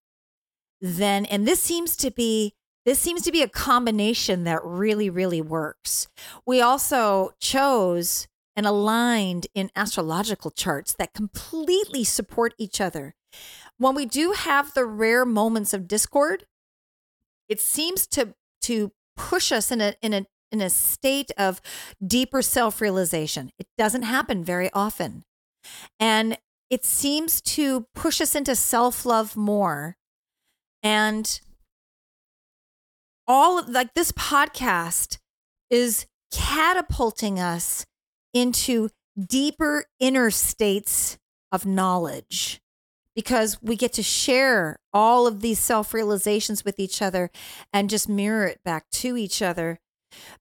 than, 0.82 1.28
and 1.28 1.48
this 1.48 1.62
seems 1.62 1.96
to 1.98 2.10
be. 2.10 2.56
This 2.84 2.98
seems 2.98 3.22
to 3.22 3.32
be 3.32 3.44
a 3.44 3.48
combination 3.48 4.44
that 4.46 4.66
really, 4.66 5.08
really 5.08 5.40
works. 5.40 6.08
We 6.48 6.62
also 6.62 7.36
chose 7.40 8.28
and 8.56 8.66
aligned 8.66 9.46
in 9.54 9.70
astrological 9.76 10.50
charts 10.50 10.94
that 10.94 11.14
completely 11.14 12.04
support 12.04 12.56
each 12.58 12.82
other. 12.82 13.14
When 13.78 13.94
we 13.94 14.08
do 14.08 14.32
have 14.32 14.74
the 14.74 14.86
rare 14.86 15.26
moments 15.26 15.76
of 15.76 15.88
discord, 15.88 16.48
it 17.48 17.62
seems 17.62 18.08
to 18.08 18.34
to 18.62 18.94
push 19.16 19.52
us 19.52 19.72
in 19.72 19.80
a 19.80 19.94
in 20.02 20.16
a 20.16 20.26
in 20.52 20.62
a 20.62 20.70
state 20.70 21.32
of 21.38 21.62
deeper 22.06 22.42
self 22.42 22.82
realization. 22.82 23.52
It 23.58 23.68
doesn't 23.78 24.04
happen 24.04 24.44
very 24.44 24.70
often. 24.74 25.24
And 26.00 26.38
it 26.70 26.86
seems 26.86 27.42
to 27.42 27.88
push 27.94 28.22
us 28.22 28.36
into 28.36 28.56
self 28.56 29.06
love 29.06 29.36
more. 29.36 29.98
And 30.84 31.40
all 33.28 33.60
of, 33.60 33.70
like 33.70 33.94
this 33.94 34.12
podcast 34.12 35.18
is 35.70 36.06
catapulting 36.32 37.40
us 37.40 37.86
into 38.34 38.90
deeper 39.28 39.86
inner 40.00 40.32
states 40.32 41.18
of 41.52 41.66
knowledge 41.66 42.62
because 43.16 43.62
we 43.62 43.76
get 43.76 43.94
to 43.94 44.04
share 44.04 44.80
all 44.94 45.28
of 45.28 45.42
these 45.42 45.60
self 45.60 45.94
realizations 45.94 46.64
with 46.64 46.80
each 46.80 47.02
other 47.02 47.30
and 47.74 47.90
just 47.90 48.08
mirror 48.08 48.46
it 48.46 48.64
back 48.64 48.90
to 48.92 49.18
each 49.18 49.42
other. 49.42 49.80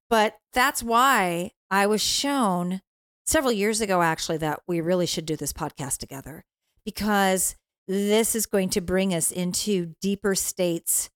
But 0.09 0.37
that's 0.53 0.83
why 0.83 1.53
I 1.71 1.87
was 1.87 2.03
shown 2.03 2.81
several 3.27 3.53
years 3.53 3.81
ago, 3.81 4.03
actually, 4.03 4.39
that 4.39 4.61
we 4.66 4.81
really 4.81 5.07
should 5.07 5.27
do 5.27 5.37
this 5.37 5.53
podcast 5.53 5.99
together 5.99 6.45
because 6.85 7.55
this 7.87 8.35
is 8.35 8.47
going 8.47 8.71
to 8.71 8.81
bring 8.81 9.14
us 9.14 9.31
into 9.31 9.95
deeper 10.01 10.35
states 10.35 11.11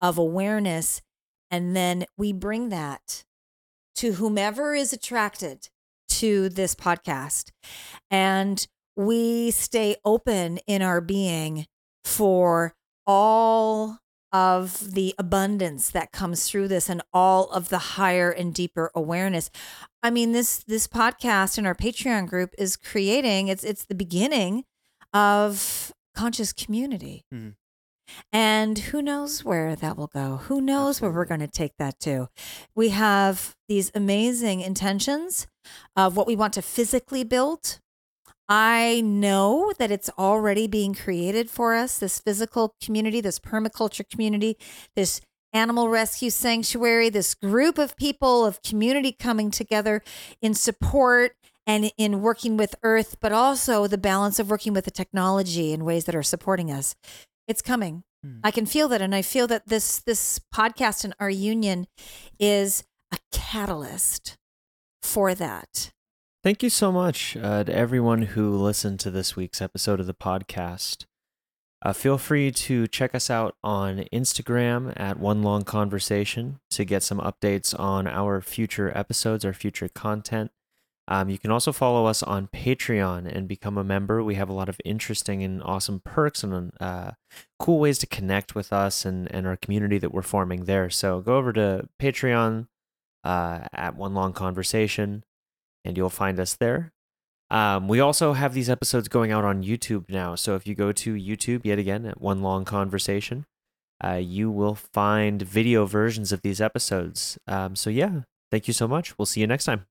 of 0.00 0.18
awareness. 0.18 1.02
And 1.50 1.76
then 1.76 2.04
we 2.16 2.32
bring 2.32 2.68
that 2.70 3.24
to 3.96 4.12
whomever 4.12 4.74
is 4.74 4.92
attracted 4.92 5.68
to 6.08 6.48
this 6.48 6.74
podcast. 6.74 7.50
And 8.10 8.66
we 8.96 9.50
stay 9.50 9.96
open 10.04 10.58
in 10.66 10.82
our 10.82 11.00
being 11.00 11.66
for 12.04 12.74
all 13.06 13.98
of 14.32 14.94
the 14.94 15.14
abundance 15.18 15.90
that 15.90 16.12
comes 16.12 16.48
through 16.48 16.68
this 16.68 16.88
and 16.88 17.02
all 17.12 17.50
of 17.50 17.68
the 17.68 17.78
higher 17.78 18.30
and 18.30 18.54
deeper 18.54 18.90
awareness. 18.94 19.50
I 20.02 20.10
mean 20.10 20.32
this 20.32 20.58
this 20.64 20.86
podcast 20.86 21.58
and 21.58 21.66
our 21.66 21.74
Patreon 21.74 22.28
group 22.28 22.50
is 22.58 22.76
creating 22.76 23.48
it's 23.48 23.64
it's 23.64 23.84
the 23.84 23.94
beginning 23.94 24.64
of 25.12 25.92
conscious 26.14 26.52
community. 26.52 27.24
Mhm. 27.32 27.54
And 28.32 28.78
who 28.78 29.02
knows 29.02 29.44
where 29.44 29.76
that 29.76 29.96
will 29.96 30.08
go? 30.08 30.38
Who 30.38 30.60
knows 30.60 31.00
where 31.00 31.10
we're 31.10 31.24
going 31.24 31.40
to 31.40 31.48
take 31.48 31.76
that 31.78 32.00
to? 32.00 32.28
We 32.74 32.90
have 32.90 33.54
these 33.68 33.90
amazing 33.94 34.60
intentions 34.60 35.46
of 35.96 36.16
what 36.16 36.26
we 36.26 36.36
want 36.36 36.52
to 36.54 36.62
physically 36.62 37.24
build. 37.24 37.79
I 38.52 39.00
know 39.02 39.72
that 39.78 39.92
it's 39.92 40.10
already 40.18 40.66
being 40.66 40.92
created 40.92 41.48
for 41.48 41.76
us 41.76 41.98
this 41.98 42.18
physical 42.18 42.74
community, 42.82 43.20
this 43.20 43.38
permaculture 43.38 44.08
community, 44.10 44.56
this 44.96 45.20
animal 45.52 45.88
rescue 45.88 46.30
sanctuary, 46.30 47.10
this 47.10 47.36
group 47.36 47.78
of 47.78 47.96
people 47.96 48.44
of 48.44 48.60
community 48.62 49.12
coming 49.12 49.52
together 49.52 50.02
in 50.42 50.54
support 50.54 51.36
and 51.64 51.92
in 51.96 52.22
working 52.22 52.56
with 52.56 52.74
Earth, 52.82 53.18
but 53.20 53.30
also 53.30 53.86
the 53.86 53.96
balance 53.96 54.40
of 54.40 54.50
working 54.50 54.72
with 54.72 54.84
the 54.84 54.90
technology 54.90 55.72
in 55.72 55.84
ways 55.84 56.04
that 56.06 56.16
are 56.16 56.22
supporting 56.22 56.72
us. 56.72 56.96
It's 57.46 57.62
coming. 57.62 58.02
Hmm. 58.24 58.38
I 58.42 58.50
can 58.50 58.66
feel 58.66 58.88
that, 58.88 59.00
and 59.00 59.14
I 59.14 59.22
feel 59.22 59.46
that 59.46 59.68
this 59.68 60.00
this 60.00 60.40
podcast 60.52 61.04
and 61.04 61.14
our 61.20 61.30
union 61.30 61.86
is 62.40 62.82
a 63.12 63.18
catalyst 63.30 64.36
for 65.02 65.36
that. 65.36 65.92
Thank 66.42 66.62
you 66.62 66.70
so 66.70 66.90
much 66.90 67.36
uh, 67.36 67.64
to 67.64 67.76
everyone 67.76 68.22
who 68.22 68.56
listened 68.56 68.98
to 69.00 69.10
this 69.10 69.36
week's 69.36 69.60
episode 69.60 70.00
of 70.00 70.06
the 70.06 70.14
podcast. 70.14 71.04
Uh, 71.82 71.92
feel 71.92 72.16
free 72.16 72.50
to 72.50 72.86
check 72.88 73.14
us 73.14 73.28
out 73.28 73.56
on 73.62 74.06
Instagram 74.10 74.94
at 74.96 75.18
One 75.18 75.42
Long 75.42 75.64
Conversation 75.64 76.58
to 76.70 76.86
get 76.86 77.02
some 77.02 77.18
updates 77.18 77.78
on 77.78 78.06
our 78.06 78.40
future 78.40 78.90
episodes, 78.96 79.44
our 79.44 79.52
future 79.52 79.90
content. 79.90 80.50
Um, 81.06 81.28
you 81.28 81.36
can 81.36 81.50
also 81.50 81.72
follow 81.72 82.06
us 82.06 82.22
on 82.22 82.48
Patreon 82.48 83.30
and 83.30 83.46
become 83.46 83.76
a 83.76 83.84
member. 83.84 84.24
We 84.24 84.36
have 84.36 84.48
a 84.48 84.54
lot 84.54 84.70
of 84.70 84.80
interesting 84.82 85.42
and 85.42 85.62
awesome 85.62 86.00
perks 86.02 86.42
and 86.42 86.72
uh, 86.80 87.10
cool 87.58 87.78
ways 87.78 87.98
to 87.98 88.06
connect 88.06 88.54
with 88.54 88.72
us 88.72 89.04
and, 89.04 89.30
and 89.30 89.46
our 89.46 89.58
community 89.58 89.98
that 89.98 90.14
we're 90.14 90.22
forming 90.22 90.64
there. 90.64 90.88
So 90.88 91.20
go 91.20 91.36
over 91.36 91.52
to 91.52 91.86
Patreon 92.00 92.68
uh, 93.24 93.64
at 93.74 93.94
One 93.94 94.14
Long 94.14 94.32
Conversation 94.32 95.22
and 95.84 95.96
you'll 95.96 96.10
find 96.10 96.38
us 96.38 96.54
there. 96.54 96.92
Um, 97.50 97.88
we 97.88 97.98
also 97.98 98.32
have 98.32 98.54
these 98.54 98.70
episodes 98.70 99.08
going 99.08 99.32
out 99.32 99.44
on 99.44 99.64
YouTube 99.64 100.08
now. 100.08 100.36
So 100.36 100.54
if 100.54 100.66
you 100.66 100.74
go 100.74 100.92
to 100.92 101.14
YouTube 101.14 101.64
yet 101.64 101.78
again 101.78 102.06
at 102.06 102.20
One 102.20 102.42
Long 102.42 102.64
Conversation, 102.64 103.44
uh, 104.02 104.20
you 104.22 104.50
will 104.50 104.76
find 104.76 105.42
video 105.42 105.84
versions 105.84 106.32
of 106.32 106.42
these 106.42 106.60
episodes. 106.60 107.38
Um, 107.46 107.74
so 107.74 107.90
yeah, 107.90 108.22
thank 108.50 108.68
you 108.68 108.74
so 108.74 108.86
much. 108.86 109.18
We'll 109.18 109.26
see 109.26 109.40
you 109.40 109.46
next 109.46 109.64
time. 109.64 109.89